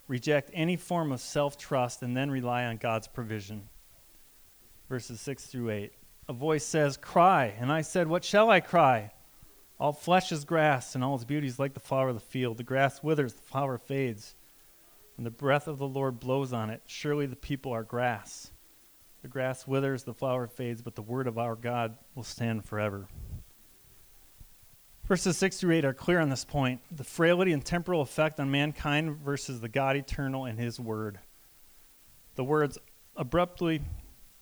reject 0.07 0.51
any 0.53 0.75
form 0.75 1.11
of 1.11 1.21
self 1.21 1.57
trust, 1.57 2.01
and 2.01 2.17
then 2.17 2.29
rely 2.29 2.65
on 2.65 2.77
God's 2.77 3.07
provision. 3.07 3.69
Verses 4.89 5.21
6 5.21 5.45
through 5.45 5.69
8. 5.69 5.93
A 6.27 6.33
voice 6.33 6.65
says, 6.65 6.97
Cry. 6.97 7.53
And 7.57 7.71
I 7.71 7.81
said, 7.81 8.07
What 8.07 8.25
shall 8.25 8.49
I 8.49 8.59
cry? 8.59 9.11
All 9.79 9.93
flesh 9.93 10.31
is 10.31 10.43
grass, 10.43 10.95
and 10.95 11.03
all 11.03 11.15
its 11.15 11.23
beauty 11.23 11.47
is 11.47 11.59
like 11.59 11.73
the 11.73 11.79
flower 11.79 12.09
of 12.09 12.15
the 12.15 12.21
field. 12.21 12.57
The 12.57 12.63
grass 12.63 13.01
withers, 13.03 13.33
the 13.33 13.41
flower 13.41 13.77
fades 13.77 14.35
and 15.17 15.25
the 15.25 15.31
breath 15.31 15.67
of 15.67 15.77
the 15.77 15.87
Lord 15.87 16.19
blows 16.19 16.51
on 16.51 16.69
it, 16.69 16.81
surely 16.85 17.25
the 17.25 17.35
people 17.35 17.71
are 17.71 17.83
grass. 17.83 18.51
The 19.21 19.27
grass 19.27 19.65
withers, 19.65 20.03
the 20.03 20.13
flower 20.13 20.47
fades, 20.47 20.81
but 20.81 20.95
the 20.95 21.01
word 21.01 21.27
of 21.27 21.37
our 21.37 21.55
God 21.55 21.97
will 22.13 22.23
stand 22.23 22.65
forever. 22.65 23.07
Verses 25.07 25.37
6 25.37 25.59
through 25.59 25.75
8 25.75 25.85
are 25.85 25.93
clear 25.93 26.19
on 26.19 26.29
this 26.29 26.45
point 26.45 26.81
the 26.91 27.03
frailty 27.03 27.51
and 27.51 27.63
temporal 27.63 28.01
effect 28.01 28.39
on 28.39 28.49
mankind 28.49 29.17
versus 29.17 29.61
the 29.61 29.69
God 29.69 29.95
eternal 29.95 30.45
and 30.45 30.59
his 30.59 30.79
word. 30.79 31.19
The 32.33 32.43
words 32.43 32.79
abruptly, 33.15 33.81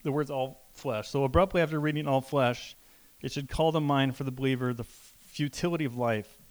the 0.03 0.11
words 0.13 0.31
all 0.31 0.69
flesh. 0.71 1.09
So, 1.09 1.25
abruptly 1.25 1.61
after 1.61 1.81
reading 1.81 2.07
all 2.07 2.21
flesh, 2.21 2.77
it 3.21 3.33
should 3.33 3.49
call 3.49 3.73
to 3.73 3.81
mind 3.81 4.15
for 4.15 4.23
the 4.23 4.31
believer 4.31 4.73
the 4.73 4.85
futility 4.85 5.83
of 5.83 5.97
life 5.97 6.41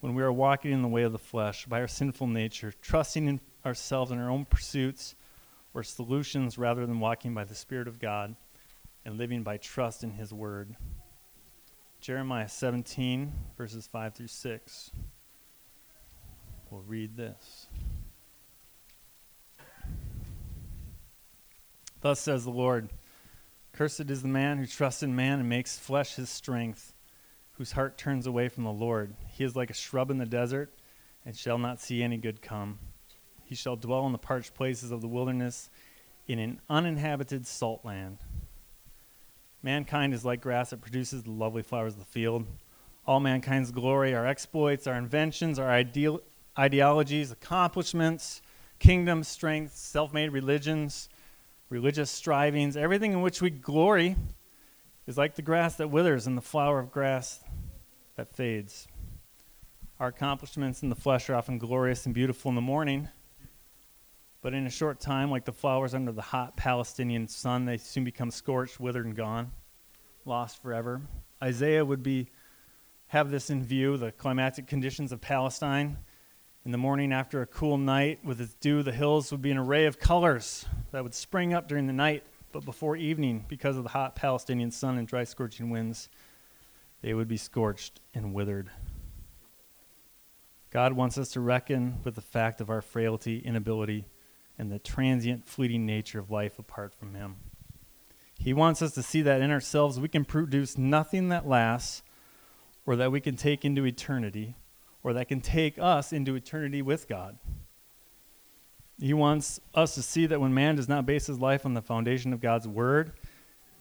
when 0.00 0.14
we 0.14 0.22
are 0.22 0.32
walking 0.32 0.72
in 0.72 0.82
the 0.82 0.88
way 0.88 1.04
of 1.04 1.12
the 1.12 1.18
flesh 1.18 1.64
by 1.64 1.80
our 1.80 1.88
sinful 1.88 2.26
nature, 2.26 2.74
trusting 2.82 3.26
in 3.26 3.40
ourselves 3.64 4.10
and 4.10 4.20
our 4.20 4.28
own 4.28 4.44
pursuits 4.44 5.14
or 5.72 5.82
solutions 5.82 6.58
rather 6.58 6.84
than 6.84 7.00
walking 7.00 7.32
by 7.32 7.44
the 7.44 7.54
Spirit 7.54 7.88
of 7.88 7.98
God 7.98 8.36
and 9.06 9.16
living 9.16 9.42
by 9.42 9.56
trust 9.56 10.04
in 10.04 10.10
His 10.10 10.30
Word. 10.30 10.76
Jeremiah 12.00 12.48
17, 12.48 13.32
verses 13.56 13.86
5 13.86 14.14
through 14.14 14.26
6. 14.28 14.90
We'll 16.70 16.82
read 16.82 17.16
this. 17.16 17.66
Thus 22.00 22.20
says 22.20 22.44
the 22.44 22.50
Lord 22.50 22.90
Cursed 23.72 24.10
is 24.10 24.22
the 24.22 24.28
man 24.28 24.58
who 24.58 24.66
trusts 24.66 25.02
in 25.02 25.14
man 25.14 25.38
and 25.40 25.48
makes 25.48 25.78
flesh 25.78 26.14
his 26.14 26.30
strength, 26.30 26.94
whose 27.52 27.72
heart 27.72 27.98
turns 27.98 28.26
away 28.26 28.48
from 28.48 28.64
the 28.64 28.72
Lord. 28.72 29.14
He 29.32 29.44
is 29.44 29.54
like 29.54 29.70
a 29.70 29.74
shrub 29.74 30.10
in 30.10 30.18
the 30.18 30.24
desert 30.24 30.72
and 31.26 31.36
shall 31.36 31.58
not 31.58 31.80
see 31.80 32.02
any 32.02 32.16
good 32.16 32.40
come. 32.40 32.78
He 33.44 33.54
shall 33.54 33.76
dwell 33.76 34.06
in 34.06 34.12
the 34.12 34.18
parched 34.18 34.54
places 34.54 34.90
of 34.90 35.02
the 35.02 35.08
wilderness, 35.08 35.68
in 36.26 36.38
an 36.38 36.60
uninhabited 36.70 37.46
salt 37.46 37.84
land. 37.84 38.18
Mankind 39.66 40.14
is 40.14 40.24
like 40.24 40.42
grass 40.42 40.70
that 40.70 40.80
produces 40.80 41.24
the 41.24 41.32
lovely 41.32 41.60
flowers 41.60 41.94
of 41.94 41.98
the 41.98 42.04
field. 42.04 42.46
All 43.04 43.18
mankind's 43.18 43.72
glory, 43.72 44.14
our 44.14 44.24
exploits, 44.24 44.86
our 44.86 44.94
inventions, 44.94 45.58
our 45.58 45.68
ideal, 45.68 46.20
ideologies, 46.56 47.32
accomplishments, 47.32 48.42
kingdoms, 48.78 49.26
strengths, 49.26 49.80
self 49.80 50.14
made 50.14 50.30
religions, 50.30 51.08
religious 51.68 52.12
strivings, 52.12 52.76
everything 52.76 53.12
in 53.12 53.22
which 53.22 53.42
we 53.42 53.50
glory 53.50 54.14
is 55.08 55.18
like 55.18 55.34
the 55.34 55.42
grass 55.42 55.74
that 55.74 55.88
withers 55.88 56.28
and 56.28 56.38
the 56.38 56.42
flower 56.42 56.78
of 56.78 56.92
grass 56.92 57.42
that 58.14 58.32
fades. 58.32 58.86
Our 59.98 60.08
accomplishments 60.08 60.84
in 60.84 60.90
the 60.90 60.94
flesh 60.94 61.28
are 61.28 61.34
often 61.34 61.58
glorious 61.58 62.06
and 62.06 62.14
beautiful 62.14 62.50
in 62.50 62.54
the 62.54 62.60
morning, 62.60 63.08
but 64.46 64.54
in 64.54 64.64
a 64.64 64.70
short 64.70 65.00
time, 65.00 65.28
like 65.28 65.44
the 65.44 65.50
flowers 65.50 65.92
under 65.92 66.12
the 66.12 66.22
hot 66.22 66.56
Palestinian 66.56 67.26
sun, 67.26 67.64
they 67.64 67.76
soon 67.76 68.04
become 68.04 68.30
scorched, 68.30 68.78
withered, 68.78 69.04
and 69.04 69.16
gone, 69.16 69.50
lost 70.24 70.62
forever. 70.62 71.02
Isaiah 71.42 71.84
would 71.84 72.04
be 72.04 72.28
have 73.08 73.32
this 73.32 73.50
in 73.50 73.64
view 73.64 73.96
the 73.96 74.12
climatic 74.12 74.68
conditions 74.68 75.10
of 75.10 75.20
Palestine. 75.20 75.98
In 76.64 76.70
the 76.70 76.78
morning, 76.78 77.12
after 77.12 77.42
a 77.42 77.46
cool 77.46 77.76
night 77.76 78.24
with 78.24 78.40
its 78.40 78.54
dew, 78.54 78.84
the 78.84 78.92
hills 78.92 79.32
would 79.32 79.42
be 79.42 79.50
an 79.50 79.58
array 79.58 79.86
of 79.86 79.98
colors 79.98 80.64
that 80.92 81.02
would 81.02 81.12
spring 81.12 81.52
up 81.52 81.66
during 81.66 81.88
the 81.88 81.92
night, 81.92 82.22
but 82.52 82.64
before 82.64 82.94
evening, 82.94 83.44
because 83.48 83.76
of 83.76 83.82
the 83.82 83.88
hot 83.88 84.14
Palestinian 84.14 84.70
sun 84.70 84.96
and 84.96 85.08
dry, 85.08 85.24
scorching 85.24 85.70
winds, 85.70 86.08
they 87.02 87.14
would 87.14 87.26
be 87.26 87.36
scorched 87.36 87.98
and 88.14 88.32
withered. 88.32 88.70
God 90.70 90.92
wants 90.92 91.18
us 91.18 91.30
to 91.30 91.40
reckon 91.40 91.98
with 92.04 92.14
the 92.14 92.20
fact 92.20 92.60
of 92.60 92.70
our 92.70 92.80
frailty, 92.80 93.40
inability, 93.40 94.04
and 94.58 94.70
the 94.70 94.78
transient, 94.78 95.46
fleeting 95.46 95.84
nature 95.86 96.18
of 96.18 96.30
life 96.30 96.58
apart 96.58 96.94
from 96.94 97.14
Him. 97.14 97.36
He 98.38 98.52
wants 98.52 98.82
us 98.82 98.92
to 98.92 99.02
see 99.02 99.22
that 99.22 99.40
in 99.40 99.50
ourselves 99.50 99.98
we 99.98 100.08
can 100.08 100.24
produce 100.24 100.76
nothing 100.76 101.28
that 101.30 101.48
lasts 101.48 102.02
or 102.84 102.96
that 102.96 103.10
we 103.10 103.20
can 103.20 103.36
take 103.36 103.64
into 103.64 103.84
eternity 103.84 104.56
or 105.02 105.12
that 105.14 105.28
can 105.28 105.40
take 105.40 105.78
us 105.78 106.12
into 106.12 106.34
eternity 106.34 106.82
with 106.82 107.08
God. 107.08 107.38
He 108.98 109.12
wants 109.12 109.60
us 109.74 109.94
to 109.94 110.02
see 110.02 110.26
that 110.26 110.40
when 110.40 110.54
man 110.54 110.76
does 110.76 110.88
not 110.88 111.06
base 111.06 111.26
his 111.26 111.38
life 111.38 111.66
on 111.66 111.74
the 111.74 111.82
foundation 111.82 112.32
of 112.32 112.40
God's 112.40 112.66
word 112.66 113.12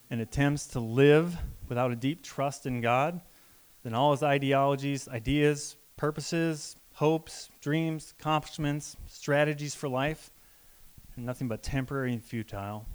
and 0.10 0.20
attempts 0.20 0.68
to 0.68 0.80
live 0.80 1.38
without 1.68 1.92
a 1.92 1.96
deep 1.96 2.22
trust 2.22 2.66
in 2.66 2.82
God, 2.82 3.22
then 3.84 3.94
all 3.94 4.12
his 4.12 4.24
ideologies, 4.24 5.08
ideas, 5.08 5.78
purposes, 5.96 6.76
hopes, 6.94 7.50
dreams, 7.62 8.14
accomplishments, 8.20 8.98
strategies 9.08 9.74
for 9.74 9.88
life 9.88 10.32
nothing 11.18 11.48
but 11.48 11.64
temporary 11.64 12.14
and 12.14 12.24
futile, 12.24 12.86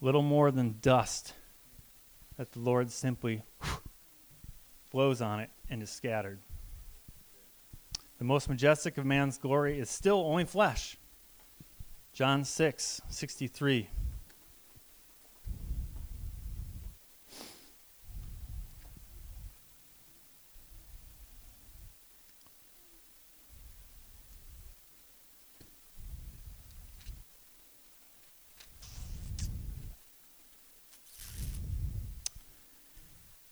little 0.00 0.22
more 0.22 0.50
than 0.50 0.76
dust 0.80 1.32
that 2.36 2.52
the 2.52 2.60
Lord 2.60 2.90
simply 2.90 3.42
blows 4.90 5.20
on 5.20 5.40
it 5.40 5.50
and 5.68 5.82
is 5.82 5.90
scattered. 5.90 6.38
The 8.18 8.24
most 8.24 8.48
majestic 8.48 8.96
of 8.98 9.04
man's 9.04 9.38
glory 9.38 9.78
is 9.78 9.90
still 9.90 10.20
only 10.20 10.44
flesh. 10.44 10.96
John 12.12 12.44
6, 12.44 13.02
63. 13.08 13.90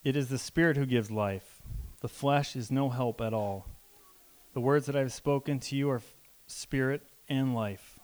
It 0.05 0.17
is 0.17 0.29
the 0.29 0.39
Spirit 0.39 0.77
who 0.77 0.85
gives 0.85 1.11
life. 1.11 1.63
The 2.03 2.09
flesh 2.09 2.55
is 2.57 2.71
no 2.71 2.91
help 2.91 3.23
at 3.23 3.33
all. 3.33 3.67
The 4.53 4.61
words 4.61 4.85
that 4.85 4.95
I 4.95 5.01
have 5.01 5.13
spoken 5.15 5.59
to 5.61 5.77
you 5.77 5.89
are 5.89 6.03
spirit 6.47 7.03
and 7.27 7.55
life. 7.55 7.99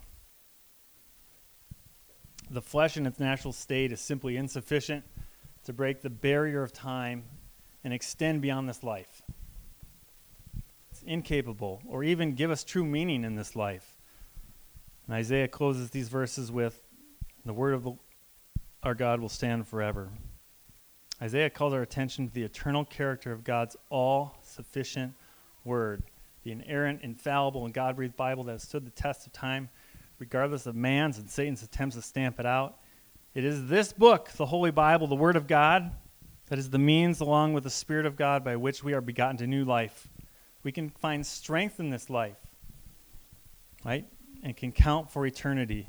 The 2.51 2.63
flesh 2.63 2.97
in 2.97 3.07
its 3.07 3.21
natural 3.21 3.53
state 3.53 3.93
is 3.93 4.01
simply 4.01 4.39
insufficient 4.39 5.05
to 5.65 5.75
break 5.75 6.01
the 6.01 6.09
barrier 6.09 6.63
of 6.63 6.73
time 6.73 7.25
and 7.85 7.93
extend 7.93 8.41
beyond 8.41 8.67
this 8.67 8.83
life. 8.83 9.21
It's 10.91 11.03
incapable, 11.03 11.83
or 11.87 12.03
even 12.03 12.35
give 12.35 12.51
us 12.51 12.65
true 12.65 12.85
meaning 12.85 13.25
in 13.25 13.37
this 13.37 13.55
life. 13.55 13.99
And 15.07 15.15
Isaiah 15.15 15.49
closes 15.49 15.91
these 15.91 16.09
verses 16.09 16.51
with 16.51 16.83
The 17.45 17.53
word 17.53 17.75
of 17.75 17.85
the, 17.85 17.93
our 18.83 18.95
God 18.95 19.21
will 19.21 19.29
stand 19.29 19.69
forever. 19.69 20.11
Isaiah 21.23 21.51
calls 21.51 21.75
our 21.75 21.83
attention 21.83 22.29
to 22.29 22.35
the 22.35 22.43
eternal 22.43 22.85
character 22.85 23.31
of 23.31 23.45
God's 23.45 23.77
all 23.91 24.39
sufficient 24.43 25.15
word, 25.65 26.03
the 26.45 26.53
inerrant, 26.53 27.03
infallible, 27.03 27.67
and 27.67 27.75
God 27.75 27.97
breathed 27.97 28.17
Bible 28.17 28.45
that 28.45 28.53
has 28.53 28.63
stood 28.63 28.87
the 28.87 28.91
test 28.91 29.27
of 29.27 29.33
time, 29.33 29.69
regardless 30.19 30.67
of 30.67 30.75
man's 30.75 31.19
and 31.19 31.29
Satan's 31.29 31.63
attempts 31.63 31.97
to 31.97 32.03
stamp 32.03 32.41
it 32.41 32.47
out. 32.47 32.79
It 33.35 33.45
is 33.45 33.69
this 33.69 33.93
book, 33.93 34.31
the 34.31 34.47
Holy 34.47 34.71
Bible, 34.71 35.07
the 35.07 35.15
Word 35.15 35.37
of 35.37 35.47
God, 35.47 35.93
that 36.49 36.59
is 36.59 36.71
the 36.71 36.79
means, 36.79 37.21
along 37.21 37.53
with 37.53 37.65
the 37.65 37.71
Spirit 37.71 38.07
of 38.07 38.17
God, 38.17 38.43
by 38.43 38.57
which 38.57 38.83
we 38.83 38.95
are 38.95 39.01
begotten 39.01 39.37
to 39.37 39.47
new 39.47 39.65
life. 39.65 40.09
We 40.63 40.73
can 40.73 40.91
find 40.91 41.25
strength 41.25 41.79
in 41.79 41.91
this 41.91 42.11
life, 42.11 42.39
right? 43.85 44.07
And 44.43 44.57
can 44.57 44.73
count 44.73 45.11
for 45.11 45.27
eternity. 45.27 45.89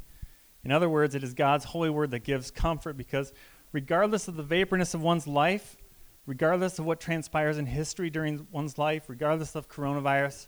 In 0.64 0.72
other 0.72 0.90
words, 0.90 1.16
it 1.16 1.24
is 1.24 1.34
God's 1.34 1.66
holy 1.66 1.90
word 1.90 2.12
that 2.12 2.24
gives 2.24 2.52
comfort 2.52 2.96
because 2.96 3.34
regardless 3.72 4.28
of 4.28 4.36
the 4.36 4.44
vaporness 4.44 4.94
of 4.94 5.02
one's 5.02 5.28
life, 5.28 5.78
regardless 6.26 6.80
of 6.80 6.86
what 6.86 7.00
transpires 7.00 7.58
in 7.58 7.66
history 7.66 8.10
during 8.10 8.48
one's 8.52 8.78
life, 8.78 9.10
regardless 9.10 9.56
of 9.56 9.70
coronavirus, 9.70 10.48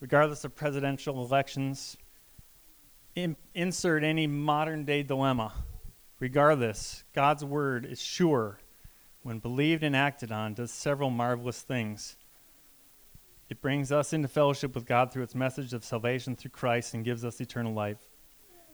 regardless 0.00 0.44
of 0.44 0.54
presidential 0.54 1.24
elections, 1.24 1.96
in, 3.14 3.36
insert 3.54 4.04
any 4.04 4.26
modern 4.26 4.84
day 4.84 5.02
dilemma. 5.02 5.52
Regardless, 6.18 7.04
God's 7.14 7.44
word 7.44 7.84
is 7.84 8.00
sure, 8.00 8.58
when 9.22 9.38
believed 9.38 9.82
and 9.82 9.94
acted 9.94 10.32
on, 10.32 10.54
does 10.54 10.70
several 10.70 11.10
marvelous 11.10 11.62
things. 11.62 12.16
It 13.50 13.60
brings 13.60 13.92
us 13.92 14.12
into 14.12 14.28
fellowship 14.28 14.74
with 14.74 14.86
God 14.86 15.12
through 15.12 15.24
its 15.24 15.34
message 15.34 15.74
of 15.74 15.84
salvation 15.84 16.36
through 16.36 16.52
Christ 16.52 16.94
and 16.94 17.04
gives 17.04 17.24
us 17.24 17.40
eternal 17.40 17.74
life. 17.74 17.98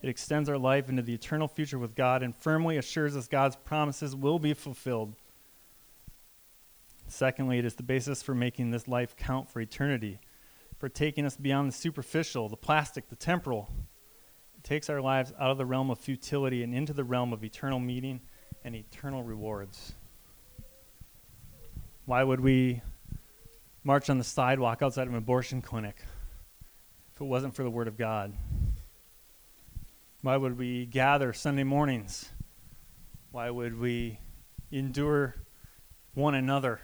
It 0.01 0.09
extends 0.09 0.49
our 0.49 0.59
life 0.59 0.89
into 0.89 1.03
the 1.03 1.15
eternal 1.15 1.49
future 1.49 1.79
with 1.79 1.97
God 1.97 2.23
and 2.23 2.35
firmly 2.35 2.77
assures 2.77 3.17
us 3.17 3.27
God's 3.27 3.57
promises 3.57 4.15
will 4.15 4.39
be 4.39 4.55
fulfilled. 4.55 5.15
Secondly, 7.09 7.59
it 7.59 7.65
is 7.65 7.75
the 7.75 7.83
basis 7.83 8.23
for 8.23 8.35
making 8.35 8.71
this 8.71 8.87
life 8.87 9.17
count 9.17 9.49
for 9.49 9.61
eternity, 9.61 10.21
for 10.79 10.89
taking 10.89 11.25
us 11.25 11.37
beyond 11.37 11.69
the 11.69 11.73
superficial, 11.75 12.49
the 12.49 12.57
plastic, 12.57 13.09
the 13.09 13.17
temporal. 13.17 13.69
It 14.57 14.63
takes 14.63 14.89
our 14.89 15.01
lives 15.01 15.33
out 15.41 15.51
of 15.51 15.59
the 15.59 15.67
realm 15.67 15.91
of 15.91 15.99
futility 15.99 16.63
and 16.63 16.75
into 16.75 16.93
the 16.93 17.05
realm 17.05 17.33
of 17.33 17.43
eternal 17.43 17.81
meaning 17.81 18.21
and 18.63 18.77
eternal 18.77 19.23
rewards. 19.23 19.95
Why 22.05 22.23
would 22.23 22.41
we 22.41 22.83
march 23.83 24.11
on 24.11 24.19
the 24.19 24.25
sidewalk 24.25 24.83
outside 24.83 25.07
of 25.07 25.13
an 25.13 25.19
abortion 25.19 25.61
clinic 25.63 25.97
if 27.15 27.21
it 27.21 27.25
wasn't 27.25 27.55
for 27.55 27.63
the 27.63 27.71
Word 27.71 27.89
of 27.89 27.97
God? 27.97 28.33
Why 30.29 30.37
would 30.37 30.59
we 30.59 30.85
gather 30.85 31.33
Sunday 31.33 31.65
mornings? 31.65 32.29
Why 33.31 33.49
would 33.49 33.81
we 33.81 34.19
endure 34.71 35.37
one 36.13 36.35
another 36.35 36.83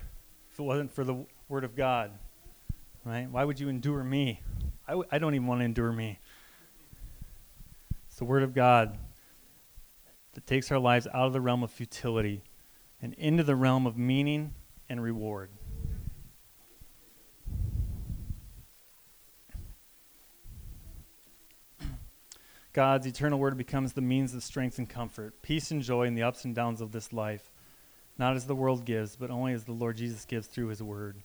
if 0.50 0.58
it 0.58 0.62
wasn't 0.62 0.90
for 0.90 1.04
the 1.04 1.26
Word 1.50 1.62
of 1.62 1.76
God? 1.76 2.12
Right? 3.04 3.28
Why 3.30 3.44
would 3.44 3.60
you 3.60 3.68
endure 3.68 4.02
me? 4.02 4.40
I 4.88 4.92
w- 4.92 5.06
I 5.12 5.18
don't 5.18 5.34
even 5.34 5.46
want 5.46 5.60
to 5.60 5.66
endure 5.66 5.92
me. 5.92 6.20
It's 8.06 8.16
the 8.16 8.24
Word 8.24 8.44
of 8.44 8.54
God 8.54 8.96
that 10.32 10.46
takes 10.46 10.72
our 10.72 10.78
lives 10.78 11.06
out 11.08 11.26
of 11.26 11.34
the 11.34 11.40
realm 11.42 11.62
of 11.62 11.70
futility 11.70 12.44
and 13.02 13.12
into 13.12 13.42
the 13.42 13.56
realm 13.56 13.86
of 13.86 13.98
meaning 13.98 14.54
and 14.88 15.02
reward. 15.02 15.50
God's 22.74 23.06
eternal 23.06 23.38
word 23.38 23.56
becomes 23.56 23.92
the 23.92 24.00
means 24.00 24.34
of 24.34 24.42
strength 24.42 24.78
and 24.78 24.88
comfort, 24.88 25.40
peace 25.42 25.70
and 25.70 25.80
joy 25.80 26.08
in 26.08 26.16
the 26.16 26.24
ups 26.24 26.44
and 26.44 26.56
downs 26.56 26.80
of 26.80 26.90
this 26.90 27.12
life, 27.12 27.52
not 28.18 28.34
as 28.34 28.46
the 28.46 28.54
world 28.56 28.84
gives, 28.84 29.14
but 29.14 29.30
only 29.30 29.52
as 29.52 29.62
the 29.62 29.72
Lord 29.72 29.96
Jesus 29.96 30.24
gives 30.24 30.48
through 30.48 30.66
his 30.66 30.82
word. 30.82 31.22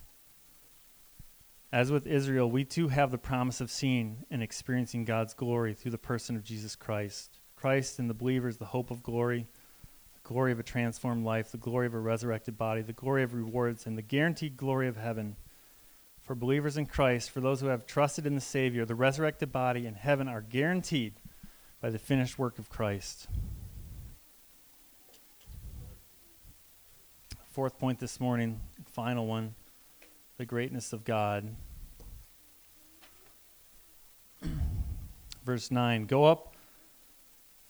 As 1.74 1.92
with 1.92 2.06
Israel, 2.06 2.52
we 2.52 2.66
too 2.66 2.90
have 2.90 3.10
the 3.10 3.18
promise 3.18 3.62
of 3.62 3.72
seeing 3.72 4.26
and 4.30 4.44
experiencing 4.44 5.06
God's 5.06 5.34
glory 5.34 5.74
through 5.74 5.90
the 5.90 5.98
person 5.98 6.36
of 6.36 6.44
Jesus 6.44 6.76
Christ. 6.76 7.40
Christ 7.56 7.98
in 7.98 8.08
the 8.08 8.14
believers, 8.14 8.58
the 8.58 8.66
hope 8.66 8.92
of 8.92 9.02
glory, 9.02 9.48
the 10.14 10.30
glory 10.30 10.52
of 10.52 10.60
a 10.60 10.64
transformed 10.64 11.26
life, 11.26 11.52
the 11.52 11.58
glory 11.58 11.88
of 11.88 11.96
a 11.96 12.00
resurrected 12.00 12.60
body, 12.60 12.84
the 12.84 12.94
glory 12.94 13.24
of 13.24 13.34
rewards, 13.34 13.88
and 13.88 13.98
the 13.98 14.04
guaranteed 14.04 14.56
glory 14.56 14.88
of 14.88 14.98
heaven. 14.98 15.36
For 16.22 16.36
believers 16.36 16.78
in 16.78 16.86
Christ, 16.86 17.32
for 17.32 17.42
those 17.42 17.62
who 17.62 17.68
have 17.68 17.88
trusted 17.88 18.28
in 18.28 18.36
the 18.36 18.42
Savior, 18.42 18.86
the 18.86 18.94
resurrected 18.94 19.52
body 19.52 19.88
and 19.88 19.98
heaven 19.98 20.28
are 20.28 20.42
guaranteed 20.42 21.14
by 21.82 21.90
the 21.90 22.00
finished 22.00 22.38
work 22.38 22.60
of 22.60 22.70
Christ. 22.70 23.28
Fourth 27.52 27.80
point 27.80 28.00
this 28.00 28.20
morning, 28.20 28.60
final 28.86 29.26
one 29.26 29.56
the 30.38 30.46
greatness 30.46 30.94
of 30.94 31.04
God. 31.04 31.56
Verse 35.44 35.70
9 35.70 36.06
Go 36.06 36.26
up 36.26 36.56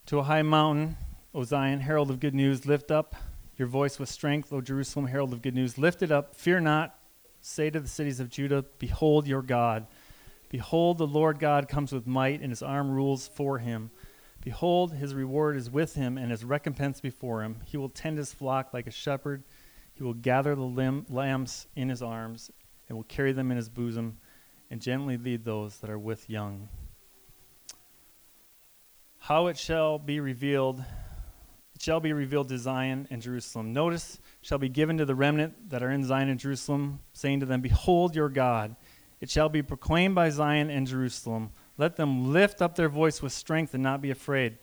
to 0.05 0.19
a 0.19 0.23
high 0.23 0.43
mountain, 0.43 0.97
O 1.33 1.43
Zion, 1.43 1.79
herald 1.79 2.11
of 2.11 2.19
good 2.19 2.35
news, 2.35 2.65
lift 2.65 2.91
up 2.91 3.15
your 3.57 3.67
voice 3.67 3.99
with 3.99 4.09
strength, 4.09 4.53
O 4.53 4.61
Jerusalem, 4.61 5.07
herald 5.07 5.33
of 5.33 5.41
good 5.41 5.55
news, 5.55 5.77
lift 5.77 6.01
it 6.01 6.11
up, 6.11 6.35
fear 6.35 6.59
not. 6.59 6.95
Say 7.41 7.69
to 7.69 7.79
the 7.79 7.87
cities 7.87 8.19
of 8.19 8.29
Judah, 8.29 8.65
Behold 8.79 9.27
your 9.27 9.41
God. 9.41 9.87
Behold, 10.49 10.97
the 10.97 11.07
Lord 11.07 11.39
God 11.39 11.67
comes 11.67 11.91
with 11.91 12.05
might, 12.05 12.41
and 12.41 12.51
his 12.51 12.63
arm 12.63 12.91
rules 12.91 13.27
for 13.27 13.59
him. 13.59 13.91
Behold, 14.41 14.93
his 14.93 15.13
reward 15.13 15.57
is 15.57 15.69
with 15.69 15.95
him, 15.95 16.17
and 16.17 16.31
his 16.31 16.45
recompense 16.45 17.01
before 17.01 17.43
him. 17.43 17.57
He 17.65 17.77
will 17.77 17.89
tend 17.89 18.17
his 18.17 18.33
flock 18.33 18.73
like 18.73 18.87
a 18.87 18.91
shepherd. 18.91 19.43
He 19.93 20.03
will 20.03 20.13
gather 20.13 20.55
the 20.55 20.61
limb, 20.61 21.05
lambs 21.09 21.67
in 21.75 21.89
his 21.89 22.01
arms, 22.01 22.49
and 22.87 22.97
will 22.97 23.03
carry 23.03 23.33
them 23.33 23.51
in 23.51 23.57
his 23.57 23.69
bosom, 23.69 24.17
and 24.71 24.81
gently 24.81 25.17
lead 25.17 25.43
those 25.43 25.77
that 25.79 25.89
are 25.89 25.99
with 25.99 26.29
young. 26.29 26.69
How 29.17 29.47
it 29.47 29.57
shall 29.57 29.99
be 29.99 30.21
revealed, 30.21 30.79
it 31.75 31.81
shall 31.81 31.99
be 31.99 32.13
revealed 32.13 32.47
to 32.49 32.57
Zion 32.57 33.07
and 33.11 33.21
Jerusalem. 33.21 33.73
Notice 33.73 34.19
shall 34.41 34.57
be 34.57 34.69
given 34.69 34.97
to 34.97 35.05
the 35.05 35.15
remnant 35.15 35.69
that 35.69 35.83
are 35.83 35.91
in 35.91 36.05
Zion 36.05 36.29
and 36.29 36.39
Jerusalem, 36.39 36.99
saying 37.11 37.41
to 37.41 37.45
them, 37.45 37.59
Behold 37.59 38.15
your 38.15 38.29
God. 38.29 38.77
It 39.19 39.29
shall 39.29 39.49
be 39.49 39.61
proclaimed 39.61 40.15
by 40.15 40.29
Zion 40.29 40.69
and 40.69 40.87
Jerusalem. 40.87 41.51
Let 41.79 41.95
them 41.95 42.33
lift 42.33 42.61
up 42.61 42.75
their 42.75 42.89
voice 42.89 43.21
with 43.21 43.31
strength 43.31 43.73
and 43.73 43.81
not 43.81 44.01
be 44.01 44.11
afraid. 44.11 44.57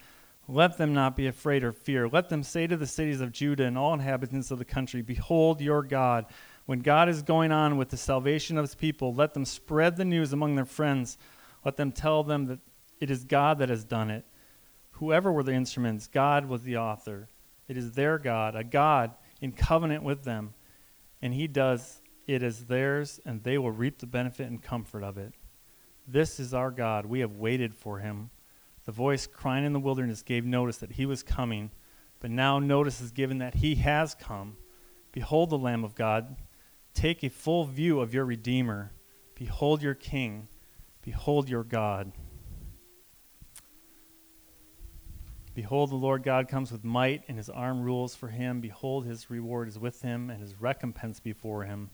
Let 0.49 0.77
them 0.77 0.93
not 0.93 1.17
be 1.17 1.27
afraid 1.27 1.64
or 1.64 1.73
fear. 1.73 2.09
Let 2.09 2.29
them 2.29 2.43
say 2.43 2.67
to 2.67 2.77
the 2.77 2.87
cities 2.87 3.23
of 3.23 3.33
Judah 3.33 3.64
and 3.64 3.79
all 3.79 3.95
inhabitants 3.95 4.51
of 4.51 4.59
the 4.59 4.67
country, 4.67 5.01
Behold 5.01 5.62
your 5.62 5.83
God. 5.83 6.27
When 6.67 6.81
God 6.81 7.09
is 7.09 7.23
going 7.23 7.53
on 7.53 7.79
with 7.79 7.89
the 7.89 7.97
salvation 7.97 8.59
of 8.59 8.64
his 8.64 8.75
people, 8.75 9.14
let 9.14 9.33
them 9.33 9.47
spread 9.47 9.97
the 9.97 10.05
news 10.05 10.35
among 10.35 10.57
their 10.57 10.67
friends. 10.67 11.17
Let 11.64 11.79
them 11.79 11.91
tell 11.91 12.23
them 12.23 12.47
that 12.47 12.59
it 13.01 13.11
is 13.11 13.25
God 13.25 13.61
that 13.61 13.71
has 13.71 13.85
done 13.85 14.11
it. 14.11 14.27
Whoever 14.93 15.33
were 15.33 15.43
the 15.43 15.55
instruments, 15.55 16.07
God 16.07 16.47
was 16.47 16.64
the 16.64 16.77
author. 16.77 17.29
It 17.67 17.79
is 17.79 17.93
their 17.93 18.19
God, 18.19 18.55
a 18.55 18.62
God 18.62 19.14
in 19.41 19.53
covenant 19.53 20.03
with 20.03 20.25
them. 20.25 20.53
And 21.23 21.33
he 21.33 21.47
does 21.47 22.03
it 22.27 22.43
as 22.43 22.67
theirs, 22.67 23.21
and 23.25 23.43
they 23.43 23.57
will 23.57 23.71
reap 23.71 24.01
the 24.01 24.07
benefit 24.07 24.49
and 24.49 24.62
comfort 24.62 25.03
of 25.03 25.17
it. 25.17 25.33
This 26.07 26.39
is 26.39 26.55
our 26.55 26.71
God. 26.71 27.07
We 27.07 27.21
have 27.21 27.37
waited 27.37 27.75
for 27.75 27.99
him. 27.99 28.31
The 28.85 28.93
voice 28.93 29.27
crying 29.27 29.65
in 29.65 29.73
the 29.73 29.81
wilderness 29.81 30.23
gave 30.23 30.45
notice 30.45 30.77
that 30.79 30.93
he 30.93 31.07
was 31.07 31.23
coming, 31.23 31.71
but 32.21 32.31
now 32.31 32.59
notice 32.59 33.01
is 33.01 33.11
given 33.11 33.39
that 33.39 33.57
he 33.57 33.75
has 33.77 34.15
come. 34.15 34.57
Behold 35.11 35.51
the 35.51 35.59
Lamb 35.59 35.83
of 35.83 35.95
God. 35.95 36.37
Take 36.95 37.25
a 37.25 37.31
full 37.31 37.65
view 37.65 38.01
of 38.01 38.15
your 38.15 38.25
Redeemer. 38.25 38.93
Behold 39.35 39.83
your 39.83 39.95
King. 39.95 40.49
Behold 41.03 41.49
your 41.49 41.65
God. 41.65 42.13
Behold, 45.55 45.91
the 45.91 45.97
Lord 45.97 46.23
God 46.23 46.49
comes 46.49 46.71
with 46.71 46.85
might, 46.85 47.23
and 47.29 47.39
his 47.39 47.49
arm 47.49 47.83
rules 47.83 48.15
for 48.15 48.29
him. 48.29 48.61
Behold, 48.61 49.07
his 49.07 49.31
reward 49.31 49.69
is 49.69 49.79
with 49.79 50.03
him, 50.03 50.29
and 50.29 50.39
his 50.39 50.61
recompense 50.61 51.19
before 51.19 51.65
him. 51.65 51.91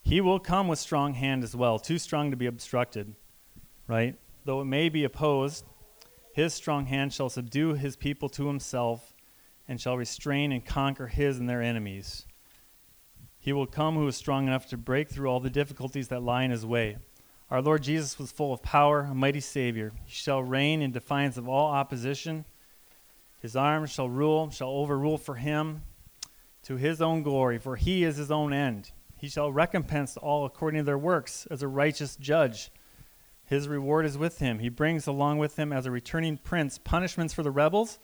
He 0.00 0.20
will 0.20 0.38
come 0.38 0.68
with 0.68 0.78
strong 0.78 1.14
hand 1.14 1.42
as 1.42 1.56
well, 1.56 1.78
too 1.78 1.98
strong 1.98 2.30
to 2.30 2.36
be 2.36 2.46
obstructed, 2.46 3.16
right? 3.90 4.16
Though 4.44 4.60
it 4.60 4.66
may 4.66 4.88
be 4.88 5.02
opposed, 5.02 5.64
his 6.32 6.54
strong 6.54 6.86
hand 6.86 7.12
shall 7.12 7.28
subdue 7.28 7.74
his 7.74 7.96
people 7.96 8.28
to 8.30 8.46
himself, 8.46 9.14
and 9.66 9.80
shall 9.80 9.96
restrain 9.96 10.52
and 10.52 10.64
conquer 10.64 11.08
his 11.08 11.38
and 11.38 11.48
their 11.48 11.60
enemies. 11.60 12.24
He 13.40 13.52
will 13.52 13.66
come 13.66 13.96
who 13.96 14.06
is 14.06 14.16
strong 14.16 14.46
enough 14.46 14.66
to 14.66 14.76
break 14.76 15.08
through 15.08 15.28
all 15.28 15.40
the 15.40 15.50
difficulties 15.50 16.08
that 16.08 16.22
lie 16.22 16.44
in 16.44 16.52
his 16.52 16.64
way. 16.64 16.98
Our 17.50 17.60
Lord 17.60 17.82
Jesus 17.82 18.16
was 18.16 18.30
full 18.30 18.52
of 18.52 18.62
power, 18.62 19.00
a 19.00 19.14
mighty 19.14 19.40
Savior. 19.40 19.92
He 20.04 20.14
shall 20.14 20.42
reign 20.42 20.82
in 20.82 20.92
defiance 20.92 21.36
of 21.36 21.48
all 21.48 21.72
opposition. 21.72 22.44
His 23.40 23.56
arms 23.56 23.90
shall 23.90 24.08
rule, 24.08 24.50
shall 24.50 24.70
overrule 24.70 25.18
for 25.18 25.34
him 25.34 25.82
to 26.62 26.76
his 26.76 27.02
own 27.02 27.24
glory, 27.24 27.58
for 27.58 27.74
he 27.74 28.04
is 28.04 28.18
his 28.18 28.30
own 28.30 28.52
end. 28.52 28.92
He 29.16 29.28
shall 29.28 29.50
recompense 29.50 30.16
all 30.16 30.44
according 30.44 30.80
to 30.80 30.84
their 30.84 30.98
works 30.98 31.46
as 31.50 31.62
a 31.62 31.68
righteous 31.68 32.14
judge. 32.14 32.70
His 33.50 33.66
reward 33.66 34.06
is 34.06 34.16
with 34.16 34.38
him. 34.38 34.60
He 34.60 34.68
brings 34.68 35.08
along 35.08 35.38
with 35.38 35.58
him 35.58 35.72
as 35.72 35.84
a 35.84 35.90
returning 35.90 36.36
prince 36.36 36.78
punishments 36.78 37.34
for 37.34 37.42
the 37.42 37.50
rebels 37.50 37.98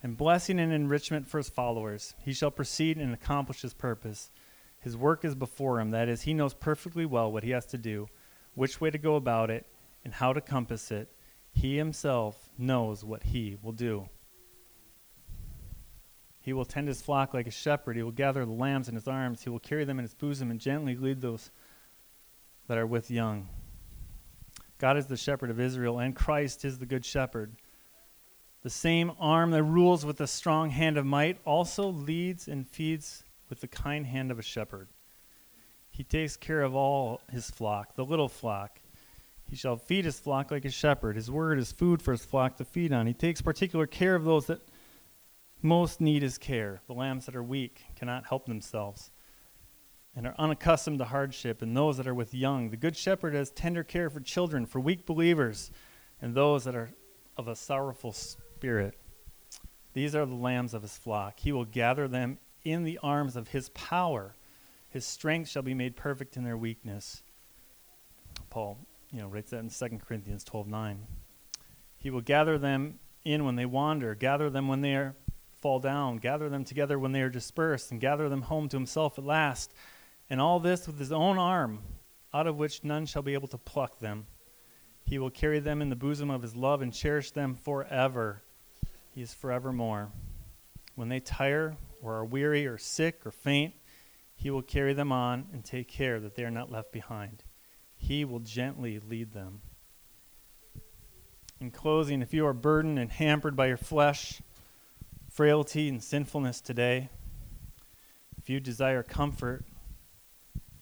and 0.00 0.16
blessing 0.16 0.60
and 0.60 0.72
enrichment 0.72 1.26
for 1.26 1.38
his 1.38 1.48
followers. 1.48 2.14
He 2.20 2.32
shall 2.32 2.52
proceed 2.52 2.98
and 2.98 3.12
accomplish 3.12 3.62
his 3.62 3.74
purpose. 3.74 4.30
His 4.78 4.96
work 4.96 5.24
is 5.24 5.34
before 5.34 5.80
him. 5.80 5.90
That 5.90 6.08
is, 6.08 6.22
he 6.22 6.34
knows 6.34 6.54
perfectly 6.54 7.04
well 7.04 7.32
what 7.32 7.42
he 7.42 7.50
has 7.50 7.66
to 7.66 7.78
do, 7.78 8.06
which 8.54 8.80
way 8.80 8.90
to 8.90 8.96
go 8.98 9.16
about 9.16 9.50
it, 9.50 9.66
and 10.04 10.14
how 10.14 10.32
to 10.32 10.40
compass 10.40 10.92
it. 10.92 11.12
He 11.50 11.76
himself 11.76 12.50
knows 12.56 13.04
what 13.04 13.24
he 13.24 13.56
will 13.60 13.72
do. 13.72 14.08
He 16.38 16.52
will 16.52 16.64
tend 16.64 16.86
his 16.86 17.02
flock 17.02 17.34
like 17.34 17.48
a 17.48 17.50
shepherd. 17.50 17.96
He 17.96 18.04
will 18.04 18.12
gather 18.12 18.44
the 18.44 18.52
lambs 18.52 18.88
in 18.88 18.94
his 18.94 19.08
arms. 19.08 19.42
He 19.42 19.50
will 19.50 19.58
carry 19.58 19.84
them 19.84 19.98
in 19.98 20.04
his 20.04 20.14
bosom 20.14 20.52
and 20.52 20.60
gently 20.60 20.94
lead 20.94 21.22
those 21.22 21.50
that 22.68 22.78
are 22.78 22.86
with 22.86 23.10
young. 23.10 23.48
God 24.82 24.96
is 24.96 25.06
the 25.06 25.16
shepherd 25.16 25.48
of 25.48 25.60
Israel, 25.60 26.00
and 26.00 26.12
Christ 26.12 26.64
is 26.64 26.80
the 26.80 26.86
good 26.86 27.04
shepherd. 27.04 27.52
The 28.64 28.68
same 28.68 29.12
arm 29.20 29.52
that 29.52 29.62
rules 29.62 30.04
with 30.04 30.20
a 30.20 30.26
strong 30.26 30.70
hand 30.70 30.98
of 30.98 31.06
might 31.06 31.38
also 31.44 31.86
leads 31.86 32.48
and 32.48 32.66
feeds 32.66 33.22
with 33.48 33.60
the 33.60 33.68
kind 33.68 34.04
hand 34.04 34.32
of 34.32 34.40
a 34.40 34.42
shepherd. 34.42 34.88
He 35.88 36.02
takes 36.02 36.36
care 36.36 36.62
of 36.62 36.74
all 36.74 37.20
his 37.30 37.48
flock, 37.48 37.94
the 37.94 38.04
little 38.04 38.28
flock. 38.28 38.80
He 39.48 39.54
shall 39.54 39.76
feed 39.76 40.04
his 40.04 40.18
flock 40.18 40.50
like 40.50 40.64
a 40.64 40.70
shepherd. 40.70 41.14
His 41.14 41.30
word 41.30 41.60
is 41.60 41.70
food 41.70 42.02
for 42.02 42.10
his 42.10 42.24
flock 42.24 42.56
to 42.56 42.64
feed 42.64 42.92
on. 42.92 43.06
He 43.06 43.14
takes 43.14 43.40
particular 43.40 43.86
care 43.86 44.16
of 44.16 44.24
those 44.24 44.46
that 44.46 44.62
most 45.62 46.00
need 46.00 46.22
his 46.22 46.38
care. 46.38 46.80
The 46.88 46.94
lambs 46.94 47.26
that 47.26 47.36
are 47.36 47.42
weak 47.44 47.84
cannot 47.94 48.26
help 48.26 48.46
themselves 48.46 49.12
and 50.14 50.26
are 50.26 50.34
unaccustomed 50.38 50.98
to 50.98 51.06
hardship, 51.06 51.62
and 51.62 51.76
those 51.76 51.96
that 51.96 52.06
are 52.06 52.14
with 52.14 52.34
young. 52.34 52.70
The 52.70 52.76
good 52.76 52.96
shepherd 52.96 53.34
has 53.34 53.50
tender 53.50 53.82
care 53.82 54.10
for 54.10 54.20
children, 54.20 54.66
for 54.66 54.80
weak 54.80 55.06
believers, 55.06 55.70
and 56.20 56.34
those 56.34 56.64
that 56.64 56.74
are 56.74 56.90
of 57.36 57.48
a 57.48 57.56
sorrowful 57.56 58.12
spirit. 58.12 58.98
These 59.94 60.14
are 60.14 60.26
the 60.26 60.34
lambs 60.34 60.74
of 60.74 60.82
his 60.82 60.96
flock. 60.96 61.40
He 61.40 61.52
will 61.52 61.64
gather 61.64 62.08
them 62.08 62.38
in 62.64 62.84
the 62.84 62.98
arms 63.02 63.36
of 63.36 63.48
his 63.48 63.70
power. 63.70 64.36
His 64.88 65.06
strength 65.06 65.48
shall 65.48 65.62
be 65.62 65.74
made 65.74 65.96
perfect 65.96 66.36
in 66.36 66.44
their 66.44 66.56
weakness. 66.56 67.22
Paul, 68.50 68.78
you 69.10 69.20
know, 69.20 69.28
writes 69.28 69.50
that 69.50 69.60
in 69.60 69.70
2 69.70 70.00
Corinthians 70.00 70.44
12:9. 70.44 71.06
He 71.96 72.10
will 72.10 72.20
gather 72.20 72.58
them 72.58 72.98
in 73.24 73.44
when 73.44 73.56
they 73.56 73.66
wander, 73.66 74.14
gather 74.14 74.50
them 74.50 74.68
when 74.68 74.80
they 74.82 74.94
are 74.94 75.14
fall 75.60 75.78
down, 75.78 76.16
gather 76.16 76.48
them 76.48 76.64
together 76.64 76.98
when 76.98 77.12
they 77.12 77.22
are 77.22 77.30
dispersed, 77.30 77.92
and 77.92 78.00
gather 78.00 78.28
them 78.28 78.42
home 78.42 78.68
to 78.68 78.76
himself 78.76 79.18
at 79.18 79.24
last. 79.24 79.72
And 80.32 80.40
all 80.40 80.60
this 80.60 80.86
with 80.86 80.98
his 80.98 81.12
own 81.12 81.36
arm, 81.36 81.80
out 82.32 82.46
of 82.46 82.56
which 82.56 82.82
none 82.82 83.04
shall 83.04 83.20
be 83.20 83.34
able 83.34 83.48
to 83.48 83.58
pluck 83.58 83.98
them. 83.98 84.24
He 85.04 85.18
will 85.18 85.28
carry 85.28 85.58
them 85.58 85.82
in 85.82 85.90
the 85.90 85.94
bosom 85.94 86.30
of 86.30 86.40
his 86.40 86.56
love 86.56 86.80
and 86.80 86.90
cherish 86.90 87.32
them 87.32 87.54
forever. 87.54 88.42
He 89.14 89.20
is 89.20 89.34
forevermore. 89.34 90.10
When 90.94 91.10
they 91.10 91.20
tire 91.20 91.76
or 92.00 92.14
are 92.14 92.24
weary 92.24 92.66
or 92.66 92.78
sick 92.78 93.26
or 93.26 93.30
faint, 93.30 93.74
he 94.34 94.48
will 94.48 94.62
carry 94.62 94.94
them 94.94 95.12
on 95.12 95.48
and 95.52 95.62
take 95.62 95.88
care 95.88 96.18
that 96.18 96.34
they 96.34 96.44
are 96.44 96.50
not 96.50 96.70
left 96.70 96.92
behind. 96.92 97.44
He 97.94 98.24
will 98.24 98.40
gently 98.40 99.00
lead 99.00 99.32
them. 99.32 99.60
In 101.60 101.70
closing, 101.70 102.22
if 102.22 102.32
you 102.32 102.46
are 102.46 102.54
burdened 102.54 102.98
and 102.98 103.12
hampered 103.12 103.54
by 103.54 103.66
your 103.66 103.76
flesh, 103.76 104.40
frailty, 105.30 105.90
and 105.90 106.02
sinfulness 106.02 106.62
today, 106.62 107.10
if 108.38 108.48
you 108.48 108.60
desire 108.60 109.02
comfort, 109.02 109.66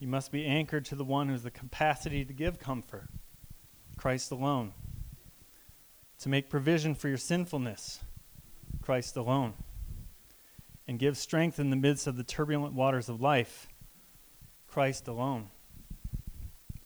you 0.01 0.09
must 0.09 0.33
be 0.33 0.45
anchored 0.45 0.85
to 0.87 0.97
the 0.97 1.05
one 1.05 1.29
who 1.29 1.35
has 1.35 1.45
the 1.45 1.51
capacity 1.51 2.25
to 2.25 2.33
give 2.33 2.59
comfort 2.59 3.09
Christ 3.97 4.33
alone. 4.33 4.73
To 6.21 6.29
make 6.29 6.51
provision 6.51 6.95
for 6.95 7.09
your 7.09 7.17
sinfulness, 7.17 8.01
Christ 8.83 9.17
alone 9.17 9.55
and 10.91 10.99
give 10.99 11.17
strength 11.17 11.61
in 11.61 11.71
the 11.71 11.77
midst 11.77 12.09
of 12.09 12.17
the 12.17 12.25
turbulent 12.25 12.75
waters 12.75 13.09
of 13.09 13.21
life. 13.21 13.69
Christ 14.67 15.07
alone. 15.07 15.51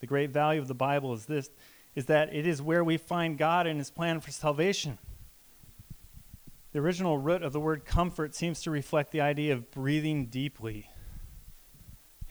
The 0.00 0.06
great 0.06 0.28
value 0.28 0.60
of 0.60 0.68
the 0.68 0.74
Bible 0.74 1.14
is 1.14 1.24
this 1.24 1.48
is 1.94 2.04
that 2.06 2.34
it 2.34 2.46
is 2.46 2.60
where 2.60 2.84
we 2.84 2.98
find 2.98 3.38
God 3.38 3.66
and 3.66 3.78
his 3.78 3.90
plan 3.90 4.20
for 4.20 4.30
salvation. 4.30 4.98
The 6.72 6.80
original 6.80 7.16
root 7.16 7.42
of 7.42 7.54
the 7.54 7.60
word 7.60 7.86
comfort 7.86 8.34
seems 8.34 8.60
to 8.62 8.70
reflect 8.70 9.10
the 9.10 9.22
idea 9.22 9.54
of 9.54 9.70
breathing 9.70 10.26
deeply. 10.26 10.90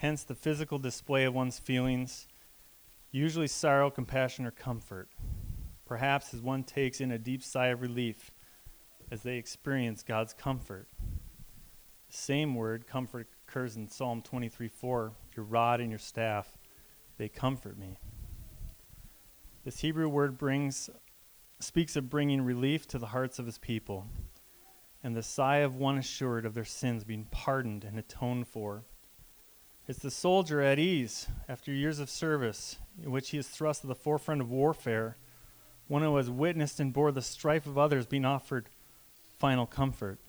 Hence 0.03 0.25
the 0.25 0.35
physical 0.35 0.79
display 0.79 1.23
of 1.23 1.33
one's 1.33 1.59
feelings, 1.59 2.27
usually 3.11 3.47
sorrow, 3.47 3.89
compassion, 3.89 4.45
or 4.45 4.51
comfort. 4.51 5.07
Perhaps 5.85 6.33
as 6.33 6.41
one 6.41 6.65
takes 6.65 6.99
in 6.99 7.09
a 7.09 7.17
deep 7.17 7.41
sigh 7.41 7.67
of 7.67 7.81
relief 7.81 8.29
as 9.11 9.23
they 9.23 9.37
experience 9.37 10.03
God's 10.03 10.33
comfort 10.33 10.89
The 10.99 12.17
same 12.17 12.53
word, 12.53 12.85
comfort, 12.85 13.29
occurs 13.47 13.77
in 13.77 13.87
Psalm 13.87 14.21
23 14.21 14.67
4. 14.67 15.13
Your 15.37 15.45
rod 15.45 15.79
and 15.79 15.89
your 15.89 15.99
staff, 15.99 16.57
they 17.17 17.29
comfort 17.29 17.77
me. 17.77 17.97
This 19.63 19.79
Hebrew 19.79 20.09
word 20.09 20.37
brings, 20.37 20.89
speaks 21.61 21.95
of 21.95 22.09
bringing 22.09 22.41
relief 22.41 22.89
to 22.89 22.99
the 22.99 23.07
hearts 23.07 23.39
of 23.39 23.45
his 23.45 23.57
people, 23.57 24.07
and 25.01 25.15
the 25.15 25.23
sigh 25.23 25.59
of 25.59 25.77
one 25.77 25.97
assured 25.97 26.45
of 26.45 26.55
their 26.55 26.65
sins 26.65 27.05
being 27.05 27.23
pardoned 27.31 27.85
and 27.85 27.97
atoned 27.97 28.49
for. 28.49 28.83
It's 29.86 29.99
the 29.99 30.11
soldier 30.11 30.61
at 30.61 30.79
ease 30.79 31.27
after 31.49 31.73
years 31.73 31.99
of 31.99 32.09
service, 32.09 32.77
in 33.03 33.11
which 33.11 33.31
he 33.31 33.38
is 33.38 33.49
thrust 33.49 33.81
to 33.81 33.88
the 33.88 33.95
forefront 33.95 34.39
of 34.39 34.49
warfare, 34.49 35.17
one 35.88 36.01
who 36.01 36.15
has 36.15 36.29
witnessed 36.29 36.79
and 36.79 36.93
bore 36.93 37.11
the 37.11 37.21
strife 37.21 37.65
of 37.65 37.77
others 37.77 38.05
being 38.05 38.23
offered 38.23 38.69
final 39.38 39.65
comfort. 39.65 40.19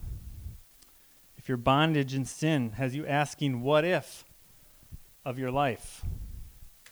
If 1.36 1.48
your 1.48 1.56
bondage 1.56 2.14
and 2.14 2.26
sin 2.26 2.70
has 2.72 2.96
you 2.96 3.06
asking, 3.06 3.62
what 3.62 3.84
if 3.84 4.24
of 5.24 5.38
your 5.38 5.52
life? 5.52 6.04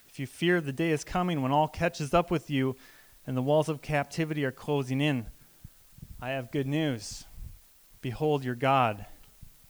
If 0.07 0.17
you 0.17 0.25
fear 0.25 0.61
the 0.61 0.71
day 0.71 0.91
is 0.91 1.03
coming 1.03 1.41
when 1.41 1.51
all 1.51 1.67
catches 1.67 2.13
up 2.13 2.31
with 2.31 2.49
you 2.49 2.77
and 3.27 3.35
the 3.35 3.41
walls 3.41 3.67
of 3.67 3.81
captivity 3.81 4.45
are 4.45 4.51
closing 4.51 5.01
in, 5.01 5.25
I 6.21 6.29
have 6.29 6.51
good 6.51 6.67
news. 6.67 7.25
Behold 7.99 8.45
your 8.45 8.55
God. 8.55 9.05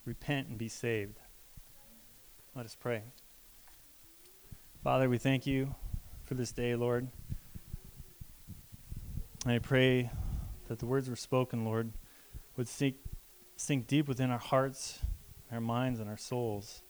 Repent 0.04 0.48
and 0.48 0.58
be 0.58 0.68
saved. 0.68 1.18
Let 2.56 2.66
us 2.66 2.76
pray. 2.78 3.02
Father, 4.84 5.08
we 5.08 5.18
thank 5.18 5.44
you 5.44 5.74
for 6.22 6.34
this 6.34 6.52
day, 6.52 6.76
Lord. 6.76 7.08
I 9.44 9.58
pray 9.58 10.08
that 10.68 10.78
the 10.78 10.86
words 10.86 11.10
were 11.10 11.16
spoken, 11.16 11.64
Lord, 11.64 11.90
would 12.56 12.68
seek 12.68 13.00
sink 13.56 13.88
deep 13.88 14.06
within 14.06 14.30
our 14.30 14.38
hearts, 14.38 15.00
our 15.50 15.60
minds, 15.60 15.98
and 15.98 16.08
our 16.08 16.16
souls. 16.16 16.82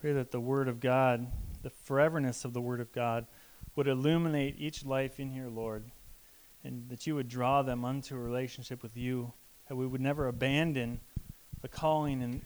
Pray 0.00 0.14
that 0.14 0.30
the 0.30 0.40
Word 0.40 0.68
of 0.68 0.80
God, 0.80 1.26
the 1.62 1.70
foreverness 1.70 2.46
of 2.46 2.54
the 2.54 2.62
Word 2.62 2.80
of 2.80 2.90
God, 2.90 3.26
would 3.76 3.88
illuminate 3.88 4.54
each 4.56 4.86
life 4.86 5.20
in 5.20 5.32
here, 5.32 5.48
Lord, 5.48 5.84
and 6.64 6.88
that 6.88 7.06
you 7.06 7.14
would 7.14 7.28
draw 7.28 7.60
them 7.60 7.84
unto 7.84 8.16
a 8.16 8.18
relationship 8.18 8.82
with 8.82 8.96
you, 8.96 9.34
that 9.68 9.76
we 9.76 9.86
would 9.86 10.00
never 10.00 10.28
abandon 10.28 11.00
the 11.60 11.68
calling 11.68 12.22
and 12.22 12.40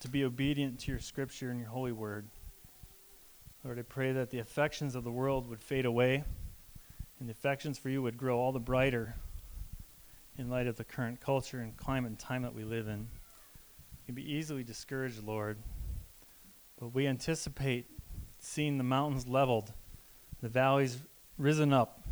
to 0.00 0.08
be 0.08 0.24
obedient 0.24 0.80
to 0.80 0.90
your 0.90 1.00
Scripture 1.00 1.50
and 1.50 1.58
your 1.58 1.68
holy 1.68 1.92
Word. 1.92 2.28
Lord, 3.64 3.78
I 3.78 3.82
pray 3.82 4.12
that 4.12 4.30
the 4.30 4.38
affections 4.38 4.94
of 4.94 5.04
the 5.04 5.10
world 5.10 5.48
would 5.48 5.62
fade 5.62 5.86
away, 5.86 6.22
and 7.18 7.28
the 7.28 7.32
affections 7.32 7.78
for 7.78 7.88
you 7.88 8.02
would 8.02 8.16
grow 8.16 8.38
all 8.38 8.52
the 8.52 8.60
brighter 8.60 9.16
in 10.38 10.48
light 10.48 10.66
of 10.66 10.76
the 10.76 10.84
current 10.84 11.20
culture 11.20 11.60
and 11.60 11.76
climate 11.76 12.10
and 12.10 12.18
time 12.18 12.42
that 12.42 12.54
we 12.54 12.62
live 12.62 12.88
in. 12.88 13.08
We 13.90 14.06
can 14.06 14.14
be 14.14 14.32
easily 14.32 14.62
discouraged, 14.62 15.24
Lord, 15.24 15.58
but 16.78 16.94
we 16.94 17.06
anticipate 17.06 17.86
seeing 18.38 18.78
the 18.78 18.84
mountains 18.84 19.26
leveled, 19.26 19.72
the 20.42 20.48
valleys 20.48 20.98
risen 21.38 21.72
up, 21.72 22.06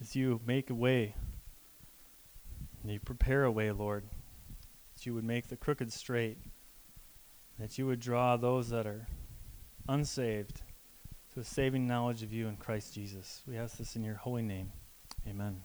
as 0.00 0.14
you 0.14 0.40
make 0.46 0.70
a 0.70 0.74
way, 0.74 1.14
and 2.82 2.92
you 2.92 3.00
prepare 3.00 3.44
a 3.44 3.50
way, 3.50 3.72
Lord, 3.72 4.04
that 4.94 5.06
you 5.06 5.14
would 5.14 5.24
make 5.24 5.48
the 5.48 5.56
crooked 5.56 5.92
straight, 5.92 6.38
that 7.58 7.78
you 7.78 7.86
would 7.86 8.00
draw 8.00 8.36
those 8.36 8.70
that 8.70 8.86
are 8.86 9.06
unsaved 9.88 10.62
to 11.34 11.40
a 11.40 11.44
saving 11.44 11.86
knowledge 11.86 12.22
of 12.22 12.32
you 12.32 12.46
in 12.46 12.56
Christ 12.56 12.94
Jesus. 12.94 13.42
We 13.46 13.56
ask 13.56 13.76
this 13.78 13.96
in 13.96 14.04
your 14.04 14.14
holy 14.14 14.42
name. 14.42 14.72
Amen. 15.26 15.62